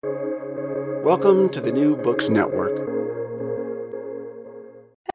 Welcome 0.00 1.48
to 1.50 1.60
the 1.60 1.72
New 1.72 1.96
Books 1.96 2.28
Network. 2.28 2.70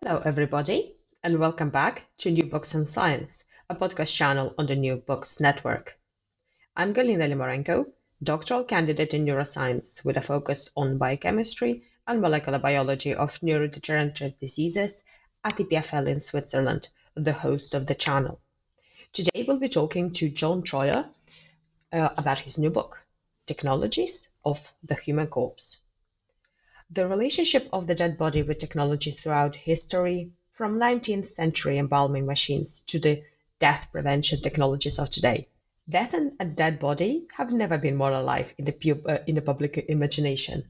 Hello, 0.01 0.21
everybody, 0.25 0.95
and 1.23 1.39
welcome 1.39 1.69
back 1.69 2.05
to 2.17 2.31
New 2.31 2.43
Books 2.43 2.75
in 2.75 2.85
Science, 2.85 3.45
a 3.69 3.75
podcast 3.75 4.13
channel 4.13 4.53
on 4.57 4.65
the 4.65 4.75
New 4.75 4.97
Books 4.97 5.39
Network. 5.39 5.97
I'm 6.75 6.93
Galina 6.93 7.29
Limorenko, 7.29 7.93
doctoral 8.21 8.65
candidate 8.65 9.13
in 9.13 9.25
neuroscience 9.25 10.03
with 10.03 10.17
a 10.17 10.21
focus 10.21 10.69
on 10.75 10.97
biochemistry 10.97 11.83
and 12.05 12.19
molecular 12.19 12.59
biology 12.59 13.15
of 13.15 13.39
neurodegenerative 13.39 14.37
diseases 14.39 15.05
at 15.45 15.55
EPFL 15.55 16.07
in 16.09 16.19
Switzerland, 16.19 16.89
the 17.15 17.31
host 17.31 17.73
of 17.73 17.87
the 17.87 17.95
channel. 17.95 18.41
Today, 19.13 19.45
we'll 19.47 19.59
be 19.59 19.69
talking 19.69 20.11
to 20.11 20.27
John 20.27 20.61
Troyer 20.61 21.07
uh, 21.93 22.09
about 22.17 22.41
his 22.41 22.57
new 22.57 22.69
book, 22.69 23.01
Technologies 23.47 24.27
of 24.45 24.73
the 24.83 24.95
Human 24.95 25.27
Corpse. 25.27 25.79
The 26.89 27.07
relationship 27.07 27.67
of 27.73 27.87
the 27.87 27.95
dead 27.95 28.17
body 28.17 28.43
with 28.43 28.59
technology 28.59 29.11
throughout 29.11 29.55
history, 29.55 30.31
from 30.51 30.77
19th 30.77 31.25
century 31.25 31.77
embalming 31.77 32.25
machines 32.25 32.83
to 32.87 32.99
the 32.99 33.23
death 33.59 33.91
prevention 33.91 34.41
technologies 34.41 34.99
of 34.99 35.09
today. 35.09 35.47
Death 35.89 36.13
and 36.13 36.35
a 36.39 36.45
dead 36.45 36.79
body 36.79 37.25
have 37.35 37.51
never 37.51 37.77
been 37.77 37.95
more 37.95 38.11
alive 38.11 38.53
in 38.57 38.65
the, 38.65 38.71
pu- 38.71 39.01
uh, 39.07 39.17
in 39.25 39.35
the 39.35 39.41
public 39.41 39.77
imagination, 39.89 40.69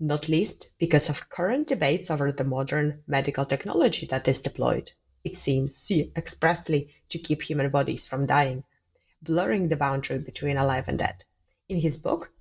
not 0.00 0.28
least 0.28 0.70
because 0.78 1.10
of 1.10 1.28
current 1.28 1.66
debates 1.66 2.10
over 2.10 2.32
the 2.32 2.44
modern 2.44 3.02
medical 3.06 3.44
technology 3.44 4.06
that 4.06 4.26
is 4.26 4.40
deployed. 4.40 4.90
It 5.24 5.36
seems 5.36 5.90
expressly 6.16 6.94
to 7.10 7.18
keep 7.18 7.42
human 7.42 7.70
bodies 7.70 8.06
from 8.06 8.26
dying, 8.26 8.64
blurring 9.20 9.68
the 9.68 9.76
boundary 9.76 10.20
between 10.20 10.56
alive 10.56 10.88
and 10.88 10.98
dead. 10.98 11.24
In 11.68 11.78
his 11.78 11.98
book, 11.98 12.32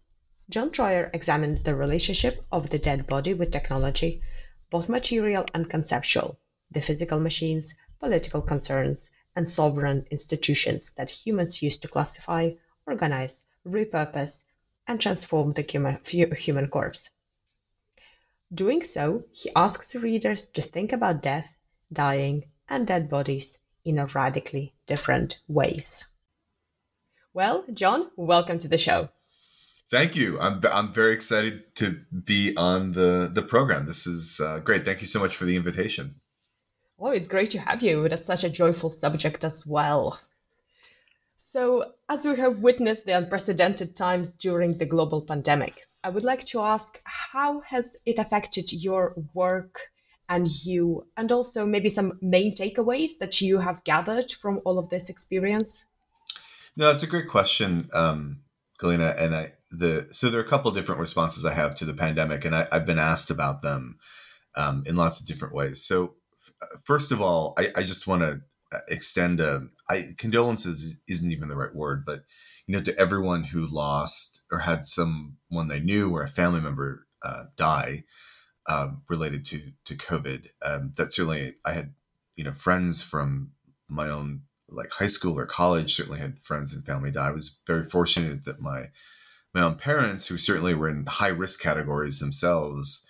John 0.49 0.71
Troyer 0.71 1.09
examines 1.13 1.63
the 1.63 1.75
relationship 1.75 2.41
of 2.53 2.69
the 2.69 2.79
dead 2.79 3.05
body 3.05 3.33
with 3.33 3.51
technology, 3.51 4.21
both 4.69 4.87
material 4.87 5.45
and 5.53 5.69
conceptual, 5.69 6.39
the 6.71 6.79
physical 6.79 7.19
machines, 7.19 7.77
political 7.99 8.41
concerns, 8.41 9.11
and 9.35 9.49
sovereign 9.51 10.07
institutions 10.09 10.93
that 10.93 11.11
humans 11.11 11.61
use 11.61 11.77
to 11.79 11.89
classify, 11.89 12.51
organize, 12.85 13.45
repurpose, 13.65 14.45
and 14.87 15.01
transform 15.01 15.51
the 15.51 15.63
human, 15.63 15.99
human 16.05 16.69
corpse. 16.69 17.09
Doing 18.53 18.83
so, 18.83 19.25
he 19.33 19.51
asks 19.53 19.95
readers 19.95 20.47
to 20.51 20.61
think 20.61 20.93
about 20.93 21.21
death, 21.21 21.53
dying, 21.91 22.45
and 22.69 22.87
dead 22.87 23.09
bodies 23.09 23.59
in 23.83 23.99
a 23.99 24.05
radically 24.05 24.73
different 24.85 25.39
ways. 25.49 26.07
Well, 27.33 27.65
John, 27.73 28.09
welcome 28.15 28.59
to 28.59 28.69
the 28.69 28.77
show. 28.77 29.09
Thank 29.89 30.17
you. 30.17 30.37
I'm 30.39 30.59
I'm 30.71 30.91
very 30.91 31.13
excited 31.13 31.75
to 31.75 31.99
be 32.11 32.55
on 32.57 32.91
the 32.91 33.29
the 33.31 33.41
program. 33.41 33.85
This 33.85 34.05
is 34.05 34.41
uh, 34.41 34.59
great. 34.59 34.83
Thank 34.83 35.01
you 35.01 35.07
so 35.07 35.19
much 35.19 35.35
for 35.35 35.45
the 35.45 35.55
invitation. 35.55 36.15
Oh, 36.99 37.11
it's 37.11 37.27
great 37.27 37.51
to 37.51 37.59
have 37.59 37.81
you. 37.81 38.09
That's 38.09 38.25
such 38.25 38.43
a 38.43 38.49
joyful 38.49 38.89
subject 38.89 39.43
as 39.43 39.65
well. 39.65 40.19
So, 41.37 41.93
as 42.09 42.25
we 42.25 42.35
have 42.37 42.59
witnessed 42.59 43.05
the 43.05 43.17
unprecedented 43.17 43.95
times 43.95 44.33
during 44.33 44.77
the 44.77 44.87
global 44.87 45.21
pandemic, 45.21 45.87
I 46.03 46.09
would 46.09 46.23
like 46.23 46.43
to 46.47 46.61
ask 46.61 46.99
how 47.05 47.61
has 47.61 47.97
it 48.05 48.17
affected 48.17 48.73
your 48.73 49.13
work 49.33 49.79
and 50.27 50.47
you, 50.65 51.05
and 51.15 51.31
also 51.31 51.65
maybe 51.65 51.89
some 51.89 52.17
main 52.21 52.55
takeaways 52.55 53.19
that 53.19 53.39
you 53.39 53.59
have 53.59 53.83
gathered 53.83 54.31
from 54.31 54.61
all 54.65 54.79
of 54.79 54.89
this 54.89 55.09
experience? 55.09 55.85
No, 56.75 56.87
that's 56.87 57.03
a 57.03 57.07
great 57.07 57.27
question, 57.27 57.87
um, 57.93 58.41
Galina. 58.79 59.15
And 59.21 59.35
I, 59.35 59.53
the 59.69 60.07
so 60.11 60.29
there 60.29 60.39
are 60.39 60.43
a 60.43 60.47
couple 60.47 60.71
different 60.71 61.01
responses 61.01 61.45
I 61.45 61.53
have 61.53 61.75
to 61.75 61.85
the 61.85 61.93
pandemic, 61.93 62.45
and 62.45 62.55
I, 62.55 62.67
have 62.71 62.85
been 62.85 62.99
asked 62.99 63.29
about 63.29 63.61
them 63.61 63.97
um, 64.55 64.83
in 64.85 64.95
lots 64.95 65.19
of 65.19 65.27
different 65.27 65.53
ways. 65.53 65.83
So, 65.83 66.15
f- 66.33 66.81
first 66.85 67.11
of 67.11 67.21
all, 67.21 67.53
I, 67.57 67.69
I 67.75 67.81
just 67.81 68.07
want 68.07 68.21
to 68.21 68.41
uh, 68.73 68.79
extend 68.89 69.39
a 69.39 69.67
I, 69.89 70.03
condolences 70.17 70.99
isn't 71.07 71.31
even 71.31 71.47
the 71.47 71.55
right 71.55 71.73
word, 71.75 72.05
but 72.05 72.23
you 72.65 72.75
know, 72.75 72.83
to 72.83 72.97
everyone 72.99 73.45
who 73.45 73.65
lost 73.65 74.43
or 74.51 74.59
had 74.59 74.85
someone 74.85 75.67
they 75.67 75.79
knew 75.79 76.11
or 76.11 76.23
a 76.23 76.27
family 76.27 76.59
member 76.59 77.07
uh, 77.23 77.45
die 77.55 78.03
um, 78.67 79.01
related 79.09 79.45
to 79.45 79.71
to 79.85 79.95
COVID. 79.95 80.47
Um, 80.65 80.93
that 80.97 81.11
certainly 81.11 81.55
I 81.65 81.73
had 81.73 81.93
you 82.35 82.43
know 82.43 82.51
friends 82.51 83.03
from 83.03 83.51
my 83.87 84.09
own 84.09 84.43
like 84.69 84.91
high 84.91 85.07
school 85.07 85.39
or 85.39 85.45
college. 85.45 85.95
Certainly 85.95 86.19
had 86.19 86.39
friends 86.39 86.73
and 86.73 86.85
family 86.85 87.11
die. 87.11 87.29
I 87.29 87.31
was 87.31 87.61
very 87.65 87.83
fortunate 87.83 88.43
that 88.45 88.61
my 88.61 88.87
my 89.57 89.63
own 89.63 89.75
parents, 89.75 90.27
who 90.27 90.37
certainly 90.37 90.75
were 90.75 90.87
in 90.87 91.05
high 91.07 91.27
risk 91.29 91.61
categories 91.61 92.19
themselves, 92.19 93.05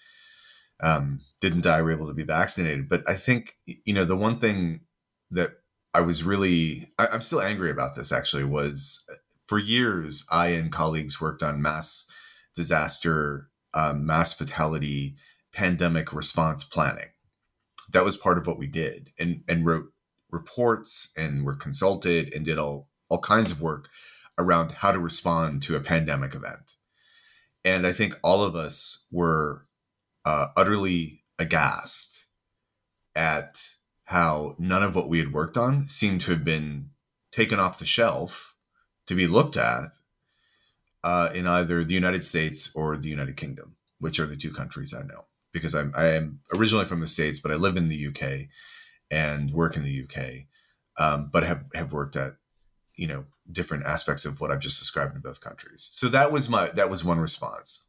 um, 0.81 1.21
didn't 1.41 1.61
die. 1.61 1.81
Were 1.81 1.91
able 1.91 2.07
to 2.07 2.13
be 2.13 2.23
vaccinated. 2.23 2.87
But 2.89 3.07
I 3.07 3.13
think 3.13 3.57
you 3.65 3.93
know 3.93 4.05
the 4.05 4.15
one 4.15 4.37
thing 4.37 4.81
that 5.29 5.51
I 5.93 6.01
was 6.01 6.23
really 6.23 6.87
I, 6.97 7.07
I'm 7.07 7.21
still 7.21 7.41
angry 7.41 7.69
about 7.69 7.95
this 7.95 8.11
actually 8.11 8.45
was 8.45 9.05
for 9.45 9.59
years 9.59 10.25
I 10.31 10.47
and 10.47 10.71
colleagues 10.71 11.19
worked 11.19 11.43
on 11.43 11.61
mass 11.61 12.09
disaster, 12.55 13.49
um, 13.73 14.05
mass 14.05 14.33
fatality 14.33 15.15
pandemic 15.51 16.13
response 16.13 16.63
planning. 16.63 17.09
That 17.91 18.05
was 18.05 18.17
part 18.17 18.37
of 18.37 18.47
what 18.47 18.57
we 18.57 18.67
did 18.67 19.09
and, 19.19 19.43
and 19.47 19.65
wrote 19.65 19.91
reports 20.29 21.13
and 21.17 21.45
were 21.45 21.55
consulted 21.55 22.33
and 22.33 22.45
did 22.45 22.57
all, 22.57 22.89
all 23.09 23.19
kinds 23.19 23.49
of 23.49 23.61
work 23.61 23.89
around 24.37 24.71
how 24.71 24.91
to 24.91 24.99
respond 24.99 25.61
to 25.63 25.75
a 25.75 25.81
pandemic 25.81 26.35
event. 26.35 26.75
And 27.65 27.85
I 27.85 27.91
think 27.91 28.17
all 28.23 28.43
of 28.43 28.55
us 28.55 29.05
were 29.11 29.65
uh, 30.25 30.47
utterly 30.55 31.23
aghast 31.39 32.25
at 33.15 33.69
how 34.05 34.55
none 34.57 34.83
of 34.83 34.95
what 34.95 35.09
we 35.09 35.19
had 35.19 35.33
worked 35.33 35.57
on 35.57 35.85
seemed 35.85 36.21
to 36.21 36.31
have 36.31 36.45
been 36.45 36.91
taken 37.31 37.59
off 37.59 37.79
the 37.79 37.85
shelf 37.85 38.55
to 39.07 39.15
be 39.15 39.27
looked 39.27 39.57
at 39.57 39.89
uh, 41.03 41.29
in 41.33 41.47
either 41.47 41.83
the 41.83 41.93
United 41.93 42.23
States 42.23 42.71
or 42.75 42.95
the 42.95 43.09
United 43.09 43.35
Kingdom, 43.37 43.75
which 43.99 44.19
are 44.19 44.25
the 44.25 44.37
two 44.37 44.51
countries 44.51 44.93
I 44.93 45.03
know 45.03 45.25
because 45.53 45.73
I'm 45.73 45.93
I 45.95 46.07
am 46.07 46.39
originally 46.53 46.85
from 46.85 46.99
the 46.99 47.07
states, 47.07 47.39
but 47.39 47.51
I 47.51 47.55
live 47.55 47.77
in 47.77 47.89
the 47.89 48.07
UK 48.07 48.47
and 49.09 49.51
work 49.51 49.75
in 49.75 49.83
the 49.83 50.03
UK, 50.03 50.45
um, 50.99 51.29
but 51.31 51.43
have 51.43 51.67
have 51.73 51.93
worked 51.93 52.15
at 52.15 52.33
you 52.97 53.07
know 53.07 53.25
different 53.49 53.85
aspects 53.85 54.25
of 54.25 54.41
what 54.41 54.51
I've 54.51 54.61
just 54.61 54.79
described 54.79 55.15
in 55.15 55.21
both 55.21 55.39
countries. 55.39 55.89
So 55.93 56.07
that 56.09 56.31
was 56.31 56.49
my 56.49 56.67
that 56.69 56.89
was 56.89 57.03
one 57.03 57.19
response, 57.19 57.87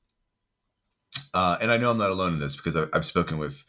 uh, 1.34 1.58
and 1.60 1.72
I 1.72 1.76
know 1.76 1.90
I'm 1.90 1.98
not 1.98 2.10
alone 2.10 2.34
in 2.34 2.38
this 2.38 2.54
because 2.54 2.76
I've 2.76 3.04
spoken 3.04 3.38
with 3.38 3.64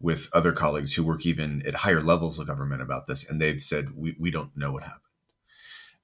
with 0.00 0.28
other 0.34 0.52
colleagues 0.52 0.94
who 0.94 1.04
work 1.04 1.24
even 1.26 1.62
at 1.66 1.74
higher 1.76 2.02
levels 2.02 2.38
of 2.38 2.46
government 2.46 2.82
about 2.82 3.06
this, 3.06 3.28
and 3.28 3.40
they've 3.40 3.62
said 3.62 3.96
we 3.96 4.16
we 4.18 4.30
don't 4.30 4.56
know 4.56 4.72
what 4.72 4.82
happened. 4.82 5.04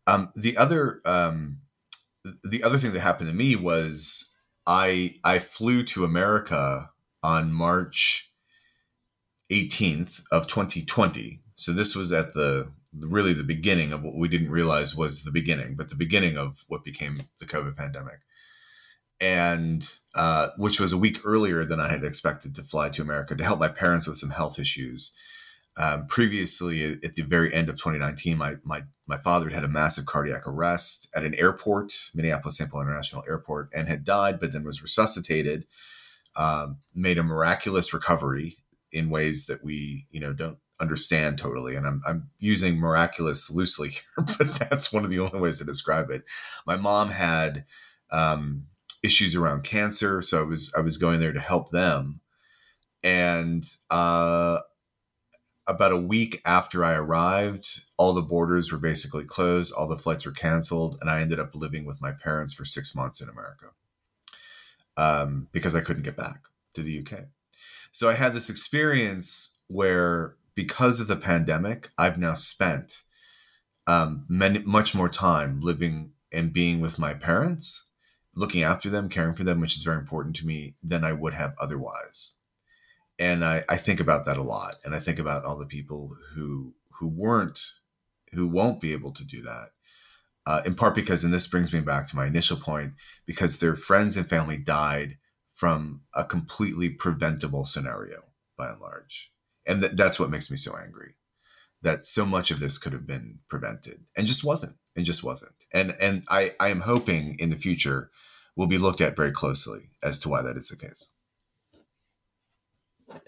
Um, 0.06 0.30
the 0.34 0.56
other 0.56 1.00
um, 1.04 1.58
the 2.44 2.62
other 2.62 2.78
thing 2.78 2.92
that 2.92 3.00
happened 3.00 3.28
to 3.28 3.34
me 3.34 3.56
was 3.56 4.34
I 4.66 5.16
I 5.24 5.38
flew 5.38 5.82
to 5.84 6.04
America 6.04 6.90
on 7.22 7.52
March 7.52 8.30
18th 9.50 10.22
of 10.30 10.46
2020. 10.46 11.40
So 11.54 11.72
this 11.72 11.96
was 11.96 12.12
at 12.12 12.34
the 12.34 12.72
really 13.00 13.34
the 13.34 13.44
beginning 13.44 13.92
of 13.92 14.02
what 14.02 14.16
we 14.16 14.28
didn't 14.28 14.50
realize 14.50 14.96
was 14.96 15.22
the 15.22 15.30
beginning, 15.30 15.74
but 15.76 15.88
the 15.88 15.96
beginning 15.96 16.36
of 16.36 16.64
what 16.68 16.84
became 16.84 17.22
the 17.38 17.46
COVID 17.46 17.76
pandemic. 17.76 18.20
And 19.20 19.88
uh, 20.14 20.48
which 20.58 20.78
was 20.78 20.92
a 20.92 20.98
week 20.98 21.20
earlier 21.24 21.64
than 21.64 21.80
I 21.80 21.88
had 21.88 22.04
expected 22.04 22.54
to 22.54 22.62
fly 22.62 22.90
to 22.90 23.02
America 23.02 23.34
to 23.34 23.44
help 23.44 23.58
my 23.58 23.68
parents 23.68 24.06
with 24.06 24.18
some 24.18 24.30
health 24.30 24.58
issues. 24.58 25.16
Um, 25.78 26.06
previously, 26.06 26.98
at 27.04 27.14
the 27.14 27.22
very 27.22 27.52
end 27.52 27.68
of 27.68 27.76
2019, 27.76 28.38
my, 28.38 28.54
my, 28.64 28.82
my 29.06 29.18
father 29.18 29.46
had 29.46 29.54
had 29.54 29.64
a 29.64 29.68
massive 29.68 30.06
cardiac 30.06 30.46
arrest 30.46 31.08
at 31.14 31.22
an 31.22 31.34
airport, 31.34 31.92
Minneapolis 32.14 32.56
St. 32.56 32.70
Paul 32.70 32.82
International 32.82 33.24
Airport, 33.28 33.70
and 33.74 33.88
had 33.88 34.04
died, 34.04 34.40
but 34.40 34.52
then 34.52 34.64
was 34.64 34.82
resuscitated 34.82 35.66
um, 36.36 36.78
made 36.94 37.18
a 37.18 37.22
miraculous 37.22 37.92
recovery 37.92 38.58
in 38.92 39.10
ways 39.10 39.46
that 39.46 39.64
we, 39.64 40.06
you 40.10 40.20
know, 40.20 40.32
don't 40.32 40.58
understand 40.80 41.38
totally. 41.38 41.76
And 41.76 41.86
I'm, 41.86 42.00
I'm 42.06 42.30
using 42.38 42.76
miraculous 42.76 43.50
loosely 43.50 43.88
here, 44.16 44.26
but 44.38 44.54
that's 44.70 44.92
one 44.92 45.04
of 45.04 45.10
the 45.10 45.20
only 45.20 45.38
ways 45.38 45.58
to 45.58 45.64
describe 45.64 46.10
it. 46.10 46.24
My 46.66 46.76
mom 46.76 47.10
had 47.10 47.64
um, 48.10 48.66
issues 49.02 49.34
around 49.34 49.64
cancer, 49.64 50.22
so 50.22 50.40
I 50.40 50.44
was 50.44 50.72
I 50.76 50.80
was 50.80 50.96
going 50.96 51.20
there 51.20 51.32
to 51.32 51.40
help 51.40 51.70
them. 51.70 52.20
And 53.02 53.64
uh, 53.90 54.60
about 55.66 55.92
a 55.92 55.96
week 55.96 56.40
after 56.44 56.84
I 56.84 56.94
arrived, 56.94 57.68
all 57.96 58.12
the 58.12 58.22
borders 58.22 58.70
were 58.70 58.78
basically 58.78 59.24
closed, 59.24 59.72
all 59.72 59.88
the 59.88 59.96
flights 59.96 60.26
were 60.26 60.32
canceled, 60.32 60.98
and 61.00 61.10
I 61.10 61.20
ended 61.20 61.40
up 61.40 61.54
living 61.54 61.84
with 61.84 62.00
my 62.00 62.12
parents 62.12 62.54
for 62.54 62.64
six 62.64 62.94
months 62.94 63.20
in 63.20 63.28
America 63.28 63.66
um, 64.96 65.48
because 65.52 65.74
I 65.74 65.80
couldn't 65.80 66.04
get 66.04 66.16
back 66.16 66.44
to 66.74 66.82
the 66.82 67.00
UK. 67.00 67.26
So 67.90 68.08
I 68.08 68.14
had 68.14 68.34
this 68.34 68.50
experience 68.50 69.62
where, 69.68 70.36
because 70.56 70.98
of 70.98 71.06
the 71.06 71.16
pandemic, 71.16 71.90
I've 71.96 72.18
now 72.18 72.34
spent 72.34 73.04
um, 73.86 74.24
many, 74.28 74.58
much 74.60 74.92
more 74.92 75.08
time 75.08 75.60
living 75.60 76.14
and 76.32 76.52
being 76.52 76.80
with 76.80 76.98
my 76.98 77.14
parents, 77.14 77.90
looking 78.34 78.64
after 78.64 78.90
them, 78.90 79.08
caring 79.08 79.34
for 79.34 79.44
them, 79.44 79.60
which 79.60 79.76
is 79.76 79.84
very 79.84 79.98
important 79.98 80.34
to 80.36 80.46
me, 80.46 80.74
than 80.82 81.04
I 81.04 81.12
would 81.12 81.34
have 81.34 81.54
otherwise. 81.60 82.38
And 83.18 83.44
I, 83.44 83.62
I 83.68 83.76
think 83.76 84.00
about 84.00 84.24
that 84.24 84.36
a 84.36 84.42
lot. 84.42 84.76
And 84.84 84.94
I 84.94 84.98
think 84.98 85.18
about 85.18 85.44
all 85.44 85.58
the 85.58 85.66
people 85.66 86.16
who 86.34 86.74
who 86.98 87.08
weren't, 87.08 87.60
who 88.32 88.48
won't 88.48 88.80
be 88.80 88.94
able 88.94 89.12
to 89.12 89.24
do 89.24 89.42
that. 89.42 89.68
Uh, 90.46 90.62
in 90.64 90.74
part 90.74 90.94
because, 90.94 91.24
and 91.24 91.32
this 91.32 91.46
brings 91.46 91.72
me 91.72 91.80
back 91.80 92.06
to 92.06 92.16
my 92.16 92.26
initial 92.26 92.56
point, 92.56 92.94
because 93.26 93.58
their 93.58 93.74
friends 93.74 94.16
and 94.16 94.26
family 94.26 94.56
died 94.56 95.18
from 95.52 96.00
a 96.14 96.24
completely 96.24 96.88
preventable 96.88 97.64
scenario 97.64 98.22
by 98.56 98.70
and 98.70 98.80
large. 98.80 99.30
And 99.66 99.82
th- 99.82 99.94
that's 99.94 100.20
what 100.20 100.30
makes 100.30 100.50
me 100.50 100.56
so 100.56 100.76
angry 100.76 101.14
that 101.82 102.02
so 102.02 102.24
much 102.24 102.50
of 102.50 102.60
this 102.60 102.78
could 102.78 102.92
have 102.92 103.06
been 103.06 103.38
prevented 103.48 104.04
and 104.16 104.26
just 104.26 104.44
wasn't 104.44 104.74
and 104.94 105.04
just 105.04 105.22
wasn't. 105.22 105.52
And 105.72 105.94
and 106.00 106.24
I, 106.28 106.52
I 106.58 106.68
am 106.68 106.80
hoping 106.80 107.36
in 107.38 107.50
the 107.50 107.56
future 107.56 108.10
will 108.56 108.66
be 108.66 108.78
looked 108.78 109.00
at 109.00 109.16
very 109.16 109.32
closely 109.32 109.90
as 110.02 110.18
to 110.20 110.28
why 110.28 110.42
that 110.42 110.56
is 110.56 110.68
the 110.68 110.76
case. 110.76 111.10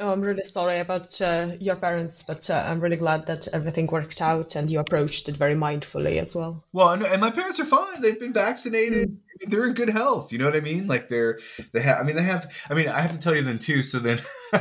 Oh, 0.00 0.10
I'm 0.10 0.22
really 0.22 0.42
sorry 0.42 0.80
about 0.80 1.20
uh, 1.20 1.50
your 1.60 1.76
parents, 1.76 2.24
but 2.24 2.50
uh, 2.50 2.64
I'm 2.66 2.80
really 2.80 2.96
glad 2.96 3.26
that 3.26 3.46
everything 3.54 3.86
worked 3.86 4.20
out 4.20 4.56
and 4.56 4.68
you 4.68 4.80
approached 4.80 5.28
it 5.28 5.36
very 5.36 5.54
mindfully 5.54 6.20
as 6.20 6.34
well. 6.34 6.64
Well, 6.72 6.90
and, 6.90 7.04
and 7.04 7.20
my 7.20 7.30
parents 7.30 7.60
are 7.60 7.64
fine. 7.64 8.00
They've 8.00 8.18
been 8.18 8.32
vaccinated. 8.32 9.10
Mm. 9.10 9.18
They're 9.46 9.66
in 9.66 9.74
good 9.74 9.90
health. 9.90 10.32
You 10.32 10.38
know 10.38 10.44
what 10.44 10.56
I 10.56 10.60
mean? 10.60 10.86
Like 10.86 11.08
they're 11.08 11.38
they 11.72 11.80
have. 11.80 11.98
I 11.98 12.02
mean, 12.02 12.16
they 12.16 12.22
have. 12.22 12.52
I 12.70 12.74
mean, 12.74 12.88
I 12.88 13.00
have 13.00 13.12
to 13.12 13.18
tell 13.18 13.34
you 13.34 13.42
then 13.42 13.58
too. 13.58 13.82
So 13.82 13.98
then, 13.98 14.18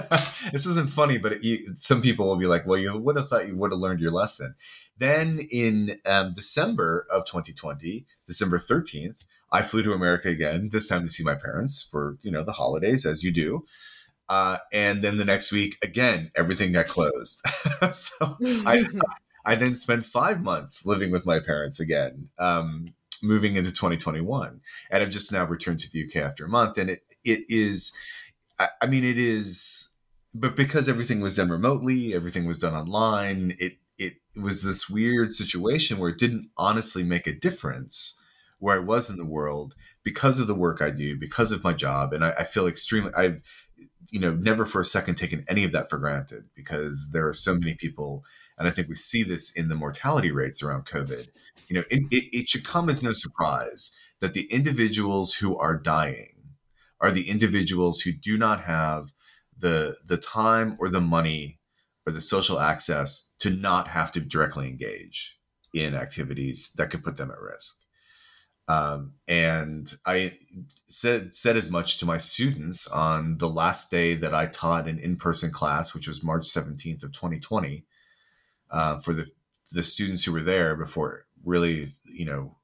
this 0.51 0.65
isn't 0.65 0.89
funny, 0.89 1.17
but 1.17 1.33
it, 1.33 1.43
you, 1.43 1.75
some 1.75 2.01
people 2.01 2.27
will 2.27 2.37
be 2.37 2.47
like, 2.47 2.65
"Well, 2.65 2.79
you 2.79 2.95
would 2.97 3.17
have 3.17 3.29
thought 3.29 3.47
you 3.47 3.55
would 3.55 3.71
have 3.71 3.79
learned 3.79 3.99
your 3.99 4.11
lesson." 4.11 4.55
Then 4.97 5.39
in 5.51 5.99
um, 6.05 6.33
December 6.33 7.05
of 7.11 7.25
2020, 7.25 8.05
December 8.25 8.57
13th, 8.57 9.25
I 9.51 9.61
flew 9.61 9.83
to 9.83 9.93
America 9.93 10.29
again. 10.29 10.69
This 10.71 10.87
time 10.87 11.03
to 11.03 11.09
see 11.09 11.23
my 11.23 11.35
parents 11.35 11.83
for 11.83 12.17
you 12.21 12.31
know 12.31 12.43
the 12.43 12.53
holidays, 12.53 13.05
as 13.05 13.23
you 13.23 13.31
do. 13.31 13.65
Uh, 14.29 14.57
and 14.73 15.01
then 15.01 15.17
the 15.17 15.25
next 15.25 15.51
week, 15.51 15.77
again, 15.81 16.31
everything 16.35 16.73
got 16.73 16.87
closed. 16.87 17.41
so 17.91 18.37
I, 18.41 18.85
I 19.45 19.55
then 19.55 19.75
spent 19.75 20.05
five 20.05 20.41
months 20.41 20.85
living 20.85 21.11
with 21.11 21.25
my 21.25 21.39
parents 21.39 21.79
again, 21.79 22.29
um, 22.37 22.87
moving 23.23 23.55
into 23.55 23.71
2021. 23.71 24.61
And 24.91 25.03
I've 25.03 25.09
just 25.09 25.31
now 25.31 25.45
returned 25.45 25.79
to 25.81 25.91
the 25.91 26.03
UK 26.03 26.23
after 26.23 26.45
a 26.45 26.49
month. 26.49 26.77
And 26.77 26.89
it, 26.89 27.15
it 27.23 27.41
is, 27.49 27.95
I, 28.59 28.69
I 28.81 28.87
mean, 28.87 29.03
it 29.03 29.17
is, 29.17 29.89
but 30.33 30.55
because 30.55 30.87
everything 30.87 31.21
was 31.21 31.35
done 31.35 31.49
remotely, 31.49 32.13
everything 32.13 32.45
was 32.45 32.59
done 32.59 32.73
online, 32.73 33.55
it, 33.59 33.77
it 33.97 34.15
was 34.39 34.63
this 34.63 34.89
weird 34.89 35.33
situation 35.33 35.97
where 35.97 36.09
it 36.09 36.19
didn't 36.19 36.49
honestly 36.57 37.03
make 37.03 37.27
a 37.27 37.33
difference 37.33 38.21
where 38.59 38.75
I 38.75 38.79
was 38.79 39.09
in 39.09 39.17
the 39.17 39.25
world 39.25 39.75
because 40.03 40.39
of 40.39 40.47
the 40.47 40.55
work 40.55 40.81
I 40.81 40.89
do, 40.89 41.17
because 41.17 41.51
of 41.51 41.63
my 41.63 41.73
job. 41.73 42.13
And 42.13 42.23
I, 42.23 42.31
I 42.39 42.43
feel 42.43 42.67
extremely, 42.67 43.11
I've, 43.15 43.41
you 44.11 44.19
know, 44.19 44.33
never 44.33 44.65
for 44.65 44.81
a 44.81 44.85
second 44.85 45.15
taken 45.15 45.45
any 45.47 45.63
of 45.63 45.71
that 45.73 45.89
for 45.89 45.97
granted 45.97 46.45
because 46.55 47.11
there 47.13 47.27
are 47.27 47.33
so 47.33 47.55
many 47.55 47.75
people, 47.75 48.23
and 48.57 48.67
I 48.67 48.71
think 48.71 48.87
we 48.87 48.95
see 48.95 49.23
this 49.23 49.55
in 49.55 49.69
the 49.69 49.75
mortality 49.75 50.31
rates 50.31 50.63
around 50.63 50.85
COVID. 50.85 51.29
You 51.67 51.75
know, 51.75 51.83
it, 51.89 52.03
it, 52.11 52.23
it 52.35 52.49
should 52.49 52.65
come 52.65 52.89
as 52.89 53.03
no 53.03 53.11
surprise 53.11 53.95
that 54.19 54.33
the 54.33 54.47
individuals 54.51 55.35
who 55.35 55.57
are 55.57 55.77
dying 55.77 56.33
are 56.99 57.11
the 57.11 57.29
individuals 57.29 58.01
who 58.01 58.11
do 58.11 58.37
not 58.37 58.61
have 58.61 59.13
the 59.57 59.95
the 60.05 60.17
time 60.17 60.75
or 60.79 60.89
the 60.89 61.01
money 61.01 61.59
or 62.05 62.11
the 62.13 62.21
social 62.21 62.59
access 62.59 63.33
to 63.39 63.49
not 63.49 63.87
have 63.87 64.11
to 64.13 64.19
directly 64.19 64.67
engage 64.67 65.39
in 65.73 65.93
activities 65.93 66.71
that 66.77 66.89
could 66.89 67.03
put 67.03 67.17
them 67.17 67.31
at 67.31 67.39
risk. 67.39 67.83
Um, 68.69 69.13
and 69.27 69.93
I 70.05 70.37
said 70.87 71.33
said 71.33 71.55
as 71.55 71.69
much 71.69 71.99
to 71.99 72.05
my 72.05 72.17
students 72.17 72.87
on 72.87 73.37
the 73.37 73.49
last 73.49 73.91
day 73.91 74.13
that 74.15 74.33
I 74.33 74.47
taught 74.47 74.87
an 74.87 74.99
in 74.99 75.15
person 75.15 75.51
class, 75.51 75.93
which 75.93 76.07
was 76.07 76.23
March 76.23 76.45
seventeenth 76.45 77.03
of 77.03 77.13
twenty 77.13 77.39
twenty, 77.39 77.85
uh, 78.71 78.99
for 78.99 79.13
the 79.13 79.29
the 79.71 79.83
students 79.83 80.23
who 80.23 80.31
were 80.31 80.41
there 80.41 80.75
before 80.75 81.25
really, 81.43 81.87
you 82.05 82.25
know, 82.25 82.55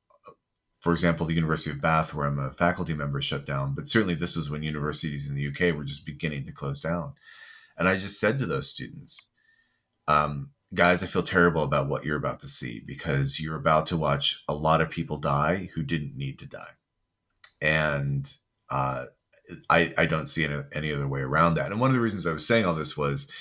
for 0.82 0.92
example, 0.92 1.26
the 1.26 1.34
University 1.34 1.72
of 1.72 1.82
Bath, 1.82 2.14
where 2.14 2.28
I'm 2.28 2.40
a 2.40 2.52
faculty 2.52 2.94
member, 2.94 3.22
shut 3.22 3.46
down. 3.46 3.74
But 3.74 3.88
certainly, 3.88 4.16
this 4.16 4.36
was 4.36 4.50
when 4.50 4.64
universities 4.64 5.30
in 5.30 5.36
the 5.36 5.48
UK 5.48 5.76
were 5.76 5.86
just 5.86 6.06
beginning 6.06 6.46
to 6.46 6.52
close 6.52 6.82
down. 6.82 7.14
And 7.78 7.88
I 7.88 7.94
just 7.96 8.20
said 8.20 8.38
to 8.38 8.46
those 8.46 8.70
students, 8.70 9.32
um, 10.08 10.52
guys, 10.74 11.02
I 11.02 11.08
feel 11.08 11.24
terrible 11.24 11.64
about 11.64 11.88
what 11.88 12.04
you're 12.04 12.18
about 12.18 12.42
to 12.42 12.50
see 12.50 12.82
because 12.86 13.40
you're 13.40 13.56
about 13.56 13.88
to 13.88 13.98
watch 13.98 14.44
a 14.48 14.54
lot 14.54 14.82
of 14.82 14.90
people 14.90 15.18
die 15.18 15.70
who 15.74 15.84
didn't 15.84 16.18
need 16.18 16.38
to 16.40 16.46
die. 16.46 16.74
And 17.62 18.30
uh, 18.70 19.06
I, 19.70 19.94
I 19.98 20.06
don't 20.06 20.28
see 20.28 20.44
any, 20.44 20.62
any 20.74 20.92
other 20.92 21.08
way 21.08 21.22
around 21.22 21.54
that. 21.56 21.72
And 21.72 21.80
one 21.80 21.90
of 21.90 21.96
the 21.96 22.02
reasons 22.02 22.28
I 22.28 22.34
was 22.34 22.46
saying 22.46 22.66
all 22.66 22.74
this 22.74 22.98
was 22.98 23.32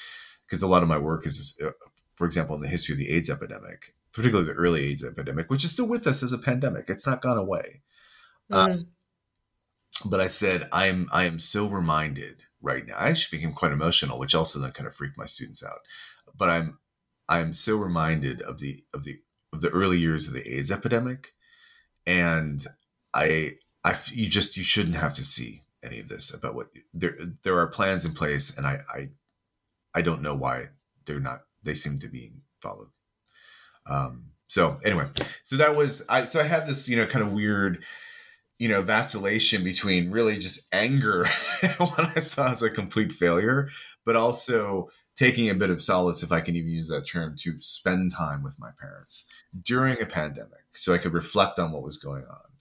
because 0.47 0.63
a 0.63 0.69
lot 0.69 0.83
of 0.83 0.89
my 0.89 0.99
work 0.99 1.27
is, 1.27 1.59
uh, 1.65 1.71
for 2.23 2.27
example, 2.27 2.55
in 2.55 2.63
the 2.63 2.69
history 2.69 2.93
of 2.93 3.01
the 3.01 3.11
AIDS 3.11 3.29
epidemic, 3.29 3.97
particularly 4.13 4.47
the 4.47 4.55
early 4.57 4.85
AIDS 4.85 5.03
epidemic, 5.03 5.51
which 5.51 5.65
is 5.65 5.73
still 5.73 5.89
with 5.89 6.07
us 6.07 6.23
as 6.23 6.33
a 6.33 6.39
pandemic. 6.39 6.85
It's 6.89 7.05
not 7.05 7.21
gone 7.21 7.37
away. 7.37 7.83
Mm. 8.49 8.55
Uh, 8.55 8.79
but 10.09 10.21
I 10.21 10.29
said, 10.29 10.69
I'm, 10.73 11.09
I 11.13 11.25
am 11.25 11.41
so 11.41 11.67
reminded 11.67 12.43
right 12.61 12.87
now. 12.87 12.95
I 12.97 13.09
actually 13.09 13.39
became 13.39 13.55
quite 13.55 13.73
emotional, 13.73 14.21
which 14.21 14.37
also 14.37 14.61
then 14.61 14.71
kind 14.71 14.87
of 14.87 14.95
freaked 14.95 15.19
my 15.19 15.25
students 15.25 15.65
out. 15.65 15.81
But 16.39 16.49
I'm 16.49 16.79
I'm 17.29 17.55
so 17.55 17.77
reminded 17.77 18.41
of 18.43 18.61
the 18.61 18.85
of 18.95 19.03
the 19.03 19.19
of 19.53 19.61
the 19.61 19.71
early 19.71 19.99
years 19.99 20.29
of 20.29 20.35
the 20.35 20.49
AIDS 20.49 20.71
epidemic, 20.71 21.35
and 22.07 22.65
I 23.13 23.55
I 23.85 23.97
you 24.13 24.29
just 24.29 24.57
you 24.57 24.63
shouldn't 24.63 24.95
have 24.95 25.15
to 25.15 25.25
see 25.25 25.63
any 25.83 25.99
of 25.99 26.09
this 26.09 26.33
about 26.33 26.55
what 26.55 26.69
there 26.95 27.17
there 27.43 27.59
are 27.59 27.67
plans 27.67 28.05
in 28.05 28.13
place, 28.13 28.57
and 28.57 28.65
I 28.65 28.79
I 28.95 29.09
I 29.93 30.03
don't 30.03 30.23
know 30.23 30.37
why 30.37 30.67
they're 31.05 31.19
not 31.19 31.41
they 31.63 31.75
seem 31.75 31.99
to 31.99 32.09
be 32.09 32.33
followed. 32.61 32.89
Um, 33.89 34.33
so 34.49 34.79
anyway, 34.85 35.07
so 35.43 35.57
that 35.57 35.77
was 35.77 36.05
I 36.09 36.25
so 36.25 36.41
I 36.41 36.45
had 36.45 36.67
this 36.67 36.89
you 36.89 36.97
know 36.97 37.07
kind 37.07 37.25
of 37.25 37.33
weird 37.33 37.83
you 38.59 38.69
know 38.69 38.83
vacillation 38.83 39.65
between 39.65 40.11
really 40.11 40.39
just 40.39 40.69
anger 40.73 41.25
when 41.79 42.07
I 42.15 42.21
saw 42.21 42.51
as 42.51 42.63
a 42.63 42.71
complete 42.71 43.13
failure, 43.13 43.69
but 44.05 44.17
also 44.17 44.91
taking 45.17 45.51
a 45.51 45.55
bit 45.55 45.71
of 45.71 45.83
solace, 45.83 46.23
if 46.23 46.33
I 46.33 46.41
can 46.41 46.57
even 46.57 46.71
use 46.71 46.89
that 46.89 47.07
term, 47.07 47.37
to 47.41 47.61
spend 47.61 48.13
time 48.13 48.43
with 48.43 48.59
my 48.59 48.71
parents 48.81 49.31
during 49.63 50.01
a 50.01 50.07
pandemic 50.07 50.65
so 50.73 50.95
I 50.95 50.99
could 50.99 51.13
reflect 51.13 51.59
on 51.59 51.71
what 51.71 51.83
was 51.83 51.99
going 51.99 52.25
on 52.25 52.53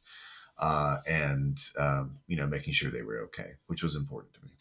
uh, 0.61 0.97
and, 1.09 1.59
um, 1.77 2.19
you 2.27 2.37
know, 2.37 2.47
making 2.47 2.73
sure 2.73 2.91
they 2.91 3.01
were 3.01 3.19
okay, 3.19 3.51
which 3.67 3.83
was 3.83 3.95
important 3.95 4.33
to 4.35 4.41
me. 4.41 4.51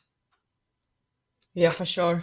Yeah, 1.54 1.70
for 1.70 1.84
sure. 1.84 2.22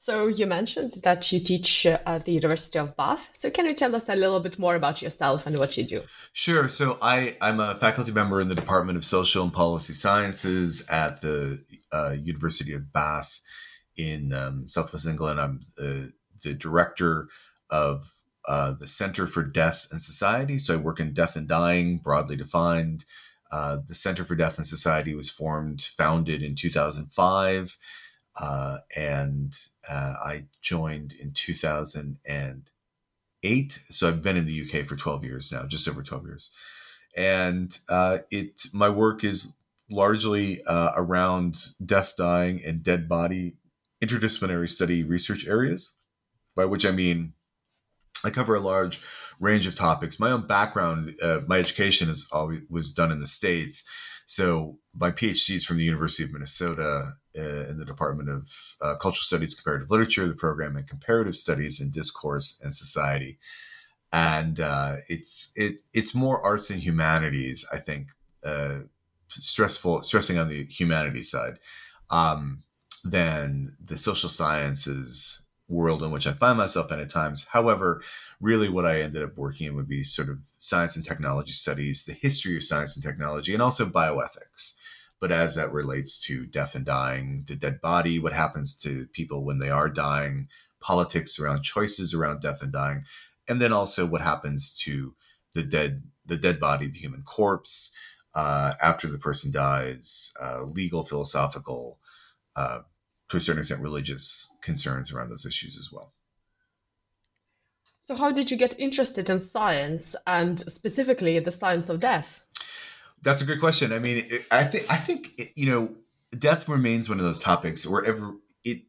So 0.00 0.28
you 0.28 0.46
mentioned 0.46 0.92
that 1.02 1.32
you 1.32 1.40
teach 1.40 1.84
at 1.84 2.24
the 2.24 2.30
University 2.30 2.78
of 2.78 2.96
Bath. 2.96 3.30
So 3.32 3.50
can 3.50 3.66
you 3.66 3.74
tell 3.74 3.96
us 3.96 4.08
a 4.08 4.14
little 4.14 4.38
bit 4.38 4.56
more 4.56 4.76
about 4.76 5.02
yourself 5.02 5.44
and 5.44 5.58
what 5.58 5.76
you 5.76 5.82
do? 5.82 6.02
Sure. 6.32 6.68
So 6.68 6.98
I, 7.02 7.36
I'm 7.40 7.58
a 7.58 7.74
faculty 7.74 8.12
member 8.12 8.40
in 8.40 8.46
the 8.46 8.54
Department 8.54 8.96
of 8.96 9.04
Social 9.04 9.42
and 9.42 9.52
Policy 9.52 9.94
Sciences 9.94 10.88
at 10.88 11.20
the 11.20 11.64
uh, 11.90 12.14
University 12.22 12.72
of 12.74 12.92
Bath 12.92 13.40
in 13.96 14.32
um, 14.32 14.68
Southwest 14.68 15.08
England. 15.08 15.40
I'm 15.40 15.62
the, 15.76 16.12
the 16.44 16.54
director 16.54 17.28
of 17.68 18.22
uh, 18.46 18.74
the 18.78 18.86
Center 18.86 19.26
for 19.26 19.42
Death 19.42 19.88
and 19.90 20.00
Society. 20.00 20.58
So 20.58 20.74
I 20.74 20.76
work 20.76 21.00
in 21.00 21.12
death 21.12 21.34
and 21.34 21.48
dying, 21.48 21.98
broadly 21.98 22.36
defined. 22.36 23.04
Uh, 23.50 23.78
the 23.84 23.96
Center 23.96 24.22
for 24.22 24.36
Death 24.36 24.58
and 24.58 24.66
Society 24.66 25.16
was 25.16 25.28
formed, 25.28 25.82
founded 25.82 26.40
in 26.40 26.54
2005, 26.54 27.78
uh, 28.40 28.78
and 28.96 29.52
uh, 29.90 30.14
I 30.24 30.44
joined 30.62 31.14
in 31.20 31.32
2008. 31.32 33.80
So 33.88 34.08
I've 34.08 34.22
been 34.22 34.36
in 34.36 34.46
the 34.46 34.62
UK 34.62 34.86
for 34.86 34.96
12 34.96 35.24
years 35.24 35.52
now, 35.52 35.66
just 35.66 35.88
over 35.88 36.02
12 36.02 36.26
years, 36.26 36.50
and 37.16 37.76
uh, 37.88 38.18
it 38.30 38.66
my 38.72 38.88
work 38.88 39.24
is 39.24 39.56
largely 39.90 40.60
uh, 40.66 40.92
around 40.96 41.72
death, 41.84 42.14
dying, 42.16 42.60
and 42.64 42.82
dead 42.82 43.08
body 43.08 43.54
interdisciplinary 44.02 44.68
study 44.68 45.02
research 45.02 45.46
areas, 45.46 45.96
by 46.54 46.64
which 46.64 46.86
I 46.86 46.92
mean 46.92 47.32
I 48.24 48.30
cover 48.30 48.54
a 48.54 48.60
large 48.60 49.00
range 49.40 49.66
of 49.66 49.74
topics. 49.74 50.20
My 50.20 50.30
own 50.30 50.46
background, 50.46 51.14
uh, 51.22 51.40
my 51.46 51.58
education 51.58 52.08
is 52.08 52.28
always 52.32 52.62
was 52.68 52.92
done 52.92 53.12
in 53.12 53.20
the 53.20 53.26
states. 53.26 53.88
So 54.26 54.78
my 54.94 55.10
PhD 55.10 55.54
is 55.54 55.64
from 55.64 55.78
the 55.78 55.84
University 55.84 56.24
of 56.24 56.32
Minnesota 56.32 57.14
uh, 57.38 57.70
in 57.70 57.78
the 57.78 57.84
Department 57.84 58.28
of 58.28 58.76
uh, 58.80 58.94
Cultural 58.96 59.22
Studies, 59.22 59.54
Comparative 59.54 59.90
Literature, 59.90 60.26
the 60.26 60.34
program 60.34 60.76
in 60.76 60.84
Comparative 60.84 61.36
Studies 61.36 61.80
in 61.80 61.90
Discourse 61.90 62.60
and 62.62 62.74
Society, 62.74 63.38
and 64.12 64.60
uh, 64.60 64.96
it's 65.08 65.52
it 65.54 65.80
it's 65.94 66.14
more 66.14 66.44
arts 66.44 66.70
and 66.70 66.80
humanities. 66.80 67.66
I 67.72 67.78
think 67.78 68.08
uh, 68.44 68.80
stressful 69.28 70.02
stressing 70.02 70.38
on 70.38 70.48
the 70.48 70.64
humanities 70.64 71.30
side. 71.30 71.58
Um, 72.10 72.62
than 73.04 73.76
the 73.82 73.96
social 73.96 74.28
sciences 74.28 75.46
world 75.68 76.02
in 76.02 76.10
which 76.10 76.26
I 76.26 76.32
find 76.32 76.56
myself 76.56 76.90
in 76.90 77.00
at 77.00 77.10
times. 77.10 77.46
However, 77.52 78.02
really 78.40 78.68
what 78.68 78.86
I 78.86 79.00
ended 79.00 79.22
up 79.22 79.36
working 79.36 79.66
in 79.66 79.76
would 79.76 79.88
be 79.88 80.02
sort 80.02 80.28
of 80.28 80.38
science 80.58 80.96
and 80.96 81.04
technology 81.04 81.52
studies, 81.52 82.04
the 82.04 82.14
history 82.14 82.56
of 82.56 82.64
science 82.64 82.96
and 82.96 83.04
technology, 83.04 83.52
and 83.52 83.62
also 83.62 83.84
bioethics. 83.84 84.78
But 85.20 85.32
as 85.32 85.56
that 85.56 85.72
relates 85.72 86.20
to 86.26 86.46
death 86.46 86.74
and 86.74 86.84
dying, 86.84 87.44
the 87.46 87.56
dead 87.56 87.80
body, 87.80 88.18
what 88.18 88.32
happens 88.32 88.78
to 88.80 89.06
people 89.12 89.44
when 89.44 89.58
they 89.58 89.70
are 89.70 89.88
dying, 89.88 90.48
politics 90.80 91.40
around 91.40 91.62
choices 91.62 92.14
around 92.14 92.40
death 92.40 92.62
and 92.62 92.72
dying, 92.72 93.02
and 93.48 93.60
then 93.60 93.72
also 93.72 94.06
what 94.06 94.20
happens 94.20 94.76
to 94.84 95.14
the 95.54 95.62
dead 95.62 96.02
the 96.24 96.36
dead 96.36 96.60
body, 96.60 96.86
the 96.86 96.98
human 96.98 97.22
corpse, 97.22 97.94
uh, 98.34 98.72
after 98.82 99.08
the 99.08 99.18
person 99.18 99.50
dies, 99.50 100.32
uh, 100.40 100.62
legal, 100.62 101.04
philosophical, 101.04 101.98
uh, 102.54 102.80
to 103.30 103.36
a 103.38 103.40
certain 103.40 103.60
extent, 103.60 103.82
religious 103.82 104.56
concerns 104.62 105.12
around 105.12 105.30
those 105.30 105.46
issues 105.46 105.78
as 105.78 105.90
well. 105.92 106.12
So, 108.02 108.14
how 108.14 108.30
did 108.30 108.50
you 108.50 108.56
get 108.56 108.78
interested 108.78 109.28
in 109.28 109.40
science 109.40 110.16
and 110.26 110.58
specifically 110.58 111.38
the 111.40 111.50
science 111.50 111.88
of 111.88 112.00
death? 112.00 112.42
That's 113.22 113.42
a 113.42 113.46
great 113.46 113.60
question. 113.60 113.92
I 113.92 113.98
mean, 113.98 114.24
it, 114.28 114.46
I 114.50 114.64
think 114.64 114.90
I 114.90 114.96
think 114.96 115.32
it, 115.38 115.52
you 115.56 115.66
know, 115.66 115.96
death 116.36 116.68
remains 116.68 117.08
one 117.08 117.18
of 117.18 117.24
those 117.24 117.40
topics 117.40 117.86
wherever 117.86 118.34
it. 118.64 118.82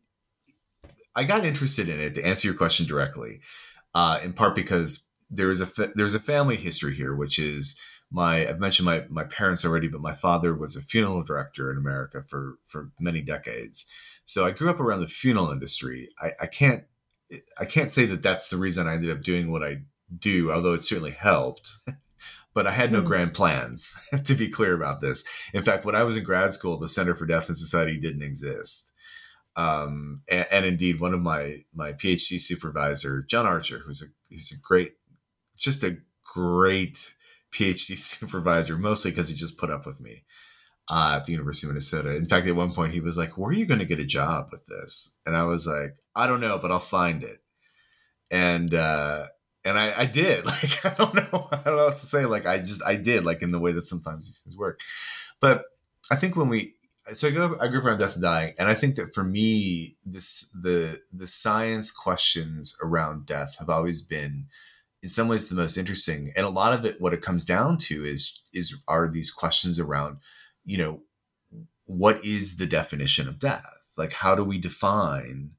I 1.15 1.23
got 1.23 1.45
interested 1.45 1.89
in 1.89 1.99
it 1.99 2.15
to 2.15 2.25
answer 2.25 2.47
your 2.47 2.55
question 2.55 2.85
directly, 2.85 3.41
uh, 3.93 4.19
in 4.23 4.33
part 4.33 4.55
because 4.55 5.07
there 5.29 5.51
is 5.51 5.61
a 5.61 5.65
fa- 5.65 5.91
there's 5.95 6.13
a 6.13 6.19
family 6.19 6.55
history 6.55 6.95
here, 6.95 7.15
which 7.15 7.39
is 7.39 7.81
my 8.11 8.47
I've 8.47 8.59
mentioned 8.59 8.85
my 8.85 9.05
my 9.09 9.23
parents 9.23 9.65
already, 9.65 9.87
but 9.87 10.01
my 10.01 10.13
father 10.13 10.53
was 10.53 10.75
a 10.75 10.81
funeral 10.81 11.23
director 11.23 11.71
in 11.71 11.77
America 11.77 12.21
for 12.27 12.57
for 12.63 12.91
many 12.99 13.21
decades. 13.21 13.91
So 14.25 14.45
I 14.45 14.51
grew 14.51 14.69
up 14.69 14.79
around 14.79 14.99
the 14.99 15.07
funeral 15.07 15.49
industry. 15.49 16.09
I, 16.21 16.29
I 16.41 16.45
can't 16.45 16.83
I 17.59 17.65
can't 17.65 17.91
say 17.91 18.05
that 18.07 18.23
that's 18.23 18.49
the 18.49 18.57
reason 18.57 18.87
I 18.87 18.93
ended 18.93 19.11
up 19.11 19.23
doing 19.23 19.51
what 19.51 19.63
I 19.63 19.81
do, 20.17 20.51
although 20.51 20.73
it 20.73 20.83
certainly 20.83 21.11
helped. 21.11 21.73
but 22.59 22.67
I 22.67 22.71
had 22.71 22.91
no 22.91 23.01
mm. 23.01 23.05
grand 23.05 23.33
plans, 23.33 23.97
to 24.25 24.35
be 24.35 24.49
clear 24.49 24.73
about 24.73 24.99
this. 24.99 25.23
In 25.53 25.63
fact, 25.63 25.85
when 25.85 25.95
I 25.95 26.03
was 26.03 26.17
in 26.17 26.25
grad 26.25 26.51
school, 26.51 26.77
the 26.77 26.89
Center 26.89 27.15
for 27.15 27.25
Death 27.25 27.47
and 27.47 27.55
Society 27.55 27.97
didn't 27.97 28.21
exist. 28.21 28.91
Um, 29.55 30.23
and, 30.29 30.45
and, 30.51 30.65
indeed, 30.65 30.99
one 30.99 31.13
of 31.13 31.21
my 31.21 31.63
my 31.73 31.93
PhD 31.93 32.37
supervisor, 32.37 33.23
John 33.29 33.45
Archer, 33.45 33.77
who's 33.77 34.01
a 34.01 34.07
who's 34.29 34.51
a 34.51 34.59
great, 34.61 34.95
just 35.57 35.85
a 35.85 35.99
great 36.33 37.15
PhD 37.53 37.97
supervisor, 37.97 38.77
mostly 38.77 39.11
because 39.11 39.29
he 39.29 39.37
just 39.37 39.57
put 39.57 39.71
up 39.71 39.85
with 39.85 40.01
me 40.01 40.25
uh, 40.89 41.13
at 41.15 41.23
the 41.23 41.31
University 41.31 41.65
of 41.65 41.71
Minnesota. 41.71 42.13
In 42.13 42.25
fact, 42.25 42.45
at 42.45 42.57
one 42.57 42.73
point 42.73 42.91
he 42.91 42.99
was 42.99 43.17
like, 43.17 43.37
"Where 43.37 43.51
are 43.51 43.53
you 43.53 43.65
going 43.65 43.79
to 43.79 43.85
get 43.85 44.01
a 44.01 44.05
job 44.05 44.49
with 44.51 44.65
this?" 44.65 45.17
And 45.25 45.37
I 45.37 45.45
was 45.45 45.65
like, 45.65 45.95
"I 46.13 46.27
don't 46.27 46.41
know, 46.41 46.57
but 46.57 46.73
I'll 46.73 46.79
find 46.81 47.23
it." 47.23 47.37
And 48.29 48.75
uh, 48.75 49.27
and 49.65 49.77
I, 49.77 50.01
I 50.01 50.05
did. 50.05 50.45
Like 50.45 50.85
I 50.85 50.93
don't 50.97 51.13
know, 51.15 51.49
I 51.51 51.57
don't 51.57 51.77
know 51.77 51.85
what 51.85 51.91
to 51.91 51.97
say. 51.97 52.25
Like 52.25 52.45
I 52.45 52.59
just 52.59 52.83
I 52.85 52.95
did. 52.95 53.25
Like 53.25 53.41
in 53.41 53.51
the 53.51 53.59
way 53.59 53.71
that 53.71 53.81
sometimes 53.81 54.25
these 54.25 54.39
things 54.39 54.57
work. 54.57 54.79
But 55.39 55.65
I 56.11 56.15
think 56.15 56.35
when 56.35 56.49
we 56.49 56.75
so 57.13 57.27
I 57.27 57.31
go 57.31 57.57
I 57.59 57.67
grew 57.67 57.79
up 57.79 57.85
around 57.85 57.99
death 57.99 58.15
and 58.15 58.23
dying, 58.23 58.53
and 58.59 58.69
I 58.69 58.73
think 58.73 58.95
that 58.95 59.13
for 59.13 59.23
me, 59.23 59.97
this 60.05 60.49
the 60.51 61.01
the 61.11 61.27
science 61.27 61.91
questions 61.91 62.77
around 62.83 63.25
death 63.25 63.57
have 63.59 63.69
always 63.69 64.01
been 64.01 64.47
in 65.01 65.09
some 65.09 65.27
ways 65.27 65.47
the 65.47 65.55
most 65.55 65.77
interesting 65.77 66.31
and 66.35 66.45
a 66.45 66.49
lot 66.49 66.73
of 66.73 66.85
it 66.85 66.99
what 66.99 67.13
it 67.13 67.21
comes 67.21 67.45
down 67.45 67.77
to 67.77 68.03
is 68.03 68.41
is 68.53 68.81
are 68.87 69.09
these 69.09 69.31
questions 69.31 69.79
around 69.79 70.17
you 70.65 70.77
know 70.77 71.01
what 71.85 72.23
is 72.25 72.57
the 72.57 72.65
definition 72.65 73.27
of 73.27 73.39
death 73.39 73.91
like 73.97 74.13
how 74.13 74.35
do 74.35 74.43
we 74.43 74.57
define 74.57 75.51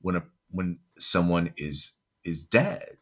when 0.00 0.16
a 0.16 0.22
when 0.50 0.78
someone 0.96 1.52
is 1.56 1.98
is 2.24 2.44
dead 2.44 2.96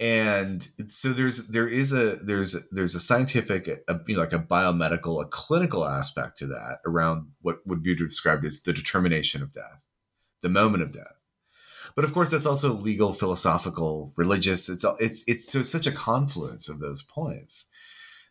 and 0.00 0.68
so 0.86 1.08
there's 1.08 1.48
there 1.48 1.66
is 1.66 1.92
a 1.92 2.16
there's 2.16 2.68
there's 2.70 2.94
a 2.94 3.00
scientific 3.00 3.66
a, 3.66 4.00
you 4.06 4.14
know 4.14 4.20
like 4.20 4.32
a 4.32 4.38
biomedical 4.38 5.22
a 5.22 5.26
clinical 5.26 5.84
aspect 5.84 6.38
to 6.38 6.46
that 6.46 6.78
around 6.86 7.28
what 7.40 7.58
would 7.66 7.82
be 7.82 7.94
described 7.94 8.44
as 8.44 8.62
the 8.62 8.72
determination 8.72 9.42
of 9.42 9.52
death 9.52 9.84
the 10.42 10.48
moment 10.48 10.82
of 10.82 10.92
death 10.92 11.18
but 11.98 12.04
of 12.04 12.14
course, 12.14 12.30
that's 12.30 12.46
also 12.46 12.74
legal, 12.74 13.12
philosophical, 13.12 14.12
religious. 14.16 14.68
It's 14.68 14.84
it's 15.00 15.24
it's 15.26 15.50
so 15.50 15.62
such 15.62 15.84
a 15.84 15.90
confluence 15.90 16.68
of 16.68 16.78
those 16.78 17.02
points 17.02 17.68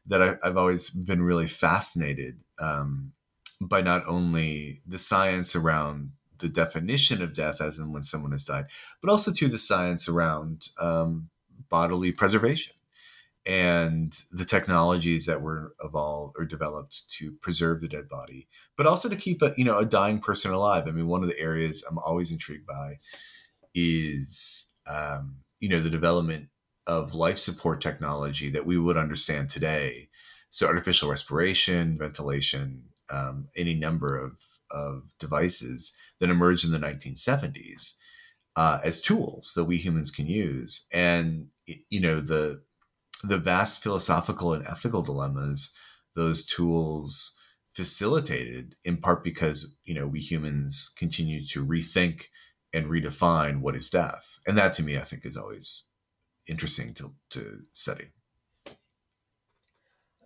that 0.05 0.21
I, 0.21 0.37
have 0.41 0.55
always 0.55 0.89
been 0.89 1.21
really 1.21 1.47
fascinated 1.47 2.39
um, 2.59 3.11
by 3.59 3.81
not 3.81 4.07
only 4.07 4.83
the 4.87 4.97
science 4.97 5.53
around 5.53 6.11
the 6.37 6.47
definition 6.47 7.21
of 7.21 7.33
death, 7.33 7.59
as 7.59 7.77
in 7.77 7.91
when 7.91 8.03
someone 8.03 8.31
has 8.31 8.45
died, 8.45 8.67
but 9.01 9.11
also 9.11 9.33
to 9.33 9.49
the 9.49 9.57
science 9.57 10.07
around 10.07 10.69
um, 10.79 11.29
bodily 11.69 12.11
preservation 12.11 12.73
and 13.47 14.23
the 14.29 14.43
technologies 14.43 15.25
that 15.25 15.41
were 15.41 15.73
evolved 15.81 16.35
or 16.37 16.43
developed 16.43 17.09
to 17.09 17.31
preserve 17.31 17.79
the 17.79 17.87
dead 17.87 18.09
body, 18.09 18.45
but 18.75 18.85
also 18.85 19.07
to 19.07 19.15
keep 19.15 19.41
a 19.41 19.53
you 19.57 19.63
know 19.63 19.77
a 19.77 19.85
dying 19.85 20.19
person 20.19 20.51
alive. 20.51 20.85
I 20.87 20.91
mean, 20.91 21.07
one 21.07 21.23
of 21.23 21.29
the 21.29 21.39
areas 21.39 21.83
I'm 21.89 21.97
always 21.97 22.31
intrigued 22.31 22.67
by 22.67 22.99
is 23.73 24.73
um, 24.91 25.37
you 25.59 25.69
know 25.69 25.79
the 25.79 25.89
development 25.89 26.49
of 26.85 27.13
life 27.13 27.37
support 27.37 27.81
technology 27.81 28.49
that 28.49 28.65
we 28.65 28.77
would 28.77 28.97
understand 28.97 29.49
today. 29.49 30.09
So 30.49 30.67
artificial 30.67 31.09
respiration, 31.09 31.97
ventilation, 31.97 32.83
um, 33.09 33.47
any 33.55 33.73
number 33.73 34.17
of 34.17 34.43
of 34.69 35.17
devices 35.19 35.95
that 36.19 36.29
emerged 36.29 36.65
in 36.65 36.71
the 36.71 36.79
1970s 36.79 37.93
uh, 38.57 38.79
as 38.83 38.99
tools 38.99 39.53
that 39.55 39.63
we 39.63 39.77
humans 39.77 40.11
can 40.11 40.27
use, 40.27 40.85
and 40.91 41.47
you 41.89 41.99
know 41.99 42.19
the 42.19 42.61
the 43.23 43.37
vast 43.37 43.83
philosophical 43.83 44.53
and 44.53 44.65
ethical 44.65 45.01
dilemmas 45.01 45.75
those 46.15 46.45
tools 46.45 47.37
facilitated 47.75 48.75
in 48.83 48.97
part 48.97 49.23
because 49.23 49.75
you 49.85 49.93
know 49.93 50.07
we 50.07 50.19
humans 50.19 50.93
continue 50.97 51.43
to 51.43 51.65
rethink 51.65 52.25
and 52.73 52.87
redefine 52.87 53.61
what 53.61 53.75
is 53.75 53.89
death. 53.89 54.37
And 54.45 54.57
that 54.57 54.73
to 54.73 54.83
me, 54.83 54.97
I 54.97 55.01
think, 55.01 55.25
is 55.25 55.37
always 55.37 55.91
interesting 56.47 56.93
to, 56.95 57.13
to 57.31 57.59
study. 57.71 58.05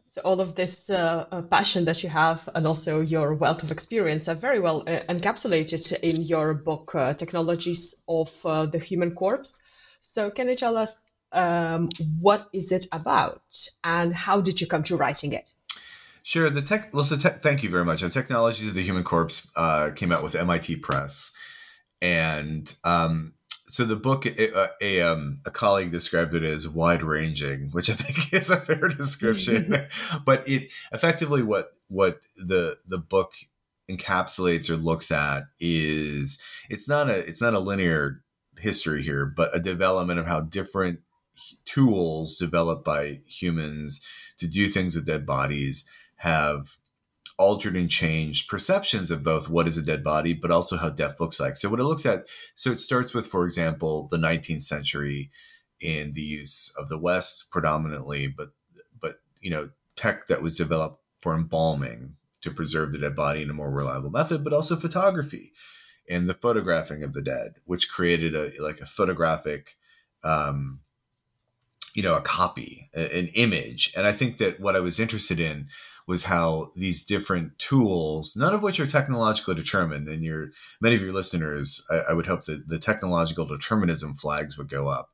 So 0.08 0.22
all 0.26 0.42
of 0.42 0.56
this 0.56 0.90
uh, 0.90 1.26
uh, 1.32 1.42
passion 1.44 1.86
that 1.86 2.04
you 2.04 2.10
have 2.10 2.48
and 2.54 2.68
also 2.68 3.00
your 3.00 3.34
wealth 3.34 3.64
of 3.64 3.72
experience 3.72 4.28
are 4.28 4.36
very 4.36 4.60
well 4.60 4.82
uh, 4.82 5.00
encapsulated 5.08 5.98
in 6.02 6.22
your 6.22 6.54
book, 6.54 6.94
uh, 6.94 7.14
Technologies 7.14 8.04
of 8.10 8.30
uh, 8.46 8.66
the 8.66 8.80
Human 8.80 9.16
Corpse. 9.16 9.64
So 10.02 10.30
can 10.30 10.50
you 10.50 10.56
tell 10.56 10.76
us 10.76 11.11
um, 11.34 11.90
what 12.20 12.46
is 12.54 12.72
it 12.72 12.88
about 12.92 13.42
and 13.84 14.14
how 14.14 14.42
did 14.42 14.62
you 14.62 14.68
come 14.68 14.84
to 14.84 14.98
writing 14.98 15.34
it? 15.34 15.52
Sure. 16.24 16.50
The 16.50 16.62
tech. 16.62 16.94
Well, 16.94 17.04
so 17.04 17.18
te- 17.18 17.40
thank 17.40 17.64
you 17.64 17.70
very 17.70 17.86
much. 17.86 18.02
The 18.02 18.10
Technologies 18.10 18.70
of 18.70 18.76
the 18.76 18.84
Human 18.84 19.04
Corpse 19.04 19.50
uh, 19.56 19.90
came 19.96 20.12
out 20.12 20.22
with 20.24 20.36
MIT 20.36 20.76
Press, 20.78 21.34
and 22.00 22.74
um, 22.84 23.34
so 23.72 23.86
the 23.86 23.96
book 23.96 24.26
a, 24.26 24.56
uh, 24.56 24.68
a, 24.82 25.02
um, 25.02 25.40
a, 25.46 25.52
colleague 25.52 25.92
described 25.92 26.36
it 26.36 26.44
as 26.44 26.68
wide 26.68 27.04
ranging 27.04 27.70
which 27.72 27.90
i 27.90 27.94
think 27.96 28.34
is 28.34 28.50
a 28.50 28.58
fair 28.58 28.90
description 28.90 29.88
but 30.26 30.48
it 30.48 30.72
effectively 30.92 31.42
what 31.42 31.72
what 31.88 32.20
the 32.36 32.78
the 32.86 32.98
book 32.98 33.34
encapsulates 33.90 34.70
or 34.70 34.76
looks 34.76 35.12
at 35.12 35.44
is 35.60 36.44
it's 36.70 36.88
not 36.88 37.10
a 37.10 37.18
it's 37.20 37.42
not 37.42 37.54
a 37.54 37.60
linear 37.60 38.22
history 38.58 39.02
here 39.02 39.26
but 39.26 39.56
a 39.56 39.60
development 39.60 40.20
of 40.20 40.28
how 40.28 40.42
different 40.42 41.00
tools 41.66 42.38
developed 42.38 42.84
by 42.84 43.20
humans 43.28 44.06
to 44.38 44.48
do 44.48 44.68
things 44.68 44.96
with 44.96 45.06
dead 45.06 45.26
bodies 45.26 45.90
have 46.18 46.76
altered 47.38 47.76
and 47.76 47.90
changed 47.90 48.48
perceptions 48.50 49.10
of 49.10 49.24
both 49.24 49.50
what 49.50 49.68
is 49.68 49.78
a 49.78 49.84
dead 49.84 50.04
body, 50.04 50.34
but 50.34 50.52
also 50.52 50.78
how 50.78 50.90
death 50.90 51.20
looks 51.20 51.40
like. 51.40 51.56
So, 51.56 51.70
what 51.70 51.80
it 51.80 51.86
looks 51.86 52.06
at, 52.06 52.26
so 52.54 52.72
it 52.72 52.80
starts 52.80 53.14
with, 53.14 53.26
for 53.26 53.46
example, 53.46 54.08
the 54.12 54.18
19th 54.18 54.64
century 54.64 55.32
in 55.80 56.14
the 56.14 56.22
use 56.22 56.74
of 56.78 56.90
the 56.90 57.00
West 57.00 57.50
predominantly, 57.52 58.28
but 58.28 58.50
but 59.00 59.22
you 59.42 59.50
know, 59.50 59.72
tech 59.96 60.28
that 60.28 60.44
was 60.44 60.58
developed 60.58 61.02
for 61.22 61.34
embalming 61.34 62.16
to 62.42 62.52
preserve 62.52 62.92
the 62.92 63.00
dead 63.00 63.16
body 63.16 63.42
in 63.42 63.50
a 63.50 63.54
more 63.54 63.72
reliable 63.72 64.10
method, 64.10 64.44
but 64.44 64.54
also 64.54 64.76
photography 64.76 65.52
and 66.10 66.28
the 66.28 66.34
photographing 66.34 67.04
of 67.04 67.14
the 67.14 67.22
dead, 67.22 67.56
which 67.66 67.90
created 67.90 68.36
a 68.36 68.52
like 68.62 68.80
a 68.80 68.86
photographic. 68.86 69.76
Um, 70.24 70.82
you 71.94 72.04
know, 72.04 72.16
a 72.16 72.22
copy, 72.22 72.90
an 72.94 73.30
image. 73.36 73.94
And 73.96 74.06
I 74.06 74.12
think 74.12 74.38
that 74.38 74.60
what 74.60 74.76
I 74.76 74.80
was 74.80 75.00
interested 75.00 75.40
in 75.40 75.68
was 76.08 76.24
how 76.24 76.70
these 76.76 77.06
different 77.06 77.58
tools, 77.60 78.36
none 78.36 78.54
of 78.54 78.64
which 78.64 78.80
are 78.80 78.88
technologically 78.88 79.56
determined, 79.56 80.08
and 80.08 80.24
your 80.24 80.48
many 80.82 80.96
of 80.96 81.02
your 81.02 81.14
listeners, 81.14 81.86
I, 81.92 82.12
I 82.12 82.14
would 82.14 82.28
hope 82.28 82.46
that 82.46 82.68
the 82.68 82.80
technological 82.80 83.46
determinism 83.46 84.16
flags 84.16 84.58
would 84.58 84.70
go 84.70 84.88
up 84.88 85.10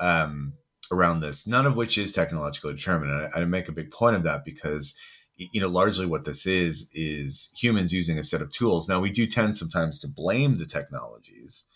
um, 0.00 0.54
around 0.90 1.20
this. 1.20 1.46
None 1.46 1.66
of 1.66 1.76
which 1.76 1.98
is 1.98 2.12
technologically 2.12 2.74
determined, 2.74 3.12
and 3.12 3.28
I, 3.34 3.40
I 3.40 3.44
make 3.44 3.68
a 3.68 3.72
big 3.72 3.90
point 3.90 4.16
of 4.16 4.22
that 4.24 4.44
because 4.44 4.98
you 5.36 5.60
know 5.60 5.68
largely 5.68 6.06
what 6.06 6.24
this 6.24 6.46
is 6.46 6.90
is 6.94 7.52
humans 7.60 7.92
using 7.92 8.18
a 8.18 8.24
set 8.24 8.42
of 8.42 8.52
tools. 8.52 8.88
Now 8.88 9.00
we 9.00 9.10
do 9.10 9.26
tend 9.26 9.56
sometimes 9.56 9.98
to 10.00 10.08
blame 10.08 10.58
the 10.58 10.66
technologies 10.66 11.66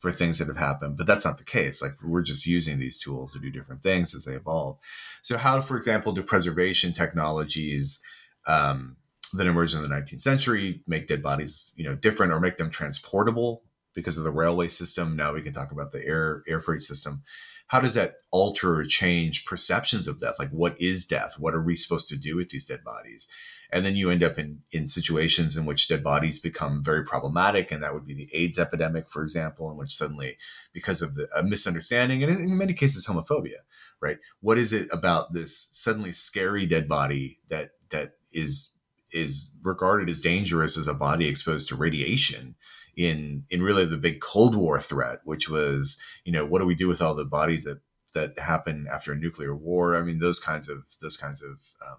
for 0.00 0.10
things 0.10 0.38
that 0.38 0.48
have 0.48 0.56
happened, 0.56 0.96
but 0.96 1.06
that's 1.06 1.26
not 1.26 1.38
the 1.38 1.44
case. 1.44 1.82
Like 1.82 1.92
we're 2.02 2.22
just 2.22 2.46
using 2.46 2.78
these 2.78 2.98
tools 2.98 3.34
to 3.34 3.38
do 3.38 3.50
different 3.50 3.82
things 3.82 4.14
as 4.14 4.24
they 4.24 4.32
evolve. 4.32 4.78
So, 5.22 5.36
how, 5.36 5.60
for 5.60 5.76
example, 5.76 6.12
do 6.12 6.22
preservation 6.22 6.92
technologies 6.92 8.02
um, 8.46 8.96
that 9.34 9.46
emerged 9.46 9.76
in 9.76 9.82
the 9.82 9.88
19th 9.88 10.22
century 10.22 10.82
make 10.86 11.06
dead 11.06 11.22
bodies, 11.22 11.74
you 11.76 11.84
know, 11.84 11.94
different 11.94 12.32
or 12.32 12.40
make 12.40 12.56
them 12.56 12.70
transportable 12.70 13.62
because 13.94 14.16
of 14.16 14.24
the 14.24 14.32
railway 14.32 14.68
system? 14.68 15.14
Now 15.16 15.34
we 15.34 15.42
can 15.42 15.52
talk 15.52 15.70
about 15.70 15.92
the 15.92 16.04
air 16.04 16.42
air 16.48 16.60
freight 16.60 16.80
system. 16.80 17.22
How 17.66 17.80
does 17.80 17.94
that 17.94 18.14
alter 18.32 18.76
or 18.76 18.86
change 18.86 19.44
perceptions 19.44 20.08
of 20.08 20.18
death? 20.18 20.36
Like, 20.38 20.50
what 20.50 20.80
is 20.80 21.06
death? 21.06 21.34
What 21.38 21.54
are 21.54 21.62
we 21.62 21.74
supposed 21.76 22.08
to 22.08 22.16
do 22.16 22.36
with 22.36 22.48
these 22.48 22.66
dead 22.66 22.82
bodies? 22.82 23.28
And 23.72 23.84
then 23.84 23.96
you 23.96 24.10
end 24.10 24.22
up 24.22 24.38
in 24.38 24.60
in 24.72 24.86
situations 24.86 25.56
in 25.56 25.64
which 25.64 25.88
dead 25.88 26.02
bodies 26.02 26.38
become 26.38 26.82
very 26.82 27.04
problematic 27.04 27.70
and 27.70 27.82
that 27.82 27.94
would 27.94 28.06
be 28.06 28.14
the 28.14 28.28
aids 28.32 28.58
epidemic 28.58 29.08
for 29.08 29.22
example 29.22 29.70
in 29.70 29.76
which 29.76 29.92
suddenly 29.92 30.36
because 30.72 31.02
of 31.02 31.14
the, 31.14 31.28
a 31.36 31.42
misunderstanding 31.42 32.22
and 32.22 32.32
in 32.38 32.56
many 32.56 32.72
cases 32.72 33.06
homophobia 33.06 33.60
right? 34.00 34.18
What 34.40 34.58
is 34.58 34.72
it 34.72 34.88
about 34.92 35.32
this 35.32 35.68
suddenly 35.70 36.12
scary 36.12 36.66
dead 36.66 36.88
body 36.88 37.38
that 37.48 37.72
that 37.90 38.14
is 38.32 38.72
is 39.12 39.52
regarded 39.62 40.08
as 40.08 40.20
dangerous 40.20 40.78
as 40.78 40.86
a 40.86 40.94
body 40.94 41.28
exposed 41.28 41.68
to 41.68 41.76
radiation 41.76 42.54
in 42.96 43.44
in 43.50 43.62
really 43.62 43.84
the 43.84 43.96
big 43.96 44.20
cold 44.20 44.54
war 44.54 44.78
threat 44.78 45.20
which 45.24 45.48
was 45.48 46.02
you 46.24 46.32
know 46.32 46.46
what 46.46 46.60
do 46.60 46.66
we 46.66 46.74
do 46.74 46.88
with 46.88 47.02
all 47.02 47.14
the 47.14 47.24
bodies 47.24 47.64
that 47.64 47.80
that 48.14 48.38
happen 48.38 48.86
after 48.90 49.12
a 49.12 49.16
nuclear 49.16 49.54
war? 49.54 49.94
I 49.94 50.02
mean 50.02 50.18
those 50.18 50.40
kinds 50.40 50.68
of 50.68 50.96
those 51.00 51.16
kinds 51.16 51.42
of 51.42 51.74
um, 51.86 51.98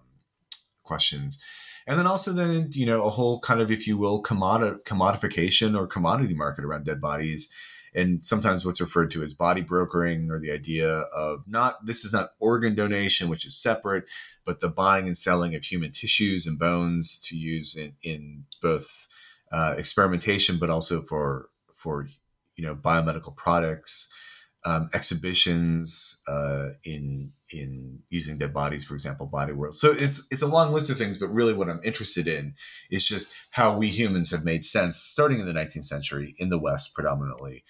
questions 0.83 1.41
and 1.87 1.97
then 1.97 2.07
also 2.07 2.31
then 2.31 2.69
you 2.71 2.85
know 2.85 3.03
a 3.03 3.09
whole 3.09 3.39
kind 3.39 3.61
of 3.61 3.71
if 3.71 3.87
you 3.87 3.97
will 3.97 4.21
commodi- 4.21 4.81
commodification 4.83 5.77
or 5.77 5.87
commodity 5.87 6.33
market 6.33 6.65
around 6.65 6.85
dead 6.85 7.01
bodies. 7.01 7.51
And 7.93 8.23
sometimes 8.23 8.65
what's 8.65 8.79
referred 8.79 9.11
to 9.11 9.21
as 9.21 9.33
body 9.33 9.61
brokering 9.61 10.31
or 10.31 10.39
the 10.39 10.51
idea 10.51 10.87
of 11.13 11.43
not 11.45 11.85
this 11.85 12.05
is 12.05 12.13
not 12.13 12.29
organ 12.39 12.73
donation 12.73 13.27
which 13.27 13.45
is 13.45 13.61
separate 13.61 14.05
but 14.45 14.61
the 14.61 14.69
buying 14.69 15.07
and 15.07 15.17
selling 15.17 15.55
of 15.55 15.65
human 15.65 15.91
tissues 15.91 16.47
and 16.47 16.57
bones 16.57 17.19
to 17.27 17.35
use 17.35 17.75
in, 17.75 17.93
in 18.01 18.45
both 18.61 19.07
uh, 19.51 19.75
experimentation 19.77 20.57
but 20.57 20.69
also 20.69 21.01
for 21.01 21.49
for 21.73 22.07
you 22.55 22.63
know 22.63 22.75
biomedical 22.75 23.35
products 23.35 24.09
um, 24.65 24.89
exhibitions 24.93 26.21
uh, 26.27 26.69
in 26.83 27.31
in 27.51 27.99
using 28.09 28.37
dead 28.37 28.53
bodies, 28.53 28.85
for 28.85 28.93
example, 28.93 29.25
Body 29.25 29.53
World. 29.53 29.75
So 29.75 29.91
it's 29.91 30.27
it's 30.31 30.41
a 30.41 30.47
long 30.47 30.71
list 30.71 30.89
of 30.89 30.97
things, 30.97 31.17
but 31.17 31.33
really 31.33 31.53
what 31.53 31.69
I'm 31.69 31.81
interested 31.83 32.27
in 32.27 32.53
is 32.89 33.07
just 33.07 33.33
how 33.51 33.77
we 33.77 33.87
humans 33.87 34.31
have 34.31 34.43
made 34.43 34.63
sense, 34.63 34.97
starting 34.97 35.39
in 35.39 35.45
the 35.45 35.53
19th 35.53 35.85
century 35.85 36.35
in 36.37 36.49
the 36.49 36.59
West, 36.59 36.93
predominantly, 36.93 37.63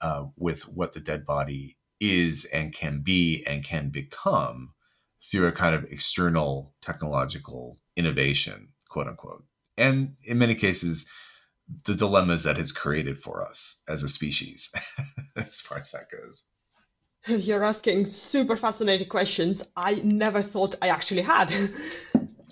uh, 0.00 0.26
with 0.36 0.62
what 0.68 0.92
the 0.92 1.00
dead 1.00 1.24
body 1.24 1.76
is 2.00 2.44
and 2.52 2.72
can 2.74 3.00
be 3.00 3.44
and 3.48 3.64
can 3.64 3.90
become 3.90 4.74
through 5.22 5.46
a 5.46 5.52
kind 5.52 5.74
of 5.76 5.84
external 5.84 6.74
technological 6.82 7.78
innovation, 7.96 8.70
quote 8.88 9.06
unquote, 9.06 9.44
and 9.76 10.16
in 10.26 10.38
many 10.38 10.54
cases. 10.54 11.10
The 11.84 11.94
dilemmas 11.94 12.44
that 12.44 12.56
has 12.56 12.72
created 12.72 13.18
for 13.18 13.42
us 13.42 13.82
as 13.88 14.02
a 14.02 14.08
species, 14.08 14.72
as 15.36 15.60
far 15.60 15.78
as 15.78 15.90
that 15.92 16.10
goes. 16.10 16.44
You're 17.26 17.64
asking 17.64 18.06
super 18.06 18.56
fascinating 18.56 19.08
questions 19.08 19.68
I 19.76 19.94
never 20.04 20.42
thought 20.42 20.74
I 20.82 20.88
actually 20.88 21.22
had. 21.22 21.52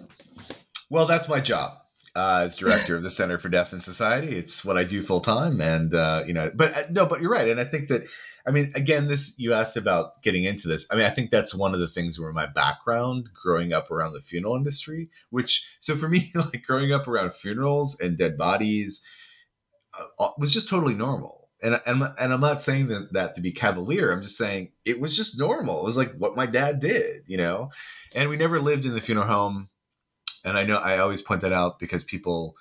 well, 0.91 1.07
that's 1.07 1.29
my 1.29 1.41
job 1.41 1.81
uh, 2.15 2.43
as 2.45 2.57
director 2.57 2.97
of 2.97 3.03
the 3.03 3.11
Center 3.11 3.39
for 3.39 3.49
Death 3.49 3.73
and 3.73 3.83
Society. 3.83 4.29
It's 4.29 4.65
what 4.65 4.77
I 4.77 4.85
do 4.85 5.03
full 5.03 5.21
time, 5.21 5.61
and 5.61 5.95
uh, 5.95 6.23
you 6.27 6.33
know, 6.33 6.51
but 6.55 6.77
uh, 6.77 6.83
no, 6.91 7.07
but 7.07 7.21
you're 7.21 7.31
right, 7.31 7.49
and 7.49 7.61
I 7.61 7.65
think 7.65 7.89
that, 7.89 8.03
I 8.47 8.51
mean, 8.51 8.71
again, 8.75 9.07
this 9.07 9.35
you 9.39 9.53
asked 9.53 9.77
about 9.77 10.23
getting 10.23 10.45
into 10.45 10.69
this. 10.69 10.87
I 10.91 10.97
mean, 10.97 11.05
I 11.05 11.11
think 11.11 11.31
that's 11.31 11.55
one 11.55 11.75
of 11.75 11.81
the 11.81 11.89
things 11.89 12.19
where 12.19 12.33
my 12.33 12.47
background, 12.47 13.31
growing 13.35 13.73
up 13.73 13.91
around 13.91 14.13
the 14.13 14.21
funeral 14.21 14.57
industry, 14.57 15.11
which 15.31 15.77
so 15.79 15.95
for 15.95 16.09
me, 16.09 16.31
like 16.35 16.63
growing 16.65 16.93
up 16.93 17.07
around 17.07 17.35
funerals 17.35 17.99
and 18.01 18.17
dead 18.17 18.39
bodies, 18.39 19.05
uh, 19.99 20.25
uh 20.25 20.31
was 20.39 20.53
just 20.53 20.69
totally 20.69 20.95
normal 20.95 21.41
and 21.63 21.81
and 21.87 22.03
and 22.19 22.33
I'm 22.33 22.41
not 22.41 22.63
saying 22.63 22.89
that, 22.89 23.13
that 23.13 23.35
to 23.35 23.41
be 23.41 23.53
cavalier. 23.53 24.11
I'm 24.11 24.23
just 24.23 24.37
saying 24.37 24.73
it 24.85 25.01
was 25.01 25.17
just 25.17 25.39
normal. 25.39 25.81
It 25.81 25.85
was 25.85 25.97
like 25.97 26.15
what 26.17 26.37
my 26.37 26.47
dad 26.47 26.81
did, 26.81 27.29
you 27.29 27.37
know. 27.37 27.71
And 28.15 28.29
we 28.29 28.37
never 28.37 28.61
lived 28.61 28.87
in 28.87 28.95
the 28.95 29.01
funeral 29.01 29.27
home. 29.27 29.69
And 30.45 30.57
I 30.57 30.65
know 30.65 30.79
I 30.79 30.99
always 30.99 31.21
point 31.21 31.43
that 31.43 31.53
out 31.53 31.79
because 31.79 32.03
people 32.03 32.57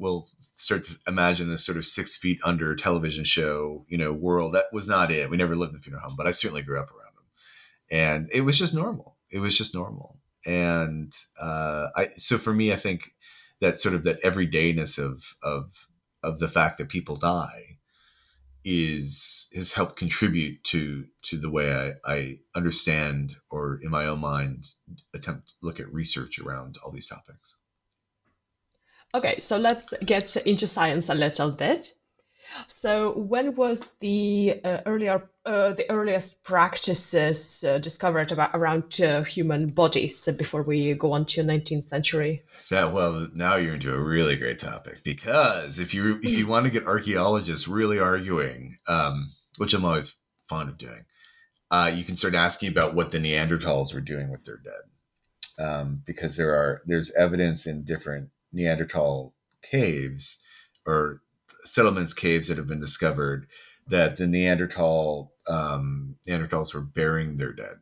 will 0.00 0.28
start 0.38 0.84
to 0.84 0.98
imagine 1.06 1.48
this 1.48 1.64
sort 1.64 1.78
of 1.78 1.86
six 1.86 2.16
feet 2.16 2.40
under 2.42 2.74
television 2.74 3.24
show, 3.24 3.84
you 3.88 3.98
know, 3.98 4.12
world. 4.12 4.54
That 4.54 4.66
was 4.72 4.88
not 4.88 5.10
it. 5.10 5.30
We 5.30 5.36
never 5.36 5.54
lived 5.54 5.70
in 5.70 5.76
the 5.76 5.82
funeral 5.82 6.02
home, 6.02 6.16
but 6.16 6.26
I 6.26 6.30
certainly 6.32 6.62
grew 6.62 6.80
up 6.80 6.90
around 6.90 7.14
them, 7.14 7.24
and 7.90 8.28
it 8.32 8.42
was 8.42 8.58
just 8.58 8.74
normal. 8.74 9.18
It 9.30 9.38
was 9.40 9.56
just 9.56 9.74
normal. 9.74 10.18
And 10.46 11.12
uh, 11.40 11.88
I 11.94 12.06
so 12.16 12.38
for 12.38 12.52
me, 12.52 12.72
I 12.72 12.76
think 12.76 13.12
that 13.60 13.78
sort 13.78 13.94
of 13.94 14.04
that 14.04 14.22
everydayness 14.22 14.98
of 14.98 15.36
of 15.42 15.86
of 16.22 16.38
the 16.38 16.48
fact 16.48 16.78
that 16.78 16.88
people 16.88 17.16
die 17.16 17.78
is 18.64 19.50
has 19.54 19.72
helped 19.72 19.96
contribute 19.96 20.62
to 20.64 21.06
to 21.22 21.38
the 21.38 21.50
way 21.50 21.72
I, 21.72 21.92
I 22.04 22.38
understand 22.54 23.36
or 23.50 23.78
in 23.82 23.90
my 23.90 24.06
own 24.06 24.20
mind 24.20 24.66
attempt 25.14 25.54
look 25.62 25.80
at 25.80 25.92
research 25.92 26.38
around 26.38 26.76
all 26.84 26.92
these 26.92 27.08
topics. 27.08 27.56
Okay, 29.14 29.38
so 29.38 29.58
let's 29.58 29.92
get 30.04 30.36
into 30.46 30.66
science 30.66 31.08
a 31.08 31.14
little 31.14 31.50
bit. 31.50 31.92
So, 32.66 33.12
when 33.12 33.54
was 33.54 33.94
the 34.00 34.60
uh, 34.64 34.80
earlier 34.86 35.30
uh, 35.46 35.72
the 35.72 35.90
earliest 35.90 36.44
practices 36.44 37.64
uh, 37.64 37.78
discovered 37.78 38.32
about 38.32 38.50
around 38.54 39.00
uh, 39.00 39.22
human 39.22 39.68
bodies 39.68 40.28
before 40.36 40.62
we 40.62 40.94
go 40.94 41.12
on 41.12 41.26
to 41.26 41.42
19th 41.42 41.84
century? 41.84 42.42
Yeah, 42.70 42.92
well, 42.92 43.28
now 43.34 43.56
you're 43.56 43.74
into 43.74 43.94
a 43.94 44.02
really 44.02 44.36
great 44.36 44.58
topic 44.58 45.02
because 45.04 45.78
if 45.78 45.94
you 45.94 46.18
if 46.22 46.38
you 46.38 46.46
want 46.46 46.66
to 46.66 46.72
get 46.72 46.86
archaeologists 46.86 47.68
really 47.68 47.98
arguing, 47.98 48.76
um, 48.88 49.30
which 49.56 49.72
I'm 49.72 49.84
always 49.84 50.20
fond 50.48 50.68
of 50.68 50.78
doing, 50.78 51.04
uh, 51.70 51.90
you 51.94 52.04
can 52.04 52.16
start 52.16 52.34
asking 52.34 52.70
about 52.70 52.94
what 52.94 53.12
the 53.12 53.18
Neanderthals 53.18 53.94
were 53.94 54.00
doing 54.00 54.30
with 54.30 54.44
their 54.44 54.58
dead, 54.58 55.64
um, 55.64 56.02
because 56.04 56.36
there 56.36 56.54
are 56.54 56.82
there's 56.84 57.14
evidence 57.14 57.66
in 57.66 57.84
different 57.84 58.30
Neanderthal 58.52 59.34
caves 59.62 60.38
or 60.86 61.20
settlements 61.64 62.14
caves 62.14 62.48
that 62.48 62.56
have 62.56 62.66
been 62.66 62.80
discovered 62.80 63.46
that 63.86 64.16
the 64.16 64.26
Neanderthal 64.26 65.32
um, 65.48 66.16
Neanderthals 66.26 66.74
were 66.74 66.80
burying 66.80 67.36
their 67.36 67.52
dead. 67.52 67.80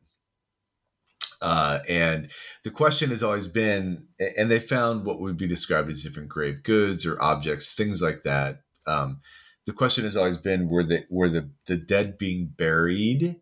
Uh, 1.40 1.78
and 1.88 2.28
the 2.64 2.70
question 2.70 3.10
has 3.10 3.22
always 3.22 3.46
been, 3.46 4.08
and 4.36 4.50
they 4.50 4.58
found 4.58 5.04
what 5.04 5.20
would 5.20 5.36
be 5.36 5.46
described 5.46 5.88
as 5.88 6.02
different 6.02 6.28
grave 6.28 6.62
goods 6.62 7.06
or 7.06 7.20
objects, 7.22 7.74
things 7.74 8.02
like 8.02 8.22
that. 8.22 8.62
Um, 8.86 9.20
the 9.66 9.72
question 9.72 10.04
has 10.04 10.16
always 10.16 10.36
been: 10.38 10.68
Were 10.68 10.82
the 10.82 11.04
were 11.10 11.28
the 11.28 11.50
the 11.66 11.76
dead 11.76 12.18
being 12.18 12.52
buried 12.56 13.36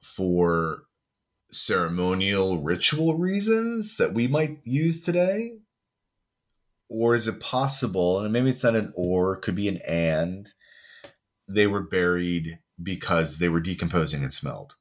for 0.00 0.82
ceremonial 1.50 2.62
ritual 2.62 3.16
reasons 3.16 3.96
that 3.96 4.14
we 4.14 4.28
might 4.28 4.58
use 4.62 5.02
today, 5.02 5.58
or 6.88 7.14
is 7.14 7.26
it 7.26 7.40
possible, 7.40 8.20
and 8.20 8.32
maybe 8.32 8.50
it's 8.50 8.64
not 8.64 8.76
an 8.76 8.92
or, 8.94 9.36
could 9.36 9.54
be 9.54 9.68
an 9.68 9.80
and, 9.86 10.48
they 11.48 11.66
were 11.66 11.82
buried 11.82 12.58
because 12.82 13.38
they 13.38 13.48
were 13.48 13.60
decomposing 13.60 14.22
and 14.22 14.32
smelled. 14.32 14.76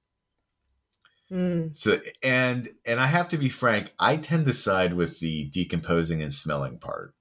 Mm. 1.32 1.76
So 1.76 1.98
and 2.22 2.70
and 2.86 3.00
I 3.00 3.08
have 3.08 3.28
to 3.30 3.38
be 3.38 3.50
frank, 3.50 3.94
I 4.00 4.18
tend 4.18 4.46
to 4.46 4.54
side 4.54 4.94
with 4.94 5.20
the 5.20 5.46
decomposing 5.46 6.22
and 6.22 6.32
smelling 6.32 6.78
part, 6.78 7.16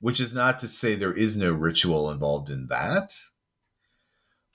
which 0.00 0.20
is 0.20 0.34
not 0.34 0.58
to 0.60 0.68
say 0.68 0.94
there 0.94 1.12
is 1.12 1.38
no 1.38 1.52
ritual 1.52 2.10
involved 2.10 2.50
in 2.50 2.66
that, 2.68 3.12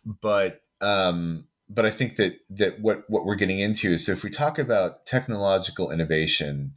but 0.06 0.62
um, 0.82 1.46
but 1.70 1.86
I 1.86 1.90
think 1.90 2.18
that 2.18 2.40
that 2.50 2.82
what 2.82 3.04
what 3.08 3.26
we're 3.26 3.36
getting 3.36 3.60
into 3.60 3.90
is 3.90 4.06
so 4.06 4.12
if 4.12 4.24
we 4.24 4.30
talk 4.30 4.60
about 4.60 5.06
technological 5.06 5.90
innovation 5.90 6.74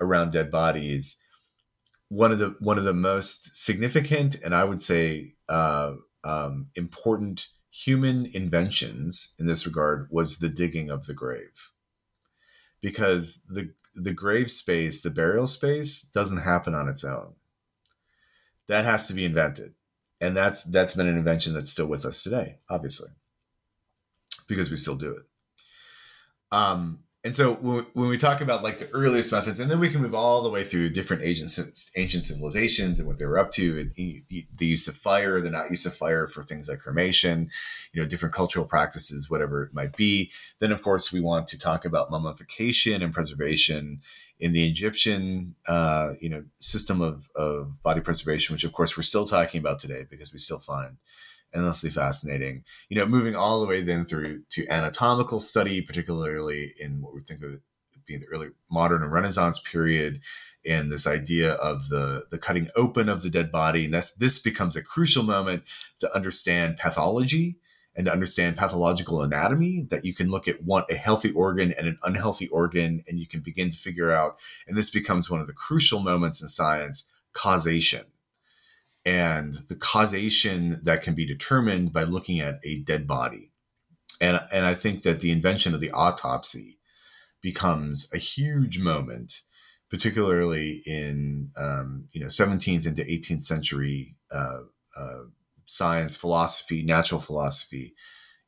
around 0.00 0.32
dead 0.32 0.52
bodies, 0.52 1.20
one 2.08 2.32
of 2.32 2.38
the 2.38 2.56
one 2.60 2.78
of 2.78 2.84
the 2.84 2.92
most 2.92 3.56
significant 3.56 4.36
and 4.44 4.54
I 4.54 4.64
would 4.64 4.80
say 4.80 5.34
uh, 5.48 5.94
um, 6.24 6.68
important 6.76 7.48
human 7.70 8.26
inventions 8.26 9.34
in 9.38 9.46
this 9.46 9.66
regard 9.66 10.08
was 10.10 10.38
the 10.38 10.48
digging 10.48 10.90
of 10.90 11.06
the 11.06 11.14
grave, 11.14 11.72
because 12.80 13.44
the 13.48 13.74
the 13.94 14.12
grave 14.12 14.50
space, 14.50 15.02
the 15.02 15.10
burial 15.10 15.46
space, 15.46 16.02
doesn't 16.02 16.38
happen 16.42 16.74
on 16.74 16.88
its 16.88 17.04
own. 17.04 17.34
That 18.68 18.84
has 18.84 19.08
to 19.08 19.14
be 19.14 19.24
invented, 19.24 19.74
and 20.20 20.36
that's 20.36 20.64
that's 20.64 20.94
been 20.94 21.08
an 21.08 21.16
invention 21.16 21.54
that's 21.54 21.70
still 21.70 21.86
with 21.86 22.04
us 22.04 22.22
today, 22.22 22.58
obviously, 22.70 23.10
because 24.48 24.70
we 24.70 24.76
still 24.76 24.96
do 24.96 25.16
it. 25.16 25.24
Um, 26.52 27.00
and 27.26 27.34
so 27.34 27.54
when, 27.54 28.08
we 28.08 28.16
talk 28.16 28.40
about 28.40 28.62
like 28.62 28.78
the 28.78 28.88
earliest 28.92 29.32
methods, 29.32 29.58
and 29.58 29.68
then 29.68 29.80
we 29.80 29.88
can 29.88 30.00
move 30.00 30.14
all 30.14 30.44
the 30.44 30.48
way 30.48 30.62
through 30.62 30.90
different 30.90 31.24
ancient 31.24 31.58
ancient 31.96 32.22
civilizations 32.22 33.00
and 33.00 33.08
what 33.08 33.18
they 33.18 33.26
were 33.26 33.36
up 33.36 33.50
to, 33.52 33.80
and 33.80 33.92
the 33.96 34.64
use 34.64 34.86
of 34.86 34.94
fire, 34.94 35.40
the 35.40 35.50
not 35.50 35.68
use 35.68 35.84
of 35.86 35.92
fire 35.92 36.28
for 36.28 36.44
things 36.44 36.68
like 36.68 36.78
cremation, 36.78 37.50
you 37.92 38.00
know, 38.00 38.06
different 38.06 38.32
cultural 38.32 38.64
practices, 38.64 39.28
whatever 39.28 39.64
it 39.64 39.74
might 39.74 39.96
be. 39.96 40.30
Then, 40.60 40.70
of 40.70 40.82
course, 40.82 41.12
we 41.12 41.20
want 41.20 41.48
to 41.48 41.58
talk 41.58 41.84
about 41.84 42.12
mummification 42.12 43.02
and 43.02 43.12
preservation 43.12 44.02
in 44.38 44.52
the 44.52 44.68
Egyptian, 44.68 45.56
uh, 45.66 46.12
you 46.20 46.28
know, 46.28 46.44
system 46.58 47.00
of 47.00 47.28
of 47.34 47.82
body 47.82 48.02
preservation, 48.02 48.54
which 48.54 48.62
of 48.62 48.72
course 48.72 48.96
we're 48.96 49.02
still 49.02 49.26
talking 49.26 49.58
about 49.58 49.80
today 49.80 50.06
because 50.08 50.32
we 50.32 50.38
still 50.38 50.60
find 50.60 50.98
endlessly 51.56 51.90
fascinating. 51.90 52.64
You 52.88 52.98
know, 52.98 53.06
moving 53.06 53.34
all 53.34 53.60
the 53.60 53.66
way 53.66 53.80
then 53.80 54.04
through 54.04 54.42
to 54.50 54.66
anatomical 54.68 55.40
study, 55.40 55.80
particularly 55.80 56.72
in 56.78 57.00
what 57.00 57.14
we 57.14 57.20
think 57.20 57.42
of 57.42 57.60
being 58.06 58.20
the 58.20 58.26
early 58.26 58.48
modern 58.70 59.02
and 59.02 59.12
Renaissance 59.12 59.58
period, 59.58 60.20
and 60.68 60.90
this 60.90 61.06
idea 61.06 61.54
of 61.54 61.88
the 61.88 62.26
the 62.30 62.38
cutting 62.38 62.68
open 62.76 63.08
of 63.08 63.22
the 63.22 63.30
dead 63.30 63.50
body. 63.50 63.86
And 63.86 63.94
that's 63.94 64.12
this 64.12 64.40
becomes 64.40 64.76
a 64.76 64.82
crucial 64.82 65.22
moment 65.22 65.64
to 66.00 66.14
understand 66.14 66.76
pathology 66.76 67.56
and 67.96 68.06
to 68.06 68.12
understand 68.12 68.56
pathological 68.56 69.22
anatomy 69.22 69.86
that 69.90 70.04
you 70.04 70.14
can 70.14 70.30
look 70.30 70.46
at 70.46 70.62
one 70.62 70.84
a 70.90 70.94
healthy 70.94 71.32
organ 71.32 71.72
and 71.72 71.88
an 71.88 71.98
unhealthy 72.02 72.48
organ 72.48 73.02
and 73.08 73.18
you 73.18 73.26
can 73.26 73.40
begin 73.40 73.70
to 73.70 73.76
figure 73.76 74.10
out 74.10 74.38
and 74.68 74.76
this 74.76 74.90
becomes 74.90 75.30
one 75.30 75.40
of 75.40 75.46
the 75.46 75.52
crucial 75.52 76.00
moments 76.00 76.42
in 76.42 76.48
science 76.48 77.10
causation 77.32 78.04
and 79.06 79.54
the 79.68 79.76
causation 79.76 80.80
that 80.82 81.00
can 81.00 81.14
be 81.14 81.24
determined 81.24 81.92
by 81.92 82.02
looking 82.02 82.40
at 82.40 82.58
a 82.64 82.80
dead 82.80 83.06
body. 83.06 83.52
And, 84.20 84.40
and 84.52 84.66
I 84.66 84.74
think 84.74 85.04
that 85.04 85.20
the 85.20 85.30
invention 85.30 85.74
of 85.74 85.80
the 85.80 85.92
autopsy 85.92 86.80
becomes 87.40 88.12
a 88.12 88.18
huge 88.18 88.80
moment, 88.80 89.42
particularly 89.88 90.82
in 90.84 91.50
um, 91.56 92.08
you 92.10 92.20
know 92.20 92.26
17th 92.26 92.86
into 92.86 93.02
18th 93.02 93.42
century 93.42 94.16
uh, 94.32 94.62
uh, 94.98 95.22
science, 95.66 96.16
philosophy, 96.16 96.82
natural 96.82 97.20
philosophy, 97.20 97.94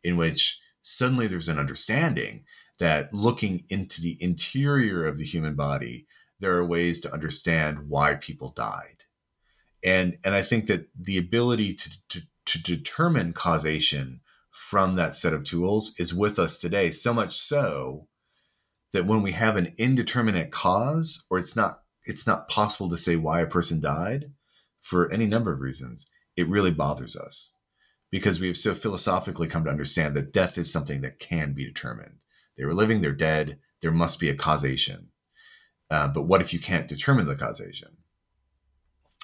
in 0.02 0.16
which 0.16 0.58
suddenly 0.82 1.28
there's 1.28 1.48
an 1.48 1.58
understanding 1.58 2.44
that 2.80 3.12
looking 3.14 3.64
into 3.68 4.00
the 4.00 4.16
interior 4.20 5.06
of 5.06 5.18
the 5.18 5.24
human 5.24 5.54
body, 5.54 6.06
there 6.40 6.56
are 6.56 6.64
ways 6.64 7.00
to 7.02 7.12
understand 7.12 7.88
why 7.88 8.14
people 8.16 8.50
died 8.50 9.04
and 9.84 10.18
and 10.24 10.34
I 10.34 10.42
think 10.42 10.66
that 10.66 10.88
the 10.98 11.18
ability 11.18 11.74
to, 11.74 11.90
to 12.10 12.22
to 12.46 12.62
determine 12.62 13.32
causation 13.32 14.20
from 14.50 14.96
that 14.96 15.14
set 15.14 15.32
of 15.32 15.44
tools 15.44 15.94
is 15.98 16.14
with 16.14 16.38
us 16.38 16.58
today. 16.58 16.90
So 16.90 17.14
much 17.14 17.36
so 17.36 18.08
that 18.92 19.06
when 19.06 19.22
we 19.22 19.32
have 19.32 19.56
an 19.56 19.74
indeterminate 19.78 20.50
cause, 20.50 21.26
or 21.30 21.38
it's 21.38 21.56
not 21.56 21.82
it's 22.04 22.26
not 22.26 22.48
possible 22.48 22.88
to 22.90 22.96
say 22.96 23.16
why 23.16 23.40
a 23.40 23.46
person 23.46 23.80
died 23.80 24.32
for 24.80 25.10
any 25.12 25.26
number 25.26 25.52
of 25.52 25.60
reasons, 25.60 26.10
it 26.36 26.48
really 26.48 26.70
bothers 26.70 27.16
us 27.16 27.56
because 28.10 28.40
we 28.40 28.46
have 28.46 28.56
so 28.56 28.74
philosophically 28.74 29.48
come 29.48 29.64
to 29.64 29.70
understand 29.70 30.14
that 30.14 30.32
death 30.32 30.56
is 30.56 30.72
something 30.72 31.02
that 31.02 31.18
can 31.18 31.52
be 31.52 31.64
determined. 31.64 32.16
They 32.56 32.64
were 32.64 32.74
living, 32.74 33.00
they're 33.00 33.12
dead. 33.12 33.58
There 33.82 33.92
must 33.92 34.18
be 34.18 34.28
a 34.28 34.34
causation. 34.34 35.10
Uh, 35.90 36.08
but 36.08 36.22
what 36.22 36.40
if 36.40 36.52
you 36.52 36.58
can't 36.58 36.88
determine 36.88 37.26
the 37.26 37.36
causation? 37.36 37.97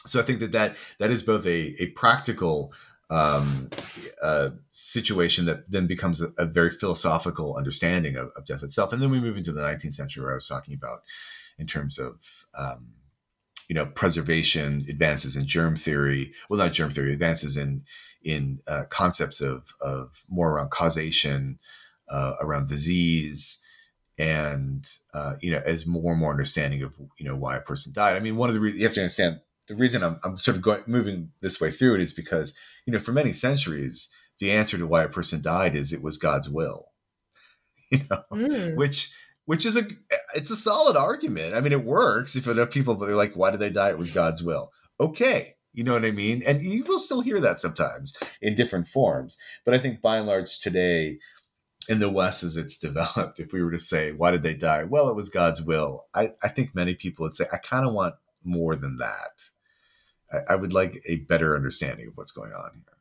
So 0.06 0.20
I 0.20 0.22
think 0.22 0.40
that 0.40 0.52
that, 0.52 0.76
that 0.98 1.10
is 1.10 1.22
both 1.22 1.46
a, 1.46 1.74
a 1.80 1.86
practical 1.94 2.72
um, 3.10 3.70
uh, 4.22 4.50
situation 4.70 5.44
that 5.46 5.70
then 5.70 5.86
becomes 5.86 6.20
a, 6.20 6.28
a 6.38 6.46
very 6.46 6.70
philosophical 6.70 7.56
understanding 7.56 8.16
of, 8.16 8.30
of, 8.36 8.46
death 8.46 8.62
itself. 8.62 8.92
And 8.92 9.02
then 9.02 9.10
we 9.10 9.20
move 9.20 9.36
into 9.36 9.52
the 9.52 9.62
19th 9.62 9.92
century, 9.92 10.22
where 10.22 10.32
I 10.32 10.36
was 10.36 10.48
talking 10.48 10.74
about 10.74 11.00
in 11.58 11.66
terms 11.66 11.98
of 11.98 12.46
um, 12.58 12.94
you 13.68 13.74
know 13.74 13.86
preservation, 13.86 14.82
advances 14.88 15.36
in 15.36 15.46
germ 15.46 15.76
theory. 15.76 16.32
Well, 16.48 16.58
not 16.58 16.72
germ 16.72 16.90
theory, 16.90 17.12
advances 17.12 17.56
in 17.56 17.84
in 18.22 18.60
uh, 18.66 18.84
concepts 18.88 19.40
of 19.40 19.72
of 19.80 20.24
more 20.28 20.52
around 20.52 20.70
causation, 20.70 21.58
uh, 22.08 22.34
around 22.40 22.68
disease, 22.68 23.62
and 24.18 24.86
uh, 25.12 25.34
you 25.40 25.50
know 25.50 25.60
as 25.64 25.86
more 25.86 26.12
and 26.12 26.20
more 26.20 26.30
understanding 26.30 26.82
of 26.82 26.98
you 27.18 27.26
know 27.26 27.36
why 27.36 27.56
a 27.56 27.60
person 27.60 27.92
died. 27.94 28.16
I 28.16 28.20
mean, 28.20 28.36
one 28.36 28.48
of 28.48 28.54
the 28.54 28.60
reasons 28.60 28.80
you 28.80 28.86
have 28.86 28.94
to 28.94 29.00
understand 29.00 29.40
the 29.66 29.74
reason 29.74 30.02
I'm, 30.02 30.18
I'm 30.24 30.38
sort 30.38 30.56
of 30.56 30.62
going 30.62 30.82
moving 30.86 31.30
this 31.40 31.60
way 31.60 31.70
through 31.70 31.96
it 31.96 32.00
is 32.00 32.12
because 32.12 32.56
you 32.86 32.92
know 32.92 32.98
for 32.98 33.12
many 33.12 33.32
centuries 33.32 34.14
the 34.38 34.50
answer 34.50 34.76
to 34.76 34.86
why 34.86 35.04
a 35.04 35.08
person 35.08 35.40
died 35.42 35.76
is 35.76 35.92
it 35.92 36.02
was 36.02 36.16
God's 36.16 36.50
will, 36.50 36.88
you 37.90 38.00
know, 38.10 38.22
mm. 38.32 38.76
which 38.76 39.12
which 39.46 39.64
is 39.64 39.76
a 39.76 39.82
it's 40.34 40.50
a 40.50 40.56
solid 40.56 40.96
argument. 40.96 41.54
I 41.54 41.60
mean, 41.60 41.72
it 41.72 41.84
works 41.84 42.36
if 42.36 42.46
enough 42.46 42.70
people 42.70 43.02
are 43.02 43.14
like, 43.14 43.34
why 43.34 43.50
did 43.50 43.60
they 43.60 43.70
die? 43.70 43.90
It 43.90 43.98
was 43.98 44.12
God's 44.12 44.42
will. 44.42 44.70
Okay, 45.00 45.54
you 45.72 45.84
know 45.84 45.94
what 45.94 46.04
I 46.04 46.10
mean, 46.10 46.42
and 46.46 46.62
you 46.62 46.84
will 46.84 46.98
still 46.98 47.20
hear 47.20 47.40
that 47.40 47.60
sometimes 47.60 48.16
in 48.40 48.54
different 48.54 48.86
forms. 48.86 49.36
But 49.64 49.74
I 49.74 49.78
think 49.78 50.00
by 50.00 50.18
and 50.18 50.26
large 50.26 50.58
today. 50.60 51.18
In 51.86 51.98
the 51.98 52.08
West, 52.08 52.42
as 52.42 52.56
it's 52.56 52.78
developed, 52.80 53.38
if 53.38 53.52
we 53.52 53.62
were 53.62 53.70
to 53.70 53.78
say, 53.78 54.12
why 54.12 54.30
did 54.30 54.42
they 54.42 54.54
die? 54.54 54.84
Well, 54.84 55.10
it 55.10 55.14
was 55.14 55.28
God's 55.28 55.62
will. 55.62 56.06
I, 56.14 56.30
I 56.42 56.48
think 56.48 56.74
many 56.74 56.94
people 56.94 57.24
would 57.24 57.34
say, 57.34 57.44
I 57.52 57.58
kind 57.58 57.86
of 57.86 57.92
want 57.92 58.14
more 58.42 58.74
than 58.74 58.96
that. 58.96 59.32
I, 60.32 60.54
I 60.54 60.56
would 60.56 60.72
like 60.72 61.00
a 61.08 61.16
better 61.16 61.56
understanding 61.56 62.08
of 62.08 62.16
what's 62.16 62.32
going 62.32 62.52
on 62.52 62.70
here. 62.74 62.94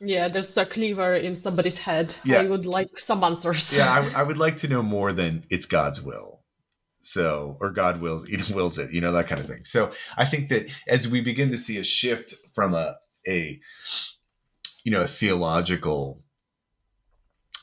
Yeah, 0.00 0.28
there's 0.28 0.56
a 0.56 0.66
cleaver 0.66 1.14
in 1.14 1.36
somebody's 1.36 1.80
head. 1.80 2.14
Yeah. 2.24 2.40
I 2.40 2.46
would 2.46 2.66
like 2.66 2.98
some 2.98 3.22
answers. 3.24 3.76
yeah, 3.78 4.10
I, 4.14 4.20
I, 4.20 4.22
would 4.22 4.38
like 4.38 4.58
to 4.58 4.68
know 4.68 4.82
more 4.82 5.12
than 5.12 5.44
it's 5.50 5.66
God's 5.66 6.02
will. 6.02 6.42
So, 6.98 7.56
or 7.60 7.70
God 7.70 8.00
wills, 8.00 8.28
it 8.28 8.50
wills 8.50 8.78
it, 8.78 8.92
you 8.92 9.00
know, 9.00 9.12
that 9.12 9.28
kind 9.28 9.40
of 9.40 9.46
thing. 9.46 9.64
So 9.64 9.92
I 10.16 10.24
think 10.24 10.48
that 10.50 10.70
as 10.88 11.08
we 11.08 11.20
begin 11.20 11.50
to 11.50 11.58
see 11.58 11.78
a 11.78 11.84
shift 11.84 12.34
from 12.54 12.74
a, 12.74 12.96
a, 13.26 13.60
you 14.84 14.92
know, 14.92 15.00
a 15.00 15.06
theological 15.06 16.22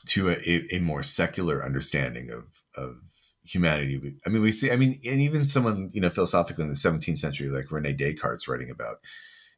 to 0.06 0.30
a, 0.30 0.74
a 0.74 0.80
more 0.80 1.02
secular 1.02 1.64
understanding 1.64 2.30
of, 2.30 2.44
of 2.76 2.96
humanity. 3.44 4.16
I 4.26 4.30
mean, 4.30 4.42
we 4.42 4.52
see, 4.52 4.70
I 4.70 4.76
mean, 4.76 4.98
and 5.04 5.20
even 5.20 5.44
someone, 5.44 5.90
you 5.92 6.00
know, 6.00 6.10
philosophically 6.10 6.62
in 6.62 6.68
the 6.68 6.74
17th 6.74 7.18
century, 7.18 7.48
like 7.48 7.70
Rene 7.70 7.92
Descartes 7.92 8.48
writing 8.48 8.70
about, 8.70 8.96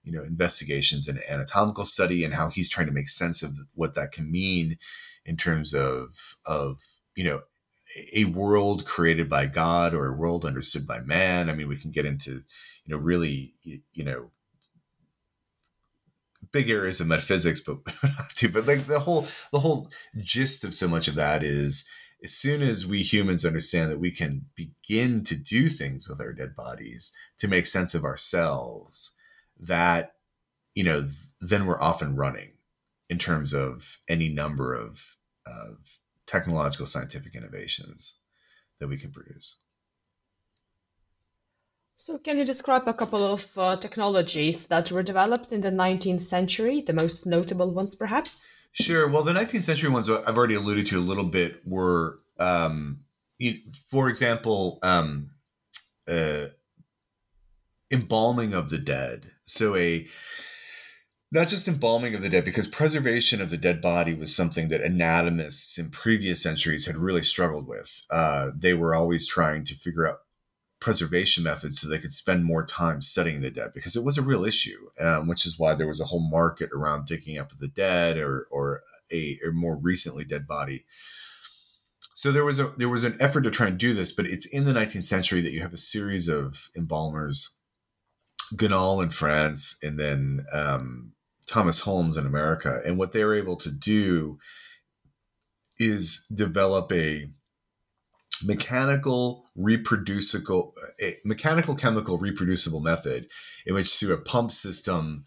you 0.03 0.13
know, 0.13 0.23
investigations 0.23 1.09
and 1.09 1.21
anatomical 1.29 1.85
study 1.85 2.25
and 2.25 2.35
how 2.35 2.49
he's 2.49 2.71
trying 2.71 2.87
to 2.87 2.93
make 2.93 3.09
sense 3.09 3.43
of 3.43 3.57
what 3.75 3.95
that 3.95 4.13
can 4.13 4.31
mean 4.31 4.79
in 5.25 5.37
terms 5.37 5.75
of, 5.75 6.37
of, 6.47 6.81
you 7.15 7.25
know, 7.25 7.41
a 8.17 8.25
world 8.25 8.85
created 8.85 9.29
by 9.29 9.47
God 9.47 9.95
or 9.95 10.07
a 10.07 10.17
world 10.17 10.45
understood 10.45 10.87
by 10.87 11.01
man. 11.01 11.49
I 11.49 11.55
mean, 11.55 11.69
we 11.69 11.77
can 11.77 11.91
get 11.91 12.07
into, 12.07 12.43
you 12.85 12.89
know, 12.89 12.97
really, 12.97 13.55
you 13.63 14.05
know, 14.05 14.31
big 16.53 16.69
areas 16.69 17.01
of 17.01 17.07
metaphysics, 17.07 17.61
but 17.61 17.79
to, 18.37 18.49
but 18.49 18.67
like 18.67 18.87
the 18.87 19.01
whole, 19.01 19.27
the 19.53 19.61
whole 19.61 19.91
gist 20.23 20.65
of 20.65 20.75
so 20.75 20.89
much 20.89 21.09
of 21.09 21.15
that 21.15 21.43
is, 21.43 21.89
as 22.25 22.33
soon 22.33 22.63
as 22.63 22.87
we 22.87 23.03
humans 23.03 23.45
understand 23.45 23.93
that 23.93 24.01
we 24.01 24.11
can 24.11 24.47
begin 24.57 25.23
to 25.25 25.37
do 25.37 25.69
things 25.69 26.09
with 26.09 26.23
our 26.23 26.33
dead 26.33 26.57
bodies 26.57 27.15
to 27.39 27.47
make 27.47 27.67
sense 27.67 27.95
of 27.95 28.03
ourselves, 28.03 29.15
that, 29.61 30.15
you 30.75 30.83
know, 30.83 31.03
th- 31.03 31.13
then 31.41 31.67
we're 31.67 31.81
often 31.81 32.17
running 32.17 32.53
in 33.11 33.19
terms 33.19 33.53
of 33.53 33.99
any 34.09 34.31
number 34.31 34.75
of, 34.75 35.17
of 35.47 36.01
technological 36.27 36.87
scientific 36.87 37.35
innovations 37.37 38.17
that 38.81 38.89
we 38.89 38.97
can 38.97 39.11
produce. 39.11 39.59
So, 41.97 42.17
can 42.19 42.39
you 42.39 42.45
describe 42.45 42.89
a 42.89 42.95
couple 42.95 43.23
of 43.23 43.59
uh, 43.59 43.77
technologies 43.77 44.69
that 44.69 44.91
were 44.91 45.03
developed 45.03 45.53
in 45.53 45.61
the 45.61 45.71
19th 45.71 46.23
century, 46.23 46.81
the 46.81 46.95
most 46.95 47.27
notable 47.27 47.71
ones 47.71 47.95
perhaps? 47.95 48.47
Sure. 48.75 49.09
Well, 49.09 49.23
the 49.23 49.33
19th 49.33 49.63
century 49.63 49.89
ones 49.89 50.11
I've 50.11 50.37
already 50.37 50.55
alluded 50.55 50.87
to 50.89 50.99
a 50.99 51.01
little 51.01 51.25
bit 51.25 51.63
were, 51.65 52.19
um, 52.41 53.05
for 53.89 54.09
example, 54.09 54.79
um, 54.83 55.31
uh, 56.11 56.47
embalming 57.93 58.53
of 58.53 58.71
the 58.71 58.79
dead. 58.79 59.27
So 59.45 59.77
a 59.77 60.07
not 61.31 61.49
just 61.49 61.67
embalming 61.67 62.15
of 62.15 62.23
the 62.23 62.29
dead, 62.29 62.45
because 62.45 62.67
preservation 62.67 63.41
of 63.41 63.51
the 63.51 63.57
dead 63.57 63.81
body 63.81 64.15
was 64.15 64.35
something 64.35 64.69
that 64.69 64.81
anatomists 64.81 65.79
in 65.79 65.91
previous 65.91 66.43
centuries 66.43 66.87
had 66.87 66.97
really 66.97 67.23
struggled 67.23 67.67
with. 67.67 68.05
Uh, 68.11 68.51
they 68.57 68.75
were 68.75 68.95
always 68.95 69.27
trying 69.27 69.65
to 69.65 69.75
figure 69.75 70.07
out 70.07 70.19
preservation 70.85 71.43
methods 71.43 71.81
so 71.81 71.89
they 71.89 71.99
could 71.99 72.13
spend 72.13 72.45
more 72.45 72.63
time 72.63 73.01
studying 73.01 73.41
the 73.41 73.51
dead 73.51 73.73
because 73.75 73.97
it 73.97 74.05
was 74.05 74.19
a 74.19 74.23
real 74.23 74.45
issue, 74.45 74.91
um, 75.01 75.27
which 75.27 75.47
is 75.47 75.59
why 75.59 75.73
there 75.73 75.89
was 75.89 75.99
a 75.99 76.05
whole 76.05 76.21
market 76.21 76.69
around 76.75 77.07
digging 77.07 77.39
up 77.39 77.51
the 77.59 77.69
dead 77.69 78.19
or 78.19 78.47
or 78.51 78.83
a 79.11 79.39
or 79.43 79.51
more 79.51 79.77
recently 79.77 80.27
dead 80.27 80.47
body. 80.47 80.85
So 82.15 82.31
there 82.31 82.45
was 82.45 82.61
a 82.61 82.75
there 82.77 82.91
was 82.91 83.03
an 83.03 83.17
effort 83.19 83.41
to 83.45 83.51
try 83.51 83.69
and 83.69 83.79
do 83.79 83.95
this, 83.95 84.13
but 84.13 84.27
it's 84.27 84.45
in 84.45 84.67
the 84.67 84.75
19th 84.75 85.05
century 85.05 85.41
that 85.41 85.53
you 85.53 85.63
have 85.63 85.73
a 85.73 85.79
series 85.79 86.29
of 86.29 86.69
embalmers, 86.77 87.61
Gannal 88.55 89.03
in 89.03 89.09
France, 89.09 89.79
and 89.83 89.99
then 89.99 90.45
um, 90.53 91.13
Thomas 91.47 91.81
Holmes 91.81 92.19
in 92.19 92.27
America, 92.27 92.83
and 92.85 92.99
what 92.99 93.13
they 93.13 93.25
were 93.25 93.35
able 93.35 93.57
to 93.57 93.73
do 93.73 94.39
is 95.79 96.27
develop 96.27 96.93
a 96.93 97.31
mechanical 98.43 99.47
reproducible 99.55 100.75
mechanical 101.25 101.75
chemical 101.75 102.19
reproducible 102.19 102.81
method 102.81 103.29
in 103.67 103.75
which 103.75 103.95
through 103.95 104.13
a 104.13 104.21
pump 104.21 104.51
system 104.51 105.25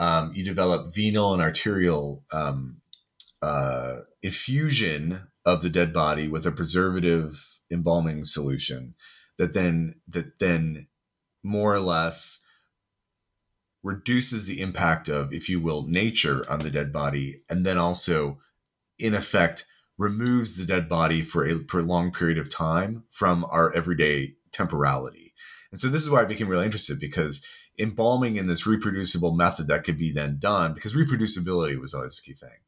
um, 0.00 0.32
you 0.34 0.44
develop 0.44 0.94
venal 0.94 1.32
and 1.32 1.42
arterial 1.42 2.24
um, 2.32 2.78
uh, 3.42 3.98
infusion 4.22 5.28
of 5.44 5.62
the 5.62 5.70
dead 5.70 5.92
body 5.92 6.28
with 6.28 6.46
a 6.46 6.52
preservative 6.52 7.60
embalming 7.70 8.24
solution 8.24 8.94
that 9.38 9.54
then 9.54 9.94
that 10.08 10.38
then 10.38 10.88
more 11.42 11.74
or 11.74 11.80
less 11.80 12.44
reduces 13.82 14.46
the 14.46 14.60
impact 14.60 15.08
of 15.08 15.32
if 15.32 15.48
you 15.48 15.60
will 15.60 15.86
nature 15.86 16.44
on 16.50 16.60
the 16.60 16.70
dead 16.70 16.92
body 16.92 17.42
and 17.48 17.64
then 17.64 17.78
also 17.78 18.38
in 18.98 19.14
effect 19.14 19.64
removes 19.98 20.56
the 20.56 20.64
dead 20.64 20.88
body 20.88 21.20
for 21.22 21.44
a 21.44 21.58
prolonged 21.58 22.14
period 22.14 22.38
of 22.38 22.48
time 22.48 23.04
from 23.10 23.44
our 23.50 23.74
everyday 23.74 24.34
temporality. 24.52 25.34
And 25.70 25.80
so 25.80 25.88
this 25.88 26.02
is 26.02 26.10
why 26.10 26.22
I 26.22 26.24
became 26.24 26.48
really 26.48 26.64
interested 26.64 26.98
because 27.00 27.44
embalming 27.78 28.36
in 28.36 28.46
this 28.46 28.66
reproducible 28.66 29.34
method 29.34 29.68
that 29.68 29.84
could 29.84 29.98
be 29.98 30.10
then 30.10 30.38
done, 30.38 30.72
because 30.72 30.94
reproducibility 30.94 31.78
was 31.78 31.94
always 31.94 32.18
a 32.18 32.22
key 32.22 32.32
thing. 32.32 32.58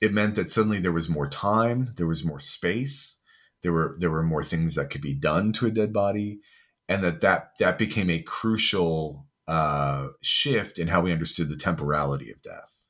It 0.00 0.12
meant 0.12 0.34
that 0.34 0.50
suddenly 0.50 0.80
there 0.80 0.90
was 0.90 1.08
more 1.08 1.28
time, 1.28 1.92
there 1.96 2.06
was 2.06 2.24
more 2.24 2.40
space, 2.40 3.22
there 3.62 3.72
were 3.72 3.96
there 4.00 4.10
were 4.10 4.24
more 4.24 4.42
things 4.42 4.74
that 4.74 4.90
could 4.90 5.00
be 5.00 5.14
done 5.14 5.52
to 5.52 5.66
a 5.66 5.70
dead 5.70 5.92
body, 5.92 6.40
and 6.88 7.02
that 7.04 7.20
that 7.20 7.52
that 7.60 7.78
became 7.78 8.10
a 8.10 8.20
crucial 8.20 9.28
uh, 9.46 10.08
shift 10.20 10.78
in 10.78 10.88
how 10.88 11.02
we 11.02 11.12
understood 11.12 11.48
the 11.48 11.56
temporality 11.56 12.30
of 12.30 12.42
death. 12.42 12.88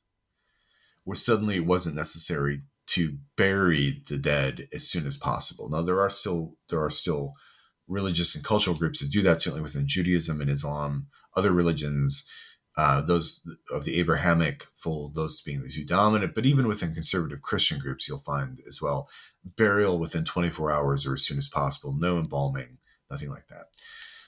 Where 1.03 1.15
suddenly 1.15 1.57
it 1.57 1.65
wasn't 1.65 1.95
necessary 1.95 2.61
to 2.93 3.17
bury 3.37 4.01
the 4.09 4.17
dead 4.17 4.67
as 4.73 4.87
soon 4.87 5.05
as 5.05 5.17
possible. 5.17 5.69
Now 5.69 5.81
there 5.81 5.99
are 5.99 6.09
still 6.09 6.55
there 6.69 6.83
are 6.83 6.89
still 6.89 7.33
religious 7.87 8.35
and 8.35 8.43
cultural 8.43 8.75
groups 8.75 8.99
that 8.99 9.11
do 9.11 9.21
that. 9.23 9.41
Certainly 9.41 9.63
within 9.63 9.87
Judaism 9.87 10.41
and 10.41 10.49
Islam, 10.49 11.07
other 11.35 11.51
religions, 11.51 12.29
uh, 12.77 13.01
those 13.01 13.41
of 13.71 13.85
the 13.85 13.99
Abrahamic 13.99 14.65
fold, 14.75 15.15
those 15.15 15.41
being 15.41 15.61
the 15.61 15.69
two 15.69 15.85
dominant. 15.85 16.35
But 16.35 16.45
even 16.45 16.67
within 16.67 16.93
conservative 16.93 17.41
Christian 17.41 17.79
groups, 17.79 18.07
you'll 18.07 18.19
find 18.19 18.59
as 18.67 18.81
well 18.81 19.09
burial 19.43 19.99
within 19.99 20.23
24 20.23 20.71
hours 20.71 21.05
or 21.05 21.13
as 21.13 21.25
soon 21.25 21.37
as 21.37 21.49
possible, 21.49 21.93
no 21.97 22.17
embalming, 22.17 22.77
nothing 23.09 23.29
like 23.29 23.47
that. 23.47 23.65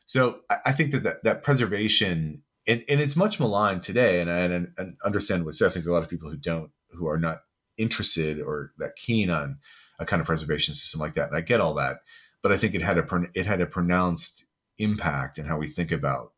So 0.06 0.41
I, 0.49 0.56
I 0.67 0.71
think 0.71 0.91
that, 0.91 1.04
that 1.04 1.23
that 1.23 1.43
preservation 1.43 2.43
and, 2.67 2.84
and 2.89 2.99
it's 2.99 3.15
much 3.15 3.39
maligned 3.39 3.84
today, 3.84 4.21
and 4.21 4.32
I 4.32 4.39
and, 4.39 4.73
and 4.78 4.97
understand 5.06 5.45
what 5.45 5.62
I 5.62 5.69
think 5.69 5.86
a 5.86 5.91
lot 5.91 6.04
of 6.04 6.10
people 6.10 6.30
who 6.30 6.38
don't 6.38 6.71
who 6.91 7.08
are 7.08 7.19
not 7.19 7.41
interested 7.77 8.41
or 8.41 8.71
that 8.77 8.95
keen 8.95 9.29
on 9.29 9.59
a 9.99 10.05
kind 10.05 10.19
of 10.19 10.25
preservation 10.25 10.73
system 10.73 10.99
like 10.99 11.13
that. 11.13 11.29
And 11.29 11.38
I 11.38 11.41
get 11.41 11.61
all 11.61 11.73
that, 11.75 11.97
but 12.41 12.51
I 12.51 12.57
think 12.57 12.75
it 12.75 12.81
had 12.81 12.97
a 12.97 13.05
it 13.33 13.45
had 13.45 13.61
a 13.61 13.65
pronounced 13.65 14.45
impact 14.77 15.38
in 15.38 15.45
how 15.45 15.57
we 15.57 15.67
think 15.67 15.91
about 15.91 16.33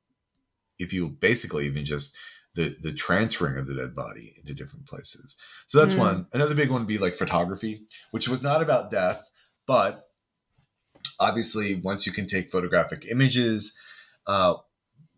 if 0.77 0.93
you 0.93 1.09
basically 1.09 1.65
even 1.65 1.85
just 1.85 2.15
the 2.55 2.75
the 2.81 2.91
transferring 2.91 3.57
of 3.57 3.67
the 3.67 3.75
dead 3.75 3.95
body 3.95 4.35
into 4.37 4.53
different 4.53 4.87
places. 4.87 5.37
So 5.65 5.79
that's 5.79 5.93
mm. 5.93 5.99
one. 5.99 6.27
Another 6.33 6.55
big 6.55 6.69
one 6.69 6.81
would 6.81 6.87
be 6.87 6.97
like 6.97 7.15
photography, 7.15 7.81
which 8.11 8.27
was 8.27 8.43
not 8.43 8.61
about 8.61 8.91
death, 8.91 9.29
but 9.65 10.07
obviously 11.19 11.75
once 11.75 12.05
you 12.05 12.11
can 12.11 12.27
take 12.27 12.49
photographic 12.49 13.05
images, 13.09 13.79
uh, 14.27 14.55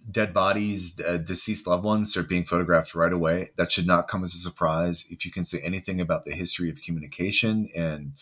dead 0.09 0.33
bodies, 0.33 0.99
uh, 1.01 1.17
deceased 1.17 1.67
loved 1.67 1.83
ones 1.83 2.15
are 2.17 2.23
being 2.23 2.45
photographed 2.45 2.95
right 2.95 3.13
away. 3.13 3.49
That 3.57 3.71
should 3.71 3.88
not 3.88 4.07
come 4.07 4.23
as 4.23 4.33
a 4.33 4.38
surprise. 4.38 5.07
If 5.09 5.25
you 5.25 5.31
can 5.31 5.43
say 5.43 5.59
anything 5.62 5.99
about 5.99 6.25
the 6.25 6.33
history 6.33 6.69
of 6.69 6.81
communication 6.81 7.69
and 7.75 8.13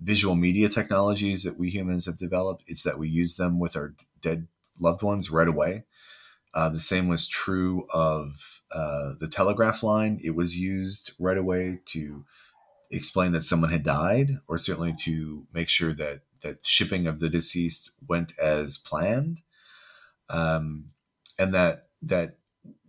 visual 0.00 0.34
media 0.36 0.68
technologies 0.68 1.42
that 1.44 1.58
we 1.58 1.70
humans 1.70 2.06
have 2.06 2.18
developed, 2.18 2.64
it's 2.66 2.82
that 2.82 2.98
we 2.98 3.08
use 3.08 3.36
them 3.36 3.58
with 3.58 3.76
our 3.76 3.94
dead 4.20 4.48
loved 4.78 5.02
ones 5.02 5.30
right 5.30 5.48
away. 5.48 5.84
Uh, 6.52 6.68
the 6.68 6.80
same 6.80 7.08
was 7.08 7.28
true 7.28 7.86
of 7.92 8.62
uh, 8.72 9.14
the 9.18 9.28
telegraph 9.28 9.82
line. 9.82 10.20
It 10.22 10.34
was 10.34 10.58
used 10.58 11.12
right 11.18 11.38
away 11.38 11.80
to 11.86 12.24
explain 12.90 13.32
that 13.32 13.42
someone 13.42 13.70
had 13.70 13.82
died, 13.82 14.38
or 14.46 14.56
certainly 14.56 14.94
to 15.00 15.46
make 15.52 15.68
sure 15.68 15.92
that 15.94 16.20
that 16.42 16.64
shipping 16.64 17.06
of 17.06 17.18
the 17.18 17.28
deceased 17.28 17.90
went 18.06 18.32
as 18.38 18.76
planned. 18.76 19.40
Um, 20.30 20.90
and 21.38 21.54
that 21.54 21.88
that 22.02 22.38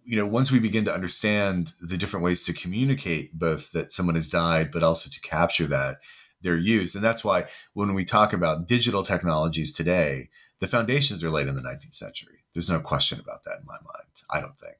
you 0.03 0.15
know 0.15 0.25
once 0.25 0.51
we 0.51 0.60
begin 0.60 0.86
to 0.86 0.93
understand 0.93 1.73
the 1.81 1.97
different 1.97 2.23
ways 2.23 2.43
to 2.43 2.53
communicate 2.53 3.38
both 3.38 3.71
that 3.71 3.91
someone 3.91 4.15
has 4.15 4.29
died 4.29 4.71
but 4.71 4.84
also 4.84 5.10
to 5.10 5.19
capture 5.21 5.65
that 5.65 5.97
their 6.41 6.58
use 6.58 6.95
and 6.95 7.03
that's 7.03 7.23
why 7.23 7.45
when 7.73 7.93
we 7.93 8.05
talk 8.05 8.34
about 8.34 8.67
digital 8.67 9.03
technologies 9.03 9.73
today 9.73 10.29
the 10.60 10.67
foundations 10.67 11.23
are 11.23 11.29
laid 11.29 11.47
in 11.47 11.55
the 11.55 11.62
19th 11.62 11.93
century. 11.93 12.45
There's 12.53 12.69
no 12.69 12.79
question 12.79 13.19
about 13.19 13.43
that 13.43 13.60
in 13.60 13.65
my 13.65 13.73
mind 13.73 14.10
i 14.31 14.41
don't 14.41 14.58
think. 14.60 14.77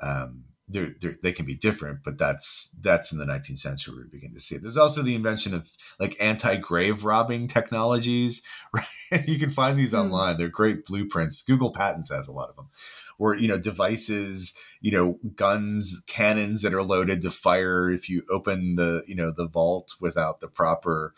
Um, 0.00 0.44
they're, 0.68 0.94
they're, 1.00 1.16
they 1.22 1.32
can 1.32 1.46
be 1.46 1.54
different, 1.54 2.00
but 2.04 2.18
that's 2.18 2.74
that's 2.80 3.12
in 3.12 3.18
the 3.18 3.24
19th 3.24 3.58
century 3.58 3.94
we 3.96 4.04
begin 4.10 4.32
to 4.34 4.40
see 4.40 4.56
it. 4.56 4.62
There's 4.62 4.76
also 4.76 5.02
the 5.02 5.14
invention 5.14 5.54
of 5.54 5.70
like 6.00 6.16
anti-grave 6.20 7.04
robbing 7.04 7.48
technologies. 7.48 8.46
Right? 8.72 9.28
you 9.28 9.38
can 9.38 9.50
find 9.50 9.78
these 9.78 9.92
mm. 9.92 10.00
online. 10.00 10.36
They're 10.36 10.48
great 10.48 10.84
blueprints. 10.84 11.42
Google 11.42 11.70
Patents 11.70 12.12
has 12.12 12.26
a 12.26 12.32
lot 12.32 12.50
of 12.50 12.56
them. 12.56 12.68
Where 13.16 13.34
you 13.34 13.48
know 13.48 13.58
devices, 13.58 14.60
you 14.80 14.90
know 14.90 15.18
guns, 15.36 16.02
cannons 16.06 16.62
that 16.62 16.74
are 16.74 16.82
loaded 16.82 17.22
to 17.22 17.30
fire 17.30 17.88
if 17.88 18.10
you 18.10 18.24
open 18.28 18.74
the 18.74 19.02
you 19.06 19.14
know 19.14 19.32
the 19.34 19.46
vault 19.46 19.94
without 20.00 20.40
the 20.40 20.48
proper 20.48 21.14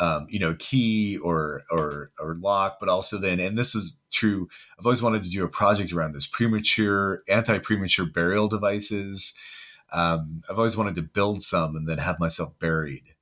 um, 0.00 0.26
you 0.28 0.38
know, 0.38 0.54
key 0.58 1.18
or 1.18 1.62
or 1.70 2.10
or 2.20 2.36
lock, 2.36 2.78
but 2.80 2.88
also 2.88 3.18
then, 3.18 3.40
and 3.40 3.56
this 3.56 3.74
is 3.74 4.02
true. 4.12 4.48
I've 4.78 4.86
always 4.86 5.02
wanted 5.02 5.24
to 5.24 5.30
do 5.30 5.44
a 5.44 5.48
project 5.48 5.92
around 5.92 6.12
this 6.12 6.26
premature, 6.26 7.22
anti-premature 7.28 8.06
burial 8.06 8.48
devices. 8.48 9.38
Um, 9.92 10.42
I've 10.50 10.58
always 10.58 10.76
wanted 10.76 10.96
to 10.96 11.02
build 11.02 11.42
some 11.42 11.76
and 11.76 11.88
then 11.88 11.98
have 11.98 12.18
myself 12.18 12.58
buried 12.58 13.13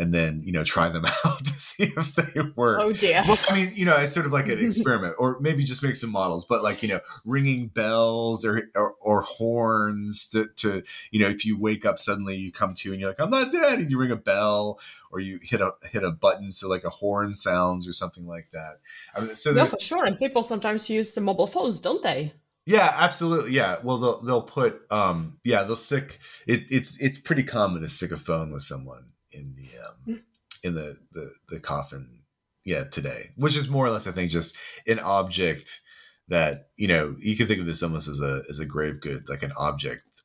and 0.00 0.14
then 0.14 0.40
you 0.44 0.52
know 0.52 0.64
try 0.64 0.88
them 0.88 1.04
out 1.24 1.44
to 1.44 1.52
see 1.52 1.84
if 1.84 2.14
they 2.14 2.40
work. 2.56 2.80
Oh 2.82 2.92
dear. 2.92 3.22
Well, 3.28 3.38
I 3.50 3.54
mean, 3.54 3.70
you 3.74 3.84
know, 3.84 3.96
it's 3.98 4.12
sort 4.12 4.26
of 4.26 4.32
like 4.32 4.48
an 4.48 4.58
experiment, 4.64 5.14
or 5.18 5.38
maybe 5.40 5.62
just 5.62 5.82
make 5.82 5.94
some 5.94 6.10
models. 6.10 6.44
But 6.44 6.62
like 6.62 6.82
you 6.82 6.88
know, 6.88 7.00
ringing 7.24 7.68
bells 7.68 8.44
or 8.44 8.68
or, 8.74 8.94
or 9.00 9.22
horns 9.22 10.28
to, 10.30 10.46
to 10.56 10.82
you 11.10 11.20
know, 11.20 11.28
if 11.28 11.44
you 11.44 11.58
wake 11.58 11.84
up 11.84 11.98
suddenly, 11.98 12.36
you 12.36 12.50
come 12.50 12.74
to 12.74 12.92
and 12.92 13.00
you're 13.00 13.10
like, 13.10 13.20
I'm 13.20 13.30
not 13.30 13.52
dead, 13.52 13.78
and 13.78 13.90
you 13.90 13.98
ring 13.98 14.10
a 14.10 14.16
bell 14.16 14.80
or 15.12 15.20
you 15.20 15.38
hit 15.42 15.60
a 15.60 15.72
hit 15.92 16.02
a 16.02 16.10
button 16.10 16.50
so 16.50 16.68
like 16.68 16.84
a 16.84 16.90
horn 16.90 17.34
sounds 17.34 17.86
or 17.86 17.92
something 17.92 18.26
like 18.26 18.50
that. 18.52 18.76
I 19.14 19.20
mean, 19.20 19.36
so 19.36 19.50
yeah, 19.50 19.66
for 19.66 19.78
sure. 19.78 20.04
And 20.04 20.18
people 20.18 20.42
sometimes 20.42 20.88
use 20.88 21.14
the 21.14 21.20
mobile 21.20 21.46
phones, 21.46 21.80
don't 21.80 22.02
they? 22.02 22.32
Yeah, 22.66 22.92
absolutely. 22.98 23.52
Yeah. 23.52 23.76
Well, 23.82 23.98
they'll 23.98 24.20
they'll 24.22 24.42
put 24.42 24.80
um 24.90 25.38
yeah 25.44 25.62
they'll 25.64 25.76
stick 25.76 26.18
it. 26.46 26.62
It's 26.70 27.00
it's 27.00 27.18
pretty 27.18 27.42
common 27.42 27.82
to 27.82 27.88
stick 27.88 28.12
a 28.12 28.16
phone 28.16 28.52
with 28.52 28.62
someone 28.62 29.09
in 29.32 29.54
the 29.54 30.12
um, 30.14 30.22
in 30.62 30.74
the, 30.74 30.98
the 31.12 31.32
the 31.48 31.60
coffin 31.60 32.20
yeah 32.64 32.84
today 32.84 33.30
which 33.36 33.56
is 33.56 33.70
more 33.70 33.86
or 33.86 33.90
less 33.90 34.06
i 34.06 34.12
think 34.12 34.30
just 34.30 34.56
an 34.86 34.98
object 34.98 35.80
that 36.28 36.68
you 36.76 36.86
know 36.86 37.16
you 37.18 37.36
can 37.36 37.46
think 37.46 37.60
of 37.60 37.66
this 37.66 37.82
almost 37.82 38.08
as 38.08 38.20
a 38.20 38.42
as 38.48 38.58
a 38.58 38.66
grave 38.66 39.00
good 39.00 39.28
like 39.28 39.42
an 39.42 39.52
object 39.58 40.22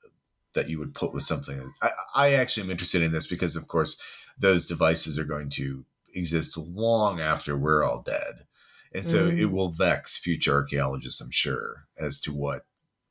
that 0.56 0.70
you 0.70 0.80
would 0.80 0.96
put 0.96 1.14
with 1.14 1.24
something. 1.24 1.74
I, 1.84 1.90
I 2.16 2.34
actually 2.34 2.64
am 2.64 2.72
interested 2.72 3.04
in 3.04 3.12
this 3.12 3.28
because 3.28 3.56
of 3.56 3.68
course 3.68 4.02
those 4.40 4.66
devices 4.66 5.20
are 5.20 5.26
going 5.26 5.50
to 5.52 5.86
exist 6.14 6.58
long 6.58 7.22
after 7.22 7.56
we're 7.56 7.84
all 7.84 8.02
dead. 8.02 8.46
And 8.94 9.06
so 9.06 9.28
mm. 9.28 9.38
it 9.38 9.48
will 9.48 9.70
vex 9.70 10.18
future 10.18 10.54
archaeologists 10.54 11.22
i'm 11.22 11.32
sure 11.32 11.88
as 12.00 12.20
to 12.22 12.34
what 12.34 12.66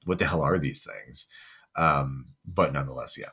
what 0.07 0.18
the 0.18 0.26
hell 0.26 0.42
are 0.42 0.59
these 0.59 0.83
things? 0.85 1.28
Um 1.76 2.28
but 2.44 2.72
nonetheless 2.72 3.18
yeah 3.18 3.33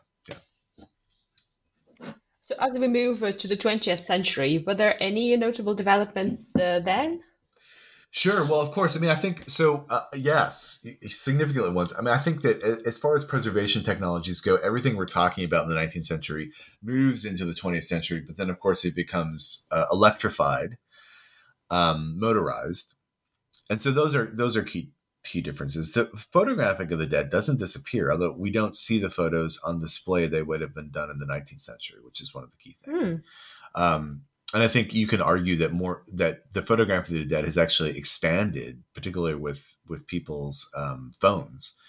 so, 2.52 2.66
as 2.66 2.78
we 2.78 2.88
move 2.88 3.20
to 3.20 3.48
the 3.48 3.56
20th 3.56 4.00
century, 4.00 4.64
were 4.66 4.76
there 4.76 4.96
any 5.00 5.36
notable 5.38 5.74
developments 5.74 6.56
uh, 6.56 6.80
then? 6.80 7.22
Sure. 8.14 8.44
Well, 8.44 8.60
of 8.60 8.72
course. 8.72 8.98
I 8.98 9.00
mean, 9.00 9.10
I 9.10 9.16
think 9.16 9.50
so. 9.50 9.86
Uh, 9.90 10.02
yes, 10.14 10.86
significant 11.08 11.74
ones. 11.74 11.94
I 11.98 12.02
mean, 12.02 12.14
I 12.14 12.18
think 12.18 12.42
that 12.42 12.62
as 12.86 12.98
far 12.98 13.16
as 13.16 13.24
preservation 13.24 13.84
technologies 13.84 14.42
go, 14.42 14.58
everything 14.58 14.98
we're 14.98 15.06
talking 15.06 15.46
about 15.46 15.64
in 15.64 15.70
the 15.70 15.76
19th 15.76 16.04
century 16.04 16.52
moves 16.84 17.24
into 17.24 17.46
the 17.46 17.54
20th 17.54 17.84
century, 17.84 18.22
but 18.26 18.36
then, 18.36 18.50
of 18.50 18.60
course, 18.60 18.84
it 18.84 18.96
becomes 18.96 19.66
uh, 19.72 19.86
electrified, 19.94 20.78
um, 21.70 22.20
motorized, 22.20 22.96
and 23.70 23.82
so 23.82 23.92
those 23.92 24.14
are 24.14 24.30
those 24.36 24.58
are 24.58 24.64
key 24.64 24.92
key 25.24 25.42
differences. 25.42 25.94
The 25.94 26.06
photographic 26.06 26.92
of 26.92 27.00
the 27.00 27.06
dead 27.06 27.30
doesn't 27.30 27.60
disappear, 27.60 28.12
although 28.12 28.34
we 28.34 28.52
don't 28.52 28.76
see 28.76 29.00
the 29.00 29.10
photos 29.10 29.60
on 29.66 29.82
display 29.82 30.28
they 30.28 30.42
would 30.42 30.62
have 30.62 30.74
been 30.74 30.90
done 30.90 31.10
in 31.10 31.20
the 31.20 31.26
19th 31.26 31.62
century, 31.62 32.00
which 32.04 32.22
is 32.22 32.34
one 32.34 32.44
of 32.44 32.52
the 32.52 32.58
key 32.58 32.76
things. 32.84 33.14
Mm. 33.14 33.22
Um, 33.76 34.22
and 34.54 34.64
I 34.64 34.68
think 34.68 34.94
you 34.94 35.08
can 35.08 35.22
argue 35.22 35.56
that 35.58 35.72
more 35.72 36.04
that 36.14 36.54
the 36.54 36.62
photography 36.62 37.14
of 37.14 37.20
the 37.20 37.26
dead 37.26 37.46
has 37.46 37.58
actually 37.58 37.98
expanded, 37.98 38.84
particularly 38.94 39.36
with 39.36 39.78
with 39.88 40.08
people's 40.08 40.70
um, 40.76 41.14
phones, 41.20 41.80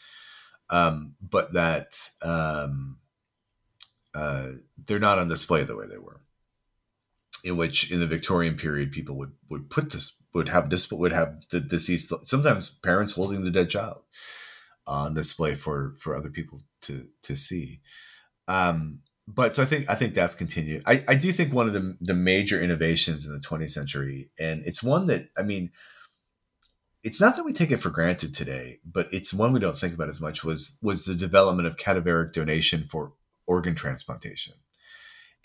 um, 0.71 1.15
but 1.21 1.53
that 1.55 1.99
um, 2.23 2.99
uh, 4.15 4.51
they're 4.87 5.01
not 5.01 5.19
on 5.19 5.29
display 5.29 5.65
the 5.65 5.77
way 5.77 5.87
they 5.87 5.99
were. 5.99 6.21
In 7.45 7.57
which 7.57 7.91
in 7.91 8.01
the 8.01 8.07
Victorian 8.07 8.57
period 8.57 8.93
people 8.93 9.17
would 9.17 9.33
would 9.49 9.71
put 9.71 9.91
this 9.91 10.23
would 10.35 10.49
have 10.49 10.71
this 10.71 10.91
would 10.91 11.13
have 11.13 11.43
the 11.51 11.61
deceased 11.61 12.13
sometimes 12.27 12.71
parents 12.71 13.13
holding 13.13 13.43
the 13.43 13.51
dead 13.51 13.71
child 13.71 14.05
on 14.87 15.15
display 15.15 15.55
for 15.55 15.95
for 15.97 16.15
other 16.15 16.31
people 16.31 16.61
to 16.83 17.09
to 17.23 17.37
see. 17.37 17.81
Um, 18.49 19.01
but 19.29 19.55
so 19.55 19.63
I 19.63 19.67
think 19.67 19.89
I 19.89 19.95
think 19.95 20.15
that's 20.15 20.35
continued. 20.35 20.83
I, 20.87 21.05
I 21.09 21.15
do 21.15 21.33
think 21.33 21.53
one 21.53 21.67
of 21.67 21.73
the 21.73 21.97
the 22.01 22.15
major 22.15 22.61
innovations 22.61 23.27
in 23.27 23.33
the 23.33 23.41
20th 23.41 23.71
century, 23.71 24.31
and 24.39 24.63
it's 24.65 24.83
one 24.83 25.07
that 25.07 25.29
I 25.37 25.43
mean, 25.43 25.71
it's 27.03 27.21
not 27.21 27.37
that 27.37 27.45
we 27.45 27.53
take 27.53 27.71
it 27.71 27.79
for 27.79 27.91
granted 27.91 28.35
today, 28.35 28.81
but 28.85 29.13
it's 29.13 29.33
one 29.33 29.53
we 29.53 29.61
don't 29.61 29.79
think 29.79 29.95
about 29.95 30.09
as 30.09 30.21
much. 30.21 30.45
Was 30.45 30.79
was 30.83 31.05
the 31.05 31.15
development 31.15 31.69
of 31.69 31.77
cadaveric 31.77 32.33
donation 32.33 32.83
for 32.83 33.15
organ 33.47 33.75
transplantation, 33.75 34.55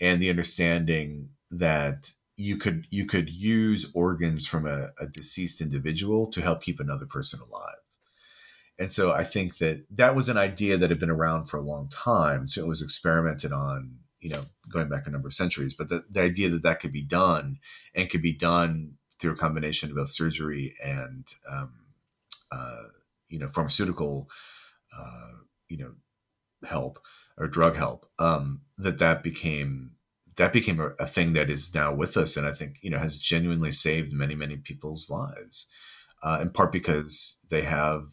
and 0.00 0.20
the 0.20 0.30
understanding 0.30 1.30
that 1.50 2.10
you 2.36 2.56
could 2.56 2.86
you 2.90 3.04
could 3.04 3.28
use 3.28 3.90
organs 3.94 4.46
from 4.46 4.66
a, 4.66 4.90
a 5.00 5.06
deceased 5.06 5.60
individual 5.60 6.30
to 6.30 6.40
help 6.40 6.62
keep 6.62 6.78
another 6.80 7.06
person 7.06 7.40
alive. 7.40 7.82
And 8.78 8.92
so 8.92 9.10
I 9.10 9.24
think 9.24 9.58
that 9.58 9.86
that 9.90 10.14
was 10.14 10.28
an 10.28 10.36
idea 10.36 10.76
that 10.76 10.90
had 10.90 11.00
been 11.00 11.10
around 11.10 11.46
for 11.46 11.56
a 11.56 11.62
long 11.62 11.88
time. 11.88 12.46
So 12.46 12.62
it 12.62 12.68
was 12.68 12.80
experimented 12.80 13.50
on, 13.52 13.98
you 14.20 14.30
know, 14.30 14.44
going 14.70 14.88
back 14.88 15.06
a 15.06 15.10
number 15.10 15.26
of 15.26 15.34
centuries. 15.34 15.74
But 15.74 15.88
the, 15.88 16.04
the 16.08 16.22
idea 16.22 16.48
that 16.50 16.62
that 16.62 16.78
could 16.78 16.92
be 16.92 17.02
done 17.02 17.58
and 17.92 18.08
could 18.08 18.22
be 18.22 18.32
done 18.32 18.94
through 19.18 19.32
a 19.32 19.36
combination 19.36 19.90
of 19.90 19.96
both 19.96 20.10
surgery 20.10 20.74
and, 20.84 21.26
um, 21.50 21.72
uh, 22.52 22.84
you 23.28 23.40
know, 23.40 23.48
pharmaceutical, 23.48 24.28
uh, 24.96 25.32
you 25.68 25.76
know, 25.76 25.94
help 26.64 27.00
or 27.36 27.48
drug 27.48 27.74
help, 27.74 28.06
um, 28.20 28.60
that 28.76 29.00
that 29.00 29.24
became 29.24 29.90
that 30.38 30.52
became 30.52 30.80
a, 30.80 30.86
a, 30.98 31.06
thing 31.06 31.34
that 31.34 31.50
is 31.50 31.74
now 31.74 31.94
with 31.94 32.16
us, 32.16 32.36
and 32.36 32.46
I 32.46 32.52
think 32.52 32.78
you 32.82 32.90
know 32.90 32.98
has 32.98 33.20
genuinely 33.20 33.70
saved 33.70 34.12
many 34.12 34.34
many 34.34 34.56
people's 34.56 35.10
lives, 35.10 35.70
uh, 36.22 36.38
in 36.42 36.50
part 36.50 36.72
because 36.72 37.46
they 37.50 37.62
have 37.62 38.06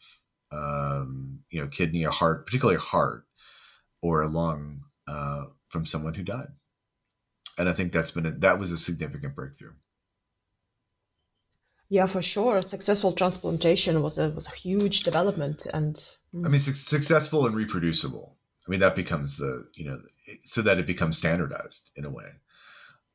um, 0.52 1.40
you 1.50 1.62
know, 1.62 1.68
kidney, 1.68 2.04
a 2.04 2.12
heart, 2.12 2.46
particularly 2.46 2.78
a 2.78 2.80
heart 2.80 3.26
or 4.02 4.22
a 4.22 4.28
lung 4.28 4.82
uh, 5.08 5.46
from 5.70 5.86
someone 5.86 6.14
who 6.14 6.24
died. 6.24 6.48
And 7.58 7.70
I 7.70 7.74
think 7.74 7.92
that's 7.92 8.12
been 8.12 8.26
a, 8.26 8.32
that 8.32 8.60
was 8.60 8.72
a 8.72 8.78
significant 8.78 9.36
breakthrough. 9.36 9.74
Yeah, 11.88 12.08
for 12.08 12.22
sure. 12.22 12.62
Successful 12.62 13.14
transplantation 13.14 14.02
was 14.02 14.18
a 14.20 14.30
was 14.32 14.48
a 14.48 14.56
huge 14.56 15.04
development, 15.04 15.68
and 15.72 15.96
I 16.34 16.50
mean, 16.50 16.60
su- 16.60 16.74
successful 16.74 17.46
and 17.46 17.56
reproducible. 17.56 18.38
I 18.68 18.72
mean, 18.72 18.80
that 18.80 18.96
becomes 18.96 19.38
the 19.38 19.68
you 19.76 19.86
know, 19.86 20.00
so 20.44 20.62
that 20.62 20.80
it 20.80 20.88
becomes 20.88 21.18
standardized 21.18 21.92
in 21.96 22.06
a 22.06 22.10
way. 22.10 22.30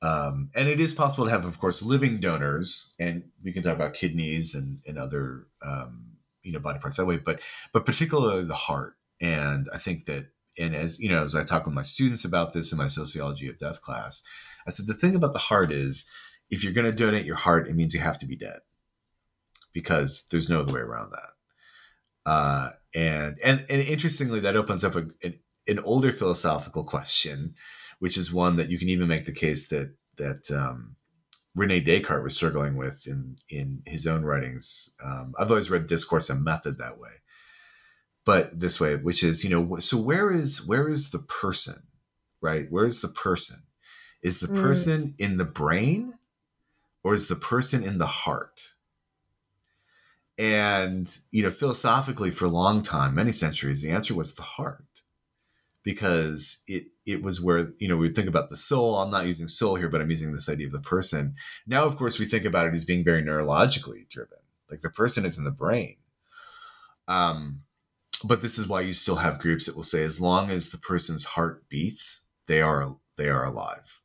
Um, 0.03 0.51
and 0.55 0.67
it 0.67 0.81
is 0.81 0.95
possible 0.95 1.27
to 1.27 1.31
have, 1.31 1.45
of 1.45 1.59
course, 1.59 1.83
living 1.83 2.21
donors, 2.21 2.95
and 2.99 3.25
we 3.45 3.53
can 3.53 3.63
talk 3.63 3.77
about 3.77 3.95
kidneys 3.95 4.55
and 4.55 4.81
and 4.87 4.99
other 4.99 5.45
um, 5.67 6.11
you 6.43 6.53
know 6.53 6.61
body 6.61 6.79
parts 6.79 6.97
that 6.97 7.07
way 7.07 7.19
but 7.19 7.41
but 7.73 7.87
particularly 7.87 8.45
the 8.45 8.55
heart 8.55 8.95
and 9.21 9.69
i 9.75 9.79
think 9.79 10.07
that 10.07 10.29
and 10.59 10.75
as 10.75 11.01
you 11.01 11.09
know 11.09 11.23
as 11.23 11.35
i 11.35 11.45
talk 11.45 11.65
with 11.65 11.75
my 11.75 11.83
students 11.83 12.25
about 12.25 12.53
this 12.53 12.73
in 12.73 12.79
my 12.79 12.87
sociology 12.87 13.49
of 13.49 13.59
death 13.59 13.81
class 13.83 14.23
i 14.67 14.71
said 14.71 14.87
the 14.87 14.95
thing 14.95 15.15
about 15.15 15.33
the 15.33 15.39
heart 15.39 15.73
is 15.73 16.11
if 16.51 16.65
you're 16.65 16.73
going 16.73 16.87
to 16.87 16.93
donate 16.93 17.25
your 17.25 17.37
heart 17.37 17.69
it 17.69 17.77
means 17.77 17.95
you 17.95 18.01
have 18.01 18.19
to 18.19 18.27
be 18.27 18.37
dead 18.37 18.59
because 19.73 20.27
there's 20.31 20.51
no 20.51 20.61
other 20.61 20.75
way 20.75 20.81
around 20.81 21.11
that 21.11 21.31
uh, 22.27 22.71
and 22.95 23.37
and 23.45 23.65
and 23.71 23.83
interestingly 23.83 24.41
that 24.41 24.57
opens 24.57 24.85
up 24.85 24.95
a, 24.95 25.07
an, 25.23 25.39
an 25.67 25.79
older 25.81 26.13
philosophical 26.13 26.85
question 26.85 27.55
which 28.01 28.17
is 28.19 28.33
one 28.33 28.57
that 28.57 28.69
you 28.69 28.79
can 28.79 28.89
even 28.89 29.07
make 29.07 29.27
the 29.27 29.33
case 29.33 29.69
that 29.69 29.95
that 30.17 30.51
um, 30.51 30.97
Rene 31.55 31.81
Descartes 31.81 32.25
was 32.25 32.35
struggling 32.35 32.77
with 32.77 33.07
in 33.07 33.37
in 33.49 33.83
his 33.87 34.07
own 34.07 34.25
writings. 34.25 34.95
Um, 35.05 35.35
I've 35.39 35.51
always 35.51 35.71
read 35.71 35.87
discourse 35.87 36.29
and 36.29 36.43
method 36.43 36.79
that 36.79 36.99
way, 36.99 37.11
but 38.25 38.59
this 38.59 38.81
way, 38.81 38.97
which 38.97 39.23
is 39.23 39.45
you 39.45 39.51
know, 39.51 39.79
so 39.79 39.99
where 39.99 40.33
is 40.33 40.67
where 40.67 40.89
is 40.89 41.11
the 41.11 41.19
person, 41.21 41.87
right? 42.41 42.67
Where 42.71 42.87
is 42.87 43.01
the 43.01 43.09
person? 43.09 43.59
Is 44.23 44.41
the 44.41 44.49
mm. 44.49 44.61
person 44.61 45.09
mm. 45.09 45.21
in 45.21 45.37
the 45.37 45.45
brain, 45.45 46.15
or 47.05 47.15
is 47.15 47.29
the 47.29 47.37
person 47.37 47.85
in 47.85 47.99
the 47.99 48.07
heart? 48.07 48.73
And 50.41 51.07
you 51.31 51.43
know, 51.43 51.51
philosophically, 51.51 52.31
for 52.31 52.47
a 52.47 52.49
long 52.49 52.81
time, 52.81 53.15
many 53.15 53.31
centuries, 53.31 53.83
the 53.83 53.91
answer 53.91 54.15
was 54.15 54.35
the 54.35 54.43
heart. 54.43 54.85
Because 55.83 56.63
it 56.67 56.85
it 57.05 57.23
was 57.23 57.43
where 57.43 57.73
you 57.79 57.89
know 57.89 57.97
we 57.97 58.09
think 58.09 58.29
about 58.29 58.49
the 58.49 58.57
soul. 58.57 58.97
I'm 58.97 59.11
not 59.11 59.27
using 59.27 59.49
soul 59.49 59.77
here 59.77 59.89
but 59.89 60.01
i'm 60.01 60.11
using 60.11 60.33
this 60.33 60.49
idea 60.49 60.67
of 60.67 60.73
the 60.73 60.81
person. 60.81 61.35
Now 61.67 61.85
of 61.85 61.97
course 61.97 62.19
we 62.19 62.27
think 62.27 62.45
about 62.45 62.67
it 62.67 62.75
as 62.75 62.85
being 62.85 63.05
very 63.05 63.23
neurologically 63.23 64.09
driven. 64.09 64.39
Like 64.71 64.81
the 64.83 64.91
person 64.91 65.25
is 65.25 65.39
in 65.39 65.45
the 65.45 65.51
brain. 65.51 65.97
Um 67.09 67.63
but 68.23 68.43
this 68.43 68.59
is 68.59 68.69
why 68.69 68.83
you 68.83 68.93
still 68.93 69.17
have 69.17 69.39
groups 69.39 69.67
that 69.67 69.77
will 69.77 69.83
say 69.83 70.03
as 70.05 70.21
long 70.21 70.51
as 70.51 70.71
the 70.71 70.79
person's 70.79 71.25
heart 71.25 71.69
beats 71.69 72.27
they 72.47 72.61
are 72.61 72.97
they 73.17 73.31
are 73.31 73.45
alive. 73.45 74.01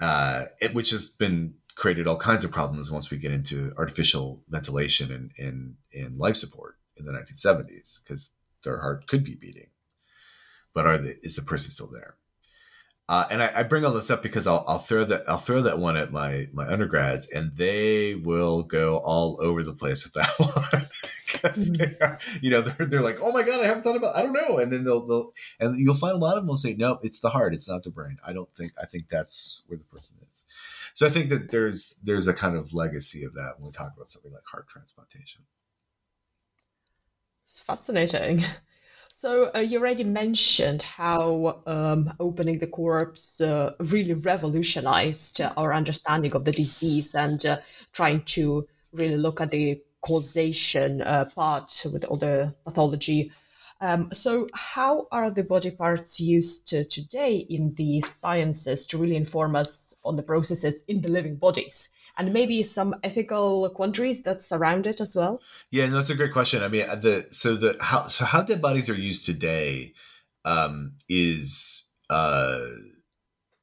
Uh 0.00 0.46
it, 0.60 0.74
which 0.74 0.90
has 0.90 1.08
been 1.08 1.54
created 1.80 2.06
all 2.06 2.16
kinds 2.16 2.44
of 2.44 2.52
problems 2.52 2.92
once 2.92 3.10
we 3.10 3.16
get 3.16 3.32
into 3.32 3.72
artificial 3.78 4.42
ventilation 4.48 5.10
and 5.10 5.32
in 5.38 5.76
in 5.92 6.18
life 6.18 6.36
support 6.36 6.76
in 6.96 7.06
the 7.06 7.12
1970s 7.12 8.02
because 8.02 8.34
their 8.64 8.80
heart 8.80 9.06
could 9.06 9.24
be 9.24 9.34
beating 9.34 9.70
but 10.74 10.86
are 10.86 10.98
the, 10.98 11.16
is 11.22 11.36
the 11.36 11.42
person 11.42 11.70
still 11.70 11.90
there? 11.90 12.16
Uh, 13.08 13.24
and 13.32 13.42
I, 13.42 13.50
I, 13.56 13.62
bring 13.64 13.84
all 13.84 13.90
this 13.90 14.08
up 14.08 14.22
because 14.22 14.46
I'll, 14.46 14.64
I'll 14.68 14.78
throw 14.78 15.02
that 15.02 15.22
I'll 15.28 15.36
throw 15.36 15.62
that 15.62 15.80
one 15.80 15.96
at 15.96 16.12
my 16.12 16.46
my 16.52 16.64
undergrads, 16.64 17.28
and 17.28 17.56
they 17.56 18.14
will 18.14 18.62
go 18.62 18.98
all 18.98 19.36
over 19.42 19.64
the 19.64 19.72
place 19.72 20.04
with 20.04 20.12
that 20.12 20.30
one 20.38 20.88
because 21.26 21.72
mm-hmm. 21.72 22.38
you 22.40 22.50
know 22.50 22.60
they're, 22.60 22.86
they're 22.86 23.00
like, 23.00 23.18
oh 23.20 23.32
my 23.32 23.42
god, 23.42 23.62
I 23.62 23.66
haven't 23.66 23.82
thought 23.82 23.96
about, 23.96 24.14
I 24.14 24.22
don't 24.22 24.32
know, 24.32 24.58
and 24.58 24.72
then 24.72 24.84
they'll 24.84 25.04
they'll 25.04 25.32
and 25.58 25.74
you'll 25.76 25.96
find 25.96 26.14
a 26.14 26.18
lot 26.18 26.36
of 26.36 26.44
them 26.44 26.48
will 26.48 26.54
say, 26.54 26.74
no, 26.74 27.00
it's 27.02 27.18
the 27.18 27.30
heart, 27.30 27.52
it's 27.52 27.68
not 27.68 27.82
the 27.82 27.90
brain. 27.90 28.18
I 28.24 28.32
don't 28.32 28.54
think 28.54 28.70
I 28.80 28.86
think 28.86 29.08
that's 29.08 29.64
where 29.66 29.76
the 29.76 29.84
person 29.86 30.18
is. 30.32 30.44
So 30.94 31.06
I 31.06 31.10
think 31.10 31.30
that 31.30 31.50
there's 31.50 32.00
there's 32.04 32.28
a 32.28 32.34
kind 32.34 32.56
of 32.56 32.72
legacy 32.74 33.24
of 33.24 33.34
that 33.34 33.54
when 33.58 33.66
we 33.66 33.72
talk 33.72 33.92
about 33.94 34.08
something 34.08 34.32
like 34.32 34.42
heart 34.50 34.68
transplantation. 34.68 35.42
It's 37.42 37.62
fascinating. 37.62 38.42
So 39.12 39.50
uh, 39.54 39.58
you 39.58 39.80
already 39.80 40.04
mentioned 40.04 40.82
how 40.82 41.62
um, 41.66 42.14
opening 42.20 42.58
the 42.58 42.68
corpse 42.68 43.40
uh, 43.40 43.74
really 43.80 44.14
revolutionized 44.14 45.40
our 45.56 45.74
understanding 45.74 46.32
of 46.34 46.44
the 46.44 46.52
disease 46.52 47.16
and 47.16 47.44
uh, 47.44 47.58
trying 47.92 48.22
to 48.36 48.68
really 48.92 49.16
look 49.16 49.40
at 49.40 49.50
the 49.50 49.82
causation 50.00 51.02
uh, 51.02 51.24
part 51.34 51.86
with 51.92 52.04
all 52.04 52.18
the 52.18 52.54
pathology. 52.64 53.32
Um, 53.80 54.12
so, 54.12 54.46
how 54.52 55.06
are 55.10 55.30
the 55.30 55.44
body 55.44 55.70
parts 55.70 56.20
used 56.20 56.68
today 56.68 57.36
in 57.36 57.74
the 57.74 58.00
sciences 58.02 58.86
to 58.88 58.98
really 58.98 59.16
inform 59.16 59.56
us 59.56 59.96
on 60.04 60.16
the 60.16 60.22
processes 60.22 60.84
in 60.86 61.00
the 61.00 61.10
living 61.10 61.36
bodies? 61.36 61.90
and 62.20 62.32
maybe 62.32 62.62
some 62.62 62.94
ethical 63.02 63.70
quandaries 63.70 64.22
that 64.24 64.42
surround 64.42 64.86
it 64.86 65.00
as 65.00 65.16
well? 65.16 65.40
Yeah, 65.70 65.86
no, 65.86 65.94
that's 65.94 66.10
a 66.10 66.14
great 66.14 66.32
question. 66.32 66.62
I 66.62 66.68
mean, 66.68 66.86
the 67.00 67.26
so 67.30 67.54
the 67.54 67.76
how 67.80 68.06
so 68.08 68.24
how 68.24 68.42
dead 68.42 68.60
bodies 68.60 68.90
are 68.90 68.94
used 68.94 69.24
today 69.26 69.94
um, 70.44 70.92
is 71.08 71.88
uh, 72.10 72.60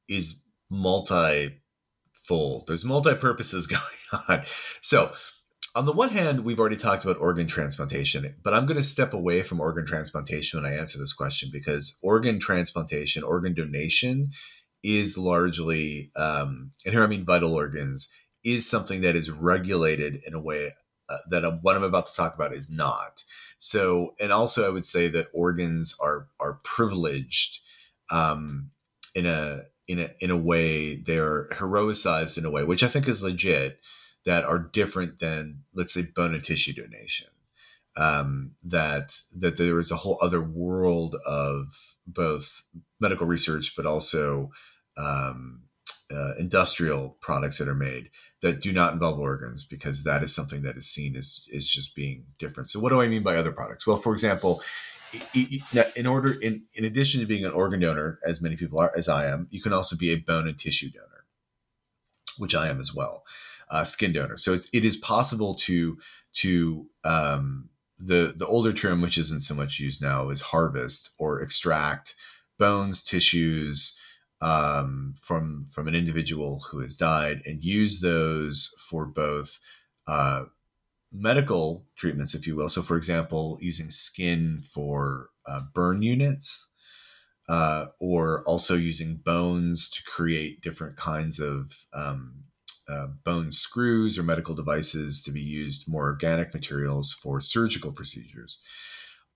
is 0.08 0.44
multi-fold. 0.70 2.66
There's 2.66 2.84
multi 2.84 3.14
purposes 3.14 3.66
going 3.68 4.24
on. 4.28 4.42
So 4.80 5.12
on 5.78 5.86
the 5.86 5.92
one 5.92 6.08
hand, 6.08 6.44
we've 6.44 6.58
already 6.58 6.76
talked 6.76 7.04
about 7.04 7.20
organ 7.20 7.46
transplantation, 7.46 8.34
but 8.42 8.52
I'm 8.52 8.66
going 8.66 8.78
to 8.78 8.82
step 8.82 9.14
away 9.14 9.42
from 9.42 9.60
organ 9.60 9.86
transplantation 9.86 10.60
when 10.60 10.68
I 10.68 10.74
answer 10.74 10.98
this 10.98 11.12
question 11.12 11.50
because 11.52 12.00
organ 12.02 12.40
transplantation, 12.40 13.22
organ 13.22 13.54
donation 13.54 14.32
is 14.82 15.16
largely, 15.16 16.10
um, 16.16 16.72
and 16.84 16.94
here 16.94 17.04
I 17.04 17.06
mean 17.06 17.24
vital 17.24 17.54
organs, 17.54 18.12
is 18.42 18.68
something 18.68 19.02
that 19.02 19.14
is 19.14 19.30
regulated 19.30 20.20
in 20.26 20.34
a 20.34 20.40
way 20.40 20.72
uh, 21.08 21.18
that 21.30 21.60
what 21.62 21.76
I'm 21.76 21.84
about 21.84 22.08
to 22.08 22.16
talk 22.16 22.34
about 22.34 22.52
is 22.52 22.68
not. 22.68 23.22
So, 23.58 24.16
and 24.20 24.32
also 24.32 24.66
I 24.66 24.70
would 24.70 24.84
say 24.84 25.06
that 25.06 25.28
organs 25.32 25.96
are 26.02 26.26
are 26.40 26.58
privileged 26.64 27.60
um, 28.10 28.70
in 29.14 29.26
a 29.26 29.60
in 29.86 30.00
a 30.00 30.10
in 30.20 30.32
a 30.32 30.36
way 30.36 30.96
they're 30.96 31.46
heroicized 31.52 32.36
in 32.36 32.44
a 32.44 32.50
way 32.50 32.64
which 32.64 32.82
I 32.82 32.88
think 32.88 33.06
is 33.06 33.22
legit 33.22 33.78
that 34.28 34.44
are 34.44 34.58
different 34.58 35.20
than 35.20 35.60
let's 35.72 35.94
say 35.94 36.02
bone 36.14 36.34
and 36.34 36.44
tissue 36.44 36.74
donation. 36.74 37.28
Um, 37.96 38.52
that 38.62 39.22
that 39.34 39.56
there 39.56 39.78
is 39.78 39.90
a 39.90 39.96
whole 39.96 40.18
other 40.20 40.42
world 40.42 41.16
of 41.26 41.96
both 42.06 42.64
medical 43.00 43.26
research, 43.26 43.72
but 43.74 43.86
also 43.86 44.50
um, 44.98 45.62
uh, 46.14 46.34
industrial 46.38 47.16
products 47.22 47.56
that 47.56 47.68
are 47.68 47.74
made 47.74 48.10
that 48.42 48.60
do 48.60 48.70
not 48.70 48.92
involve 48.92 49.18
organs 49.18 49.64
because 49.64 50.04
that 50.04 50.22
is 50.22 50.34
something 50.34 50.60
that 50.60 50.76
is 50.76 50.86
seen 50.86 51.16
as 51.16 51.46
is 51.48 51.66
just 51.66 51.96
being 51.96 52.26
different. 52.38 52.68
So 52.68 52.80
what 52.80 52.90
do 52.90 53.00
I 53.00 53.08
mean 53.08 53.22
by 53.22 53.34
other 53.34 53.50
products? 53.50 53.86
Well, 53.86 53.96
for 53.96 54.12
example, 54.12 54.60
in 55.96 56.06
order 56.06 56.36
in, 56.42 56.64
in 56.74 56.84
addition 56.84 57.20
to 57.20 57.26
being 57.26 57.46
an 57.46 57.52
organ 57.52 57.80
donor 57.80 58.18
as 58.26 58.42
many 58.42 58.56
people 58.56 58.78
are 58.78 58.92
as 58.94 59.08
i 59.08 59.26
am 59.26 59.48
you 59.50 59.58
can 59.58 59.72
also 59.72 59.96
be 59.96 60.12
a 60.12 60.16
bone 60.16 60.46
and 60.46 60.58
tissue 60.58 60.90
donor 60.90 61.17
which 62.38 62.54
I 62.54 62.68
am 62.68 62.80
as 62.80 62.94
well, 62.94 63.24
uh, 63.70 63.84
skin 63.84 64.12
donor. 64.12 64.36
So 64.36 64.52
it's, 64.52 64.68
it 64.72 64.84
is 64.84 64.96
possible 64.96 65.54
to 65.54 65.98
to 66.34 66.86
um, 67.04 67.68
the 67.98 68.34
the 68.36 68.46
older 68.46 68.72
term, 68.72 69.00
which 69.00 69.18
isn't 69.18 69.42
so 69.42 69.54
much 69.54 69.80
used 69.80 70.02
now, 70.02 70.30
is 70.30 70.40
harvest 70.40 71.10
or 71.18 71.40
extract 71.40 72.14
bones, 72.58 73.02
tissues 73.02 73.98
um, 74.40 75.14
from 75.20 75.64
from 75.64 75.88
an 75.88 75.94
individual 75.94 76.64
who 76.70 76.80
has 76.80 76.96
died, 76.96 77.42
and 77.44 77.64
use 77.64 78.00
those 78.00 78.74
for 78.88 79.04
both 79.04 79.60
uh, 80.06 80.44
medical 81.12 81.86
treatments, 81.96 82.34
if 82.34 82.46
you 82.46 82.54
will. 82.56 82.68
So, 82.68 82.82
for 82.82 82.96
example, 82.96 83.58
using 83.60 83.90
skin 83.90 84.60
for 84.60 85.30
uh, 85.46 85.60
burn 85.74 86.02
units, 86.02 86.68
uh, 87.48 87.86
or 88.00 88.42
also 88.46 88.74
using 88.74 89.16
bones 89.16 89.90
to 89.90 90.02
create 90.04 90.60
different 90.60 90.96
kinds 90.96 91.40
of 91.40 91.86
um, 91.92 92.44
uh, 92.88 93.06
bone 93.24 93.52
screws 93.52 94.18
or 94.18 94.22
medical 94.22 94.54
devices 94.54 95.22
to 95.22 95.30
be 95.30 95.40
used 95.40 95.90
more 95.90 96.04
organic 96.04 96.52
materials 96.54 97.12
for 97.12 97.40
surgical 97.40 97.92
procedures. 97.92 98.60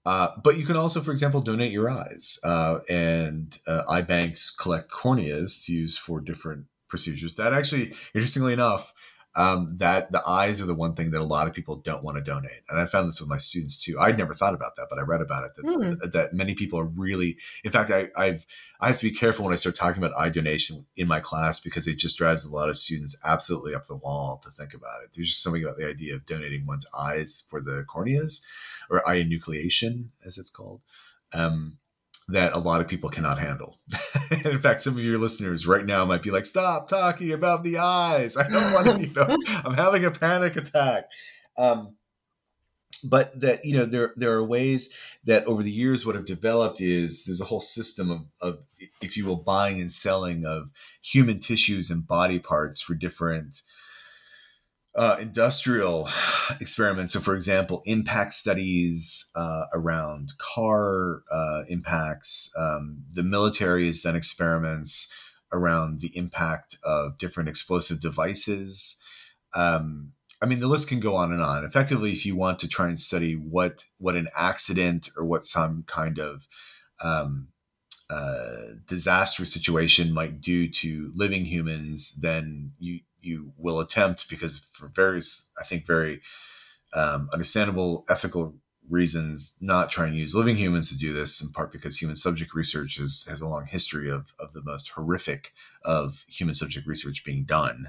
Uh, 0.04 0.28
but 0.42 0.56
you 0.56 0.66
can 0.66 0.76
also, 0.76 1.00
for 1.00 1.12
example, 1.12 1.40
donate 1.40 1.70
your 1.70 1.88
eyes, 1.88 2.38
uh, 2.42 2.80
and 2.90 3.58
uh, 3.68 3.82
eye 3.88 4.02
banks 4.02 4.50
collect 4.50 4.90
corneas 4.90 5.64
to 5.64 5.72
use 5.72 5.96
for 5.96 6.20
different 6.20 6.66
procedures. 6.88 7.36
That 7.36 7.52
actually, 7.52 7.92
interestingly 8.12 8.52
enough, 8.52 8.92
um, 9.34 9.76
that 9.78 10.12
the 10.12 10.22
eyes 10.26 10.60
are 10.60 10.66
the 10.66 10.74
one 10.74 10.94
thing 10.94 11.10
that 11.10 11.20
a 11.20 11.24
lot 11.24 11.46
of 11.46 11.54
people 11.54 11.76
don't 11.76 12.04
want 12.04 12.18
to 12.18 12.22
donate. 12.22 12.60
And 12.68 12.78
I 12.78 12.86
found 12.86 13.08
this 13.08 13.20
with 13.20 13.30
my 13.30 13.38
students 13.38 13.82
too. 13.82 13.98
I'd 13.98 14.18
never 14.18 14.34
thought 14.34 14.54
about 14.54 14.76
that, 14.76 14.88
but 14.90 14.98
I 14.98 15.02
read 15.02 15.22
about 15.22 15.44
it 15.44 15.54
that, 15.56 15.64
mm. 15.64 16.12
that 16.12 16.34
many 16.34 16.54
people 16.54 16.78
are 16.78 16.84
really, 16.84 17.38
in 17.64 17.70
fact, 17.70 17.90
I, 17.90 18.08
I've, 18.16 18.46
I 18.80 18.88
have 18.88 18.98
to 18.98 19.10
be 19.10 19.16
careful 19.16 19.44
when 19.44 19.54
I 19.54 19.56
start 19.56 19.76
talking 19.76 20.02
about 20.02 20.16
eye 20.18 20.28
donation 20.28 20.84
in 20.96 21.08
my 21.08 21.20
class 21.20 21.60
because 21.60 21.86
it 21.86 21.96
just 21.96 22.18
drives 22.18 22.44
a 22.44 22.52
lot 22.52 22.68
of 22.68 22.76
students 22.76 23.16
absolutely 23.24 23.74
up 23.74 23.86
the 23.86 23.96
wall 23.96 24.38
to 24.44 24.50
think 24.50 24.74
about 24.74 25.02
it. 25.02 25.10
There's 25.14 25.28
just 25.28 25.42
something 25.42 25.64
about 25.64 25.78
the 25.78 25.88
idea 25.88 26.14
of 26.14 26.26
donating 26.26 26.66
one's 26.66 26.86
eyes 26.96 27.44
for 27.48 27.60
the 27.60 27.84
corneas 27.88 28.44
or 28.90 29.08
eye 29.08 29.22
enucleation, 29.22 30.08
as 30.24 30.36
it's 30.36 30.50
called. 30.50 30.82
Um, 31.32 31.78
that 32.32 32.54
a 32.54 32.58
lot 32.58 32.80
of 32.80 32.88
people 32.88 33.10
cannot 33.10 33.38
handle. 33.38 33.78
in 34.44 34.58
fact, 34.58 34.80
some 34.80 34.94
of 34.94 35.04
your 35.04 35.18
listeners 35.18 35.66
right 35.66 35.84
now 35.84 36.04
might 36.04 36.22
be 36.22 36.30
like, 36.30 36.44
"Stop 36.44 36.88
talking 36.88 37.32
about 37.32 37.62
the 37.62 37.78
eyes. 37.78 38.36
I 38.38 38.48
don't 38.48 38.72
want 38.72 38.86
to. 38.86 39.00
You 39.00 39.14
know, 39.14 39.36
I'm 39.64 39.74
having 39.74 40.04
a 40.04 40.10
panic 40.10 40.56
attack." 40.56 41.10
Um, 41.56 41.96
but 43.04 43.38
that 43.40 43.64
you 43.64 43.74
know, 43.74 43.84
there 43.84 44.12
there 44.16 44.32
are 44.32 44.44
ways 44.44 44.96
that 45.24 45.44
over 45.44 45.62
the 45.62 45.70
years, 45.70 46.06
what 46.06 46.14
have 46.14 46.24
developed 46.24 46.80
is 46.80 47.24
there's 47.24 47.40
a 47.40 47.46
whole 47.46 47.60
system 47.60 48.10
of, 48.10 48.20
of, 48.40 48.64
if 49.00 49.16
you 49.16 49.26
will, 49.26 49.36
buying 49.36 49.80
and 49.80 49.92
selling 49.92 50.44
of 50.46 50.72
human 51.02 51.40
tissues 51.40 51.90
and 51.90 52.06
body 52.06 52.38
parts 52.38 52.80
for 52.80 52.94
different 52.94 53.62
uh, 54.94 55.16
industrial 55.20 56.08
experiments. 56.60 57.12
So, 57.12 57.20
for 57.20 57.34
example, 57.34 57.82
impact 57.86 58.34
studies 58.34 59.30
uh, 59.34 59.64
around 59.72 60.32
car 60.38 61.22
uh, 61.30 61.62
impacts. 61.68 62.52
Um, 62.58 63.04
the 63.10 63.22
military 63.22 63.86
has 63.86 64.02
done 64.02 64.16
experiments 64.16 65.12
around 65.52 66.00
the 66.00 66.16
impact 66.16 66.76
of 66.84 67.18
different 67.18 67.48
explosive 67.48 68.00
devices. 68.00 69.00
Um, 69.54 70.12
I 70.40 70.46
mean, 70.46 70.58
the 70.58 70.66
list 70.66 70.88
can 70.88 70.98
go 70.98 71.14
on 71.14 71.32
and 71.32 71.42
on. 71.42 71.64
Effectively, 71.64 72.10
if 72.10 72.26
you 72.26 72.34
want 72.34 72.58
to 72.60 72.68
try 72.68 72.88
and 72.88 72.98
study 72.98 73.34
what 73.34 73.84
what 73.98 74.16
an 74.16 74.28
accident 74.36 75.08
or 75.16 75.24
what 75.24 75.44
some 75.44 75.84
kind 75.86 76.18
of 76.18 76.48
um, 77.00 77.48
uh, 78.10 78.74
disastrous 78.86 79.52
situation 79.52 80.12
might 80.12 80.40
do 80.40 80.68
to 80.68 81.12
living 81.14 81.44
humans, 81.44 82.18
then 82.20 82.72
you 82.78 83.00
you 83.22 83.52
will 83.56 83.80
attempt 83.80 84.28
because 84.28 84.66
for 84.72 84.88
various, 84.88 85.52
I 85.60 85.64
think, 85.64 85.86
very 85.86 86.20
um, 86.94 87.28
understandable 87.32 88.04
ethical 88.10 88.56
reasons, 88.88 89.56
not 89.60 89.90
trying 89.90 90.12
to 90.12 90.18
use 90.18 90.34
living 90.34 90.56
humans 90.56 90.90
to 90.90 90.98
do 90.98 91.12
this. 91.12 91.40
In 91.40 91.50
part 91.50 91.72
because 91.72 91.98
human 91.98 92.16
subject 92.16 92.54
research 92.54 92.98
is, 92.98 93.26
has 93.28 93.40
a 93.40 93.48
long 93.48 93.66
history 93.66 94.10
of 94.10 94.32
of 94.38 94.52
the 94.52 94.62
most 94.62 94.90
horrific 94.90 95.52
of 95.84 96.24
human 96.28 96.54
subject 96.54 96.86
research 96.86 97.24
being 97.24 97.44
done 97.44 97.88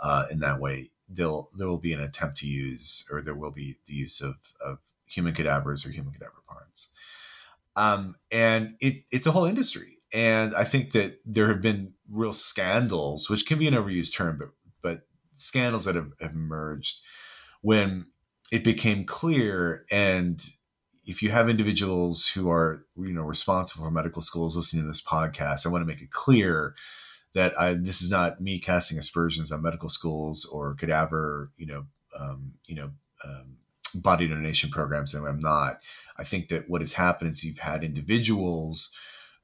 uh, 0.00 0.26
in 0.30 0.40
that 0.40 0.60
way. 0.60 0.90
There'll 1.08 1.48
there 1.56 1.68
will 1.68 1.78
be 1.78 1.92
an 1.92 2.00
attempt 2.00 2.36
to 2.38 2.46
use, 2.46 3.08
or 3.10 3.22
there 3.22 3.34
will 3.34 3.52
be 3.52 3.76
the 3.86 3.94
use 3.94 4.20
of 4.20 4.54
of 4.64 4.78
human 5.06 5.34
cadavers 5.34 5.86
or 5.86 5.90
human 5.90 6.12
cadaver 6.12 6.42
parts. 6.48 6.90
Um, 7.76 8.16
and 8.32 8.74
it, 8.80 9.04
it's 9.12 9.26
a 9.26 9.30
whole 9.32 9.44
industry. 9.44 9.98
And 10.14 10.54
I 10.54 10.64
think 10.64 10.92
that 10.92 11.20
there 11.24 11.48
have 11.48 11.60
been 11.60 11.92
real 12.10 12.32
scandals, 12.32 13.28
which 13.28 13.46
can 13.46 13.58
be 13.58 13.68
an 13.68 13.74
overused 13.74 14.14
term, 14.14 14.38
but 14.38 14.48
scandals 15.36 15.84
that 15.84 15.94
have, 15.94 16.12
have 16.20 16.32
emerged 16.32 17.00
when 17.62 18.06
it 18.52 18.64
became 18.64 19.04
clear 19.04 19.84
and 19.90 20.42
if 21.04 21.22
you 21.22 21.30
have 21.30 21.48
individuals 21.48 22.28
who 22.28 22.50
are 22.50 22.84
you 22.96 23.12
know 23.12 23.22
responsible 23.22 23.84
for 23.84 23.90
medical 23.90 24.22
schools 24.22 24.56
listening 24.56 24.82
to 24.82 24.88
this 24.88 25.04
podcast 25.04 25.66
i 25.66 25.70
want 25.70 25.82
to 25.82 25.86
make 25.86 26.02
it 26.02 26.10
clear 26.10 26.74
that 27.34 27.52
I, 27.60 27.74
this 27.74 28.00
is 28.00 28.10
not 28.10 28.40
me 28.40 28.58
casting 28.58 28.98
aspersions 28.98 29.52
on 29.52 29.62
medical 29.62 29.90
schools 29.90 30.44
or 30.44 30.74
cadaver 30.74 31.50
you 31.56 31.66
know 31.66 31.86
um, 32.18 32.54
you 32.66 32.76
know 32.76 32.90
um, 33.24 33.58
body 33.94 34.28
donation 34.28 34.70
programs. 34.70 35.14
And 35.14 35.26
i'm 35.26 35.40
not. 35.40 35.80
I 36.18 36.24
think 36.24 36.48
that 36.48 36.68
what 36.68 36.80
has 36.80 36.94
happened 36.94 37.30
is 37.30 37.44
you've 37.44 37.58
had 37.58 37.84
individuals 37.84 38.94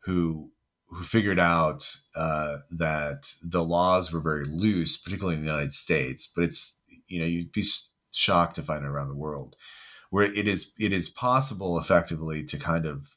who 0.05 0.51
who 0.93 1.05
figured 1.05 1.39
out 1.39 1.97
uh, 2.15 2.59
that 2.71 3.35
the 3.43 3.65
laws 3.65 4.13
were 4.13 4.21
very 4.21 4.45
loose, 4.45 4.97
particularly 4.97 5.37
in 5.37 5.43
the 5.43 5.51
United 5.51 5.73
States. 5.73 6.31
But 6.35 6.45
it's 6.45 6.81
you 7.09 7.21
know 7.21 7.27
you'd 7.27 7.53
be 7.53 7.65
shocked 8.13 8.57
to 8.57 8.63
find 8.63 8.85
it 8.85 8.89
around 8.89 9.09
the 9.09 9.17
world, 9.17 9.57
where 10.11 10.25
it 10.25 10.47
is 10.47 10.73
it 10.79 10.93
is 10.93 11.09
possible 11.09 11.79
effectively 11.79 12.45
to 12.45 12.59
kind 12.59 12.87
of 12.87 13.17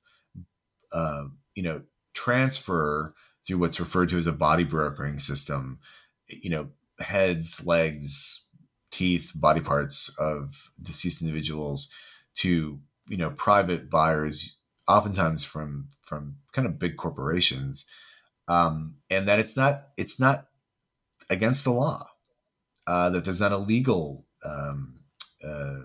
uh, 0.91 1.25
you 1.53 1.63
know 1.63 1.83
transfer 2.13 3.13
through 3.45 3.57
what's 3.57 3.79
referred 3.79 4.09
to 4.09 4.17
as 4.17 4.27
a 4.27 4.33
body 4.33 4.63
brokering 4.63 5.19
system, 5.19 5.79
you 6.27 6.49
know 6.49 6.69
heads, 6.99 7.65
legs, 7.65 8.49
teeth, 8.91 9.33
body 9.35 9.61
parts 9.61 10.15
of 10.19 10.71
deceased 10.81 11.21
individuals 11.21 11.91
to 12.35 12.79
you 13.07 13.17
know 13.17 13.31
private 13.31 13.89
buyers 13.89 14.57
oftentimes 14.87 15.43
from 15.43 15.89
from 16.05 16.37
kind 16.53 16.67
of 16.67 16.79
big 16.79 16.95
corporations, 16.97 17.89
um, 18.47 18.97
and 19.09 19.27
that 19.27 19.39
it's 19.39 19.57
not 19.57 19.89
it's 19.97 20.19
not 20.19 20.47
against 21.29 21.63
the 21.63 21.71
law. 21.71 22.07
Uh, 22.87 23.09
that 23.09 23.25
there's 23.25 23.41
not 23.41 23.51
a 23.51 23.57
legal 23.57 24.25
um, 24.45 24.99
uh, 25.43 25.81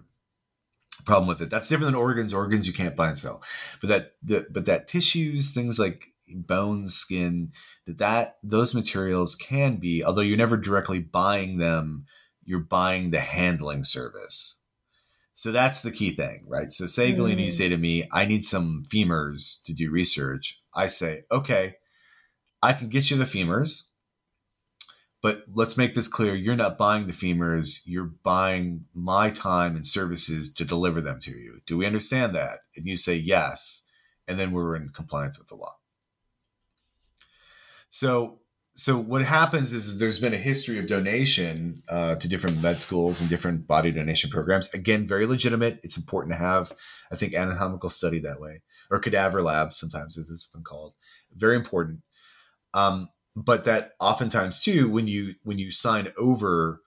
problem 1.06 1.26
with 1.26 1.40
it. 1.40 1.48
That's 1.50 1.68
different 1.68 1.92
than 1.92 2.00
organs. 2.00 2.34
Organs 2.34 2.66
you 2.66 2.72
can't 2.72 2.96
buy 2.96 3.08
and 3.08 3.18
sell, 3.18 3.42
but 3.80 3.88
that 3.88 4.12
the, 4.22 4.46
but 4.50 4.66
that 4.66 4.86
tissues, 4.86 5.52
things 5.52 5.78
like 5.78 6.08
bones, 6.34 6.94
skin, 6.94 7.52
that 7.86 7.98
that 7.98 8.38
those 8.42 8.74
materials 8.74 9.34
can 9.34 9.76
be, 9.76 10.04
although 10.04 10.20
you're 10.20 10.36
never 10.36 10.56
directly 10.56 11.00
buying 11.00 11.56
them, 11.58 12.04
you're 12.44 12.60
buying 12.60 13.10
the 13.10 13.20
handling 13.20 13.84
service. 13.84 14.59
So 15.40 15.52
that's 15.52 15.80
the 15.80 15.90
key 15.90 16.10
thing, 16.10 16.44
right? 16.46 16.70
So 16.70 16.84
say, 16.84 17.14
mm. 17.14 17.16
Galina, 17.16 17.42
you 17.42 17.50
say 17.50 17.70
to 17.70 17.78
me, 17.78 18.06
I 18.12 18.26
need 18.26 18.44
some 18.44 18.84
femurs 18.86 19.64
to 19.64 19.72
do 19.72 19.90
research. 19.90 20.60
I 20.74 20.86
say, 20.86 21.22
okay, 21.32 21.76
I 22.62 22.74
can 22.74 22.90
get 22.90 23.10
you 23.10 23.16
the 23.16 23.24
femurs, 23.24 23.86
but 25.22 25.44
let's 25.50 25.78
make 25.78 25.94
this 25.94 26.08
clear. 26.08 26.34
You're 26.34 26.56
not 26.56 26.76
buying 26.76 27.06
the 27.06 27.14
femurs. 27.14 27.84
You're 27.86 28.12
buying 28.22 28.84
my 28.92 29.30
time 29.30 29.76
and 29.76 29.86
services 29.86 30.52
to 30.52 30.64
deliver 30.66 31.00
them 31.00 31.20
to 31.20 31.30
you. 31.30 31.60
Do 31.66 31.78
we 31.78 31.86
understand 31.86 32.34
that? 32.34 32.58
And 32.76 32.84
you 32.84 32.96
say 32.96 33.16
yes. 33.16 33.90
And 34.28 34.38
then 34.38 34.52
we're 34.52 34.76
in 34.76 34.90
compliance 34.90 35.38
with 35.38 35.48
the 35.48 35.56
law. 35.56 35.76
So 37.88 38.40
so 38.74 38.96
what 38.96 39.22
happens 39.22 39.72
is, 39.72 39.86
is, 39.86 39.98
there's 39.98 40.20
been 40.20 40.32
a 40.32 40.38
history 40.38 40.78
of 40.78 40.86
donation 40.86 41.82
uh, 41.90 42.14
to 42.16 42.28
different 42.28 42.62
med 42.62 42.80
schools 42.80 43.20
and 43.20 43.28
different 43.28 43.66
body 43.66 43.90
donation 43.90 44.30
programs. 44.30 44.72
Again, 44.72 45.06
very 45.06 45.26
legitimate. 45.26 45.80
It's 45.82 45.96
important 45.96 46.32
to 46.32 46.38
have, 46.38 46.72
I 47.12 47.16
think, 47.16 47.34
anatomical 47.34 47.90
study 47.90 48.20
that 48.20 48.40
way, 48.40 48.62
or 48.90 48.98
cadaver 48.98 49.42
labs 49.42 49.78
sometimes, 49.78 50.16
as 50.16 50.30
it's 50.30 50.46
been 50.46 50.62
called. 50.62 50.94
Very 51.34 51.56
important. 51.56 52.00
Um, 52.72 53.08
but 53.36 53.64
that 53.64 53.92
oftentimes 54.00 54.62
too, 54.62 54.88
when 54.90 55.08
you 55.08 55.34
when 55.42 55.58
you 55.58 55.70
sign 55.70 56.08
over 56.18 56.80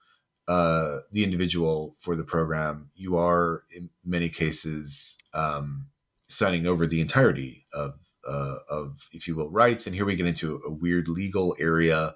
uh, 0.48 0.98
the 1.12 1.24
individual 1.24 1.94
for 2.00 2.16
the 2.16 2.24
program, 2.24 2.90
you 2.94 3.16
are 3.16 3.62
in 3.74 3.90
many 4.04 4.28
cases 4.28 5.18
um, 5.32 5.86
signing 6.26 6.66
over 6.66 6.86
the 6.86 7.00
entirety 7.00 7.66
of 7.72 7.94
uh, 8.26 8.56
of, 8.70 9.08
if 9.12 9.26
you 9.28 9.36
will, 9.36 9.50
rights. 9.50 9.86
And 9.86 9.94
here 9.94 10.04
we 10.04 10.16
get 10.16 10.26
into 10.26 10.60
a 10.66 10.70
weird 10.70 11.08
legal 11.08 11.56
area 11.58 12.14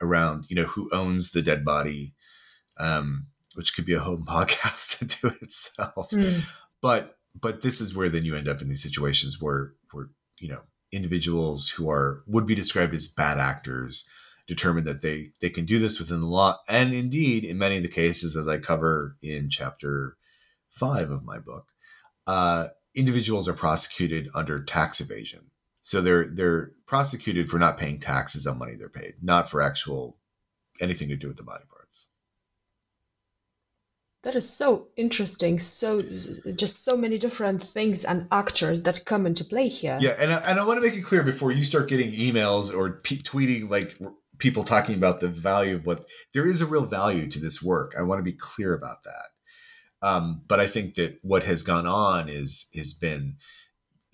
around, 0.00 0.46
you 0.48 0.56
know, 0.56 0.64
who 0.64 0.88
owns 0.92 1.32
the 1.32 1.42
dead 1.42 1.64
body, 1.64 2.14
um, 2.78 3.26
which 3.54 3.74
could 3.74 3.84
be 3.84 3.94
a 3.94 4.00
home 4.00 4.24
podcast 4.28 5.02
into 5.02 5.28
itself. 5.42 6.10
Mm. 6.10 6.44
But 6.80 7.16
but 7.38 7.62
this 7.62 7.80
is 7.80 7.94
where 7.94 8.08
then 8.08 8.24
you 8.24 8.34
end 8.34 8.48
up 8.48 8.60
in 8.60 8.68
these 8.68 8.82
situations 8.82 9.40
where 9.40 9.74
where 9.92 10.08
you 10.38 10.48
know 10.48 10.62
individuals 10.92 11.68
who 11.68 11.88
are 11.88 12.22
would 12.26 12.46
be 12.46 12.54
described 12.54 12.94
as 12.94 13.06
bad 13.06 13.38
actors 13.38 14.08
determine 14.50 14.84
that 14.84 15.00
they 15.00 15.30
they 15.40 15.50
can 15.50 15.64
do 15.64 15.78
this 15.78 15.98
within 15.98 16.20
the 16.20 16.26
law. 16.26 16.56
And 16.68 16.92
indeed, 16.92 17.44
in 17.44 17.58
many 17.58 17.76
of 17.76 17.82
the 17.82 17.88
cases, 17.88 18.36
as 18.36 18.48
I 18.48 18.58
cover 18.58 19.16
in 19.22 19.48
chapter 19.48 20.16
five 20.68 21.10
of 21.10 21.24
my 21.24 21.38
book, 21.38 21.66
uh, 22.26 22.68
individuals 22.94 23.48
are 23.48 23.54
prosecuted 23.54 24.28
under 24.34 24.62
tax 24.62 25.00
evasion. 25.00 25.50
So 25.80 26.00
they're 26.00 26.28
they're 26.28 26.72
prosecuted 26.86 27.48
for 27.48 27.58
not 27.58 27.78
paying 27.78 27.98
taxes 27.98 28.46
on 28.46 28.58
money 28.58 28.74
they're 28.76 28.88
paid, 28.88 29.14
not 29.22 29.48
for 29.48 29.62
actual 29.62 30.18
anything 30.80 31.08
to 31.08 31.16
do 31.16 31.28
with 31.28 31.36
the 31.36 31.42
body 31.42 31.64
parts. 31.68 32.08
That 34.22 34.36
is 34.36 34.48
so 34.48 34.88
interesting. 34.96 35.58
So 35.58 36.02
just 36.02 36.84
so 36.84 36.96
many 36.96 37.16
different 37.16 37.62
things 37.62 38.04
and 38.04 38.28
actors 38.30 38.82
that 38.82 39.06
come 39.06 39.24
into 39.24 39.44
play 39.44 39.68
here. 39.68 39.98
Yeah, 40.00 40.14
and 40.18 40.30
I, 40.30 40.36
and 40.40 40.60
I 40.60 40.64
want 40.66 40.82
to 40.82 40.86
make 40.86 40.98
it 40.98 41.02
clear 41.02 41.22
before 41.22 41.52
you 41.52 41.64
start 41.64 41.88
getting 41.88 42.12
emails 42.12 42.74
or 42.74 43.00
p- 43.00 43.16
tweeting 43.16 43.70
like 43.70 43.96
people 44.36 44.62
talking 44.62 44.96
about 44.96 45.20
the 45.20 45.28
value 45.28 45.76
of 45.76 45.86
what 45.86 46.04
there 46.34 46.46
is 46.46 46.60
a 46.60 46.66
real 46.66 46.84
value 46.84 47.28
to 47.28 47.38
this 47.38 47.62
work. 47.62 47.94
I 47.98 48.02
want 48.02 48.18
to 48.18 48.22
be 48.22 48.36
clear 48.36 48.74
about 48.74 49.04
that. 49.04 49.26
Um, 50.02 50.42
but 50.48 50.60
I 50.60 50.66
think 50.66 50.94
that 50.94 51.18
what 51.22 51.42
has 51.44 51.62
gone 51.62 51.86
on 51.86 52.28
is 52.28 52.70
has 52.74 52.92
been 52.92 53.36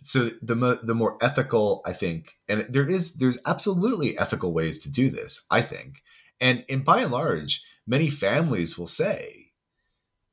so 0.03 0.27
the 0.43 0.81
the 0.83 0.95
more 0.95 1.19
ethical 1.21 1.83
I 1.85 1.93
think, 1.93 2.39
and 2.49 2.63
there 2.69 2.87
is 2.87 3.15
there's 3.15 3.39
absolutely 3.47 4.19
ethical 4.19 4.53
ways 4.53 4.81
to 4.83 4.91
do 4.91 5.11
this. 5.11 5.47
I 5.51 5.63
think, 5.63 6.03
and 6.41 6.65
and 6.69 6.85
by 6.85 7.01
and 7.01 7.13
large, 7.13 7.65
many 7.87 8.09
families 8.09 8.79
will 8.79 8.87
say, 8.87 9.53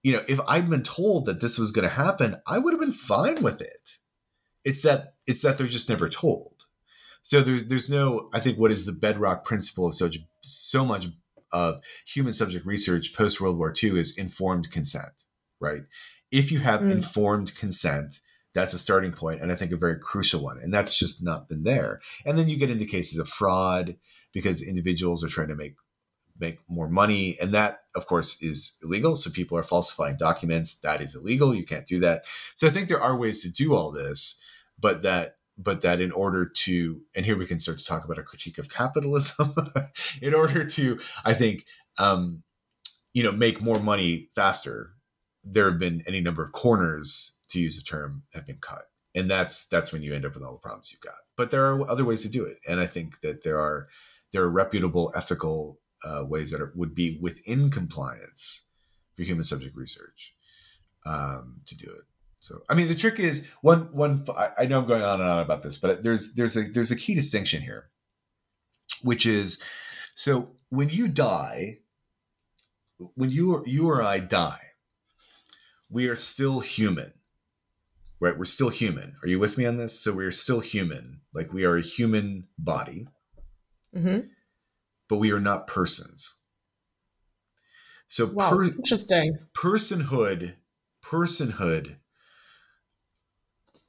you 0.03 0.11
know, 0.11 0.21
if 0.27 0.39
I'd 0.47 0.69
been 0.69 0.83
told 0.83 1.25
that 1.25 1.41
this 1.41 1.57
was 1.57 1.71
going 1.71 1.87
to 1.87 1.95
happen, 1.95 2.37
I 2.45 2.59
would 2.59 2.73
have 2.73 2.81
been 2.81 2.91
fine 2.91 3.41
with 3.41 3.61
it. 3.61 3.97
It's 4.63 4.81
that 4.83 5.15
it's 5.27 5.41
that 5.41 5.57
they're 5.57 5.67
just 5.67 5.89
never 5.89 6.09
told. 6.09 6.65
So 7.21 7.41
there's 7.41 7.65
there's 7.67 7.89
no 7.89 8.29
I 8.33 8.39
think 8.39 8.59
what 8.59 8.71
is 8.71 8.85
the 8.85 8.91
bedrock 8.91 9.45
principle 9.45 9.87
of 9.87 9.95
such 9.95 10.19
so 10.41 10.85
much 10.85 11.07
of 11.51 11.81
human 12.05 12.33
subject 12.33 12.65
research 12.65 13.13
post 13.13 13.39
World 13.39 13.57
War 13.57 13.73
II 13.81 13.99
is 13.99 14.17
informed 14.17 14.71
consent, 14.71 15.23
right? 15.63 15.81
If 16.31 16.51
you 16.51 16.59
have 16.59 16.81
mm. 16.81 16.91
informed 16.91 17.55
consent, 17.55 18.19
that's 18.53 18.73
a 18.73 18.77
starting 18.77 19.13
point, 19.13 19.41
and 19.41 19.51
I 19.51 19.55
think 19.55 19.71
a 19.71 19.77
very 19.77 19.97
crucial 19.97 20.43
one. 20.43 20.59
And 20.59 20.71
that's 20.71 20.97
just 20.97 21.23
not 21.23 21.49
been 21.49 21.63
there. 21.63 22.01
And 22.25 22.37
then 22.37 22.47
you 22.49 22.57
get 22.57 22.69
into 22.69 22.85
cases 22.85 23.17
of 23.17 23.27
fraud 23.27 23.95
because 24.31 24.61
individuals 24.61 25.23
are 25.23 25.29
trying 25.29 25.47
to 25.47 25.55
make 25.55 25.75
make 26.39 26.59
more 26.67 26.89
money 26.89 27.37
and 27.39 27.53
that 27.53 27.83
of 27.95 28.07
course 28.07 28.41
is 28.41 28.79
illegal 28.83 29.15
so 29.15 29.29
people 29.29 29.55
are 29.55 29.63
falsifying 29.63 30.17
documents 30.17 30.79
that 30.79 30.99
is 30.99 31.15
illegal 31.15 31.53
you 31.53 31.63
can't 31.63 31.85
do 31.85 31.99
that 31.99 32.25
so 32.55 32.65
i 32.65 32.71
think 32.71 32.87
there 32.87 32.99
are 32.99 33.15
ways 33.15 33.43
to 33.43 33.51
do 33.51 33.75
all 33.75 33.91
this 33.91 34.41
but 34.79 35.03
that 35.03 35.37
but 35.59 35.81
that 35.83 36.01
in 36.01 36.11
order 36.11 36.45
to 36.45 37.01
and 37.15 37.25
here 37.25 37.37
we 37.37 37.45
can 37.45 37.59
start 37.59 37.77
to 37.77 37.85
talk 37.85 38.03
about 38.03 38.17
a 38.17 38.23
critique 38.23 38.57
of 38.57 38.67
capitalism 38.67 39.53
in 40.23 40.33
order 40.33 40.65
to 40.65 40.99
i 41.23 41.35
think 41.35 41.65
um 41.99 42.41
you 43.13 43.21
know 43.21 43.31
make 43.31 43.61
more 43.61 43.79
money 43.79 44.27
faster 44.33 44.93
there 45.43 45.69
have 45.69 45.79
been 45.79 46.03
any 46.07 46.21
number 46.21 46.43
of 46.43 46.51
corners 46.51 47.41
to 47.49 47.59
use 47.59 47.79
a 47.79 47.83
term 47.83 48.23
have 48.33 48.47
been 48.47 48.59
cut 48.59 48.85
and 49.15 49.29
that's 49.29 49.67
that's 49.67 49.91
when 49.91 50.01
you 50.01 50.13
end 50.13 50.25
up 50.25 50.33
with 50.33 50.43
all 50.43 50.53
the 50.53 50.59
problems 50.59 50.91
you've 50.91 51.01
got 51.01 51.13
but 51.35 51.51
there 51.51 51.65
are 51.65 51.89
other 51.89 52.05
ways 52.05 52.21
to 52.23 52.29
do 52.29 52.43
it 52.45 52.57
and 52.67 52.79
i 52.79 52.85
think 52.85 53.21
that 53.21 53.43
there 53.43 53.59
are 53.59 53.87
there 54.31 54.43
are 54.43 54.49
reputable 54.49 55.11
ethical 55.15 55.79
uh, 56.03 56.25
ways 56.27 56.51
that 56.51 56.61
are, 56.61 56.73
would 56.75 56.93
be 56.93 57.17
within 57.21 57.69
compliance 57.69 58.67
for 59.15 59.23
human 59.23 59.43
subject 59.43 59.75
research 59.75 60.35
um, 61.05 61.61
to 61.65 61.75
do 61.75 61.85
it. 61.85 62.03
So, 62.39 62.59
I 62.69 62.73
mean, 62.73 62.89
the 62.89 62.95
trick 62.95 63.19
is 63.19 63.49
one 63.61 63.87
one. 63.93 64.25
I 64.59 64.65
know 64.65 64.79
I'm 64.79 64.85
going 64.87 65.01
on 65.01 65.21
and 65.21 65.29
on 65.29 65.39
about 65.39 65.63
this, 65.63 65.77
but 65.77 66.03
there's 66.03 66.35
there's 66.35 66.57
a 66.57 66.63
there's 66.63 66.91
a 66.91 66.97
key 66.97 67.15
distinction 67.15 67.61
here, 67.61 67.89
which 69.01 69.25
is 69.25 69.63
so 70.13 70.51
when 70.67 70.89
you 70.89 71.07
die, 71.07 71.79
when 73.15 73.29
you 73.29 73.53
or 73.53 73.63
you 73.65 73.87
or 73.89 74.03
I 74.03 74.19
die, 74.19 74.59
we 75.93 76.09
are 76.09 76.15
still 76.15 76.59
human, 76.59 77.13
right? 78.19 78.37
We're 78.37 78.45
still 78.45 78.69
human. 78.69 79.15
Are 79.23 79.27
you 79.27 79.39
with 79.39 79.57
me 79.57 79.65
on 79.65 79.77
this? 79.77 79.99
So 79.99 80.13
we 80.15 80.25
are 80.25 80.31
still 80.31 80.59
human, 80.59 81.21
like 81.33 81.53
we 81.53 81.63
are 81.63 81.77
a 81.77 81.81
human 81.81 82.47
body. 82.57 83.07
Mm-hmm 83.95 84.27
but 85.13 85.19
we 85.19 85.31
are 85.31 85.39
not 85.39 85.67
persons. 85.67 86.41
So 88.07 88.31
wow, 88.33 88.49
per- 88.49 88.63
interesting. 88.63 89.37
Personhood, 89.53 90.55
personhood, 91.03 91.97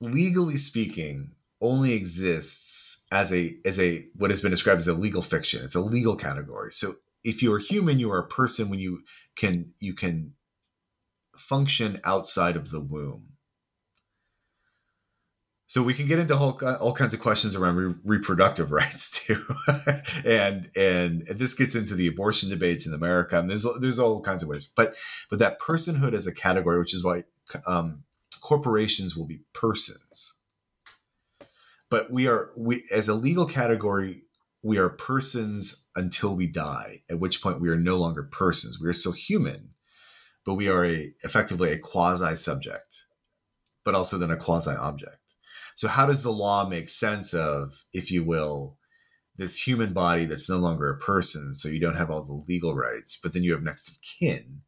legally 0.01 0.59
speaking, 0.59 1.33
only 1.61 1.93
exists 1.93 3.05
as 3.11 3.33
a 3.33 3.55
as 3.65 3.81
a 3.81 4.07
what 4.17 4.31
has 4.31 4.41
been 4.41 4.51
described 4.51 4.83
as 4.83 4.89
a 4.89 4.95
legal 4.95 5.23
fiction. 5.23 5.65
It's 5.65 5.75
a 5.75 5.81
legal 5.81 6.17
category. 6.17 6.73
So 6.73 6.97
if 7.23 7.43
you 7.43 7.53
are 7.55 7.59
human, 7.59 7.99
you 7.99 8.11
are 8.13 8.19
a 8.19 8.29
person 8.29 8.69
when 8.69 8.81
you 8.81 9.03
can 9.37 9.73
you 9.81 9.95
can 9.95 10.35
function 11.37 12.01
outside 12.05 12.57
of 12.57 12.71
the 12.71 12.81
womb. 12.81 13.35
So 15.67 15.83
we 15.83 15.95
can 15.95 16.07
get 16.07 16.19
into 16.19 16.37
whole, 16.37 16.61
all 16.81 16.93
kinds 16.93 17.15
of 17.15 17.21
questions 17.21 17.57
around 17.57 17.77
re- 17.77 17.95
reproductive 18.05 18.71
rights 18.81 19.11
too, 19.11 19.43
and 20.25 20.71
and 20.77 21.23
this 21.23 21.55
gets 21.55 21.75
into 21.75 21.95
the 21.95 22.07
abortion 22.07 22.49
debates 22.49 22.87
in 22.87 22.95
America. 22.95 23.39
And 23.39 23.51
there's 23.51 23.67
there's 23.81 23.99
all 23.99 24.21
kinds 24.21 24.43
of 24.43 24.49
ways, 24.49 24.73
but 24.77 24.95
but 25.31 25.39
that 25.41 25.59
personhood 25.61 26.13
as 26.13 26.27
a 26.27 26.35
category, 26.35 26.79
which 26.79 26.95
is 26.95 27.03
why 27.03 27.25
um, 27.67 28.05
corporations 28.41 29.17
will 29.17 29.27
be 29.27 29.41
persons. 29.53 30.41
But 31.91 32.11
we 32.11 32.29
are 32.29 32.51
we 32.59 32.85
as 32.93 33.09
a 33.09 33.15
legal 33.15 33.47
category, 33.47 34.23
we 34.63 34.79
are 34.79 34.91
persons 34.91 35.89
until 35.97 36.37
we 36.37 36.47
die. 36.47 37.03
At 37.11 37.21
which 37.21 37.43
point 37.43 37.61
we 37.61 37.69
are 37.69 37.77
no 37.77 37.97
longer 37.97 38.23
persons. 38.23 38.79
We 38.81 38.89
are 38.89 38.95
still 38.95 39.13
human, 39.13 39.71
but 40.45 40.55
we 40.55 40.69
are 40.69 40.85
a 40.85 41.15
effectively 41.25 41.73
a 41.73 41.79
quasi 41.79 42.37
subject, 42.37 43.05
but 43.85 43.95
also 43.95 44.19
then 44.19 44.31
a 44.31 44.37
quasi 44.37 44.73
object. 44.73 45.19
So 45.75 45.89
how 45.89 46.07
does 46.07 46.23
the 46.23 46.33
law 46.33 46.69
make 46.69 46.89
sense 46.89 47.35
of, 47.35 47.85
if 47.93 48.13
you 48.13 48.23
will, 48.23 48.79
this 49.37 49.67
human 49.67 49.93
body 49.93 50.25
that's 50.25 50.49
no 50.49 50.59
longer 50.59 50.91
a 50.91 50.99
person, 50.99 51.53
so 51.55 51.69
you 51.69 51.81
don't 51.81 51.97
have 51.97 52.11
all 52.11 52.23
the 52.23 52.45
legal 52.47 52.75
rights, 52.75 53.19
but 53.21 53.33
then 53.33 53.43
you 53.43 53.53
have 53.53 53.63
next 53.63 53.89
of 53.89 53.99
kin 54.01 54.63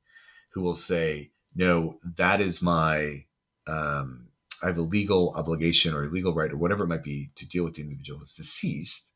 who 0.52 0.62
will 0.62 0.74
say, 0.74 1.30
no, 1.54 1.98
that 2.16 2.40
is 2.40 2.60
my, 2.62 3.24
um, 3.68 4.28
I 4.62 4.68
have 4.68 4.78
a 4.78 4.82
legal 4.82 5.32
obligation 5.36 5.94
or 5.94 6.02
a 6.02 6.08
legal 6.08 6.34
right 6.34 6.50
or 6.50 6.56
whatever 6.56 6.84
it 6.84 6.88
might 6.88 7.04
be 7.04 7.30
to 7.36 7.46
deal 7.46 7.62
with 7.62 7.74
the 7.74 7.82
individual 7.82 8.18
who's 8.18 8.34
deceased. 8.34 9.12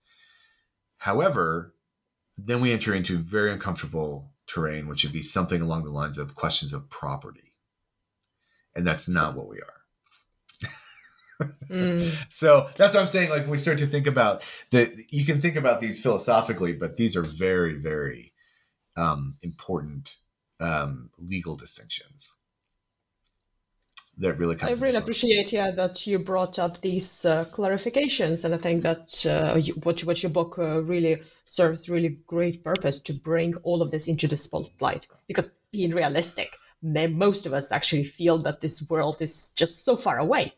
However, 0.98 1.74
then 2.38 2.60
we 2.60 2.72
enter 2.72 2.94
into 2.94 3.18
very 3.18 3.50
uncomfortable 3.50 4.29
terrain, 4.52 4.88
which 4.88 5.04
would 5.04 5.12
be 5.12 5.22
something 5.22 5.60
along 5.60 5.84
the 5.84 5.90
lines 5.90 6.18
of 6.18 6.34
questions 6.34 6.72
of 6.72 6.90
property. 6.90 7.54
And 8.74 8.86
that's 8.86 9.08
not 9.08 9.34
what 9.34 9.48
we 9.48 9.58
are 9.58 9.80
mm. 11.68 12.26
So 12.30 12.68
that's 12.76 12.94
what 12.94 13.00
I'm 13.00 13.06
saying. 13.06 13.30
Like 13.30 13.46
we 13.46 13.58
start 13.58 13.78
to 13.78 13.86
think 13.86 14.06
about 14.06 14.42
that, 14.70 14.90
you 15.10 15.24
can 15.24 15.40
think 15.40 15.56
about 15.56 15.80
these 15.80 16.02
philosophically, 16.02 16.72
but 16.72 16.96
these 16.96 17.16
are 17.16 17.22
very, 17.22 17.74
very 17.74 18.32
um, 18.96 19.36
important 19.42 20.16
um, 20.60 21.10
legal 21.18 21.56
distinctions 21.56 22.36
that 24.20 24.38
really. 24.38 24.56
I 24.62 24.72
really 24.72 24.96
appreciate, 24.96 25.52
yeah, 25.52 25.70
that 25.72 26.06
you 26.06 26.18
brought 26.18 26.58
up 26.58 26.80
these 26.80 27.24
uh, 27.24 27.44
clarifications, 27.46 28.44
and 28.44 28.54
I 28.54 28.58
think 28.58 28.82
that 28.82 29.26
uh, 29.26 29.58
you, 29.58 29.74
what 29.82 30.00
what 30.04 30.22
your 30.22 30.30
book 30.30 30.58
uh, 30.58 30.82
really 30.82 31.22
serves 31.44 31.90
really 31.90 32.16
great 32.26 32.62
purpose 32.62 33.00
to 33.00 33.12
bring 33.12 33.56
all 33.64 33.82
of 33.82 33.90
this 33.90 34.08
into 34.08 34.28
the 34.28 34.36
spotlight. 34.36 35.08
Because 35.26 35.56
being 35.72 35.90
realistic, 35.90 36.56
most 36.82 37.46
of 37.46 37.52
us 37.52 37.72
actually 37.72 38.04
feel 38.04 38.38
that 38.38 38.60
this 38.60 38.88
world 38.88 39.20
is 39.20 39.52
just 39.56 39.84
so 39.84 39.96
far 39.96 40.18
away 40.18 40.54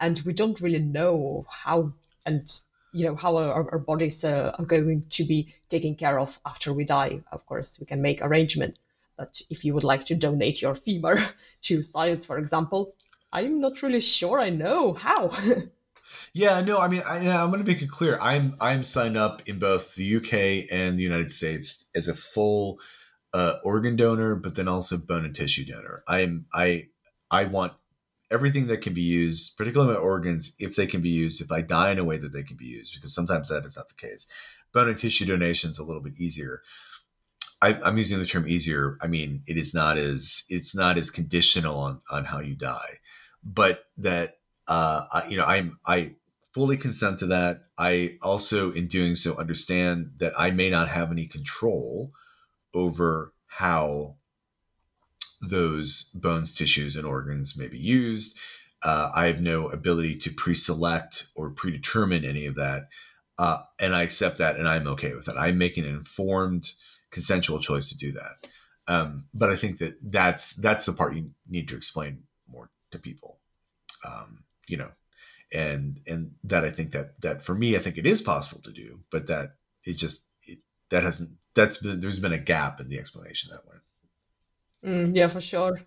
and 0.00 0.20
we 0.24 0.32
don't 0.32 0.60
really 0.60 0.80
know 0.80 1.46
how 1.48 1.92
and 2.26 2.48
you 2.92 3.06
know 3.06 3.16
how 3.16 3.36
our, 3.36 3.72
our 3.72 3.78
bodies 3.78 4.24
uh, 4.24 4.54
are 4.58 4.64
going 4.64 5.04
to 5.10 5.24
be 5.24 5.54
taken 5.68 5.94
care 5.96 6.18
of 6.18 6.38
after 6.46 6.72
we 6.72 6.84
die. 6.84 7.22
Of 7.32 7.46
course, 7.46 7.80
we 7.80 7.86
can 7.86 8.02
make 8.02 8.22
arrangements, 8.22 8.86
but 9.16 9.40
if 9.50 9.64
you 9.64 9.74
would 9.74 9.84
like 9.84 10.04
to 10.06 10.14
donate 10.14 10.62
your 10.62 10.74
femur 10.74 11.24
to 11.62 11.82
science, 11.82 12.26
for 12.26 12.38
example, 12.38 12.94
I'm 13.34 13.60
not 13.60 13.82
really 13.82 14.00
sure 14.00 14.38
I 14.38 14.50
know 14.50 14.92
how. 14.92 15.32
yeah, 16.32 16.60
no, 16.60 16.78
I 16.78 16.86
mean, 16.86 17.02
I, 17.04 17.18
am 17.18 17.50
going 17.50 17.62
to 17.62 17.70
make 17.70 17.82
it 17.82 17.90
clear. 17.90 18.16
I'm 18.22 18.56
I'm 18.60 18.84
signed 18.84 19.16
up 19.16 19.42
in 19.46 19.58
both 19.58 19.96
the 19.96 20.16
UK 20.16 20.70
and 20.72 20.96
the 20.96 21.02
United 21.02 21.30
States 21.30 21.88
as 21.96 22.06
a 22.06 22.14
full 22.14 22.78
uh, 23.32 23.56
organ 23.64 23.96
donor, 23.96 24.36
but 24.36 24.54
then 24.54 24.68
also 24.68 24.96
bone 24.96 25.24
and 25.24 25.34
tissue 25.34 25.64
donor. 25.64 26.04
I'm 26.06 26.46
I 26.54 26.86
I 27.28 27.44
want 27.46 27.72
everything 28.30 28.68
that 28.68 28.82
can 28.82 28.94
be 28.94 29.02
used, 29.02 29.58
particularly 29.58 29.94
my 29.94 29.98
organs, 29.98 30.56
if 30.60 30.76
they 30.76 30.86
can 30.86 31.00
be 31.00 31.10
used, 31.10 31.40
if 31.40 31.50
I 31.50 31.60
die 31.60 31.90
in 31.90 31.98
a 31.98 32.04
way 32.04 32.16
that 32.18 32.32
they 32.32 32.44
can 32.44 32.56
be 32.56 32.66
used, 32.66 32.94
because 32.94 33.12
sometimes 33.12 33.48
that 33.48 33.64
is 33.64 33.76
not 33.76 33.88
the 33.88 33.94
case. 33.94 34.28
Bone 34.72 34.88
and 34.88 34.96
tissue 34.96 35.26
donation 35.26 35.70
is 35.70 35.78
a 35.78 35.84
little 35.84 36.02
bit 36.02 36.14
easier. 36.18 36.62
I, 37.60 37.78
am 37.84 37.96
using 37.96 38.18
the 38.18 38.26
term 38.26 38.46
easier. 38.46 38.96
I 39.00 39.08
mean, 39.08 39.42
it 39.46 39.56
is 39.56 39.74
not 39.74 39.98
as 39.98 40.44
it's 40.48 40.76
not 40.76 40.98
as 40.98 41.10
conditional 41.10 41.78
on, 41.78 42.00
on 42.10 42.26
how 42.26 42.40
you 42.40 42.54
die, 42.54 42.98
but 43.44 43.84
that 43.98 44.38
uh, 44.66 45.04
I, 45.12 45.28
you 45.28 45.36
know, 45.36 45.44
I'm 45.44 45.78
I 45.86 46.14
fully 46.52 46.76
consent 46.76 47.18
to 47.18 47.26
that. 47.26 47.64
I 47.76 48.16
also, 48.22 48.72
in 48.72 48.86
doing 48.86 49.14
so, 49.14 49.36
understand 49.36 50.12
that 50.18 50.32
I 50.38 50.50
may 50.50 50.70
not 50.70 50.88
have 50.88 51.10
any 51.10 51.26
control 51.26 52.12
over 52.72 53.32
how 53.46 54.16
those 55.40 56.10
bones, 56.14 56.54
tissues, 56.54 56.96
and 56.96 57.06
organs 57.06 57.58
may 57.58 57.68
be 57.68 57.78
used. 57.78 58.38
Uh, 58.82 59.10
I 59.14 59.26
have 59.26 59.40
no 59.40 59.68
ability 59.68 60.16
to 60.18 60.30
pre 60.30 60.54
select 60.54 61.28
or 61.36 61.50
predetermine 61.50 62.24
any 62.24 62.46
of 62.46 62.54
that. 62.56 62.88
Uh, 63.38 63.62
and 63.80 63.94
I 63.94 64.02
accept 64.02 64.38
that 64.38 64.56
and 64.56 64.68
I'm 64.68 64.86
okay 64.86 65.12
with 65.14 65.24
that. 65.26 65.36
I'm 65.36 65.58
making 65.58 65.84
an 65.84 65.94
informed, 65.94 66.70
consensual 67.10 67.58
choice 67.58 67.88
to 67.88 67.98
do 67.98 68.12
that. 68.12 68.48
Um, 68.86 69.26
but 69.34 69.50
I 69.50 69.56
think 69.56 69.78
that 69.78 69.94
that's 70.02 70.54
that's 70.54 70.86
the 70.86 70.92
part 70.92 71.16
you 71.16 71.30
need 71.48 71.68
to 71.68 71.76
explain 71.76 72.24
to 72.94 72.98
people. 72.98 73.38
Um, 74.06 74.44
you 74.66 74.76
know, 74.76 74.90
and 75.52 76.00
and 76.06 76.32
that 76.44 76.64
I 76.64 76.70
think 76.70 76.92
that 76.92 77.20
that 77.20 77.42
for 77.42 77.54
me, 77.54 77.76
I 77.76 77.78
think 77.78 77.98
it 77.98 78.06
is 78.06 78.20
possible 78.22 78.60
to 78.62 78.72
do, 78.72 79.00
but 79.10 79.26
that 79.26 79.56
it 79.84 79.96
just 79.96 80.30
it, 80.42 80.58
that 80.90 81.04
hasn't 81.04 81.30
that's 81.54 81.76
been 81.76 82.00
there's 82.00 82.20
been 82.20 82.32
a 82.32 82.38
gap 82.38 82.80
in 82.80 82.88
the 82.88 82.98
explanation 82.98 83.50
that 83.52 83.66
way. 83.66 83.78
Mm, 84.84 85.16
yeah, 85.16 85.28
for 85.28 85.40
sure. 85.40 85.80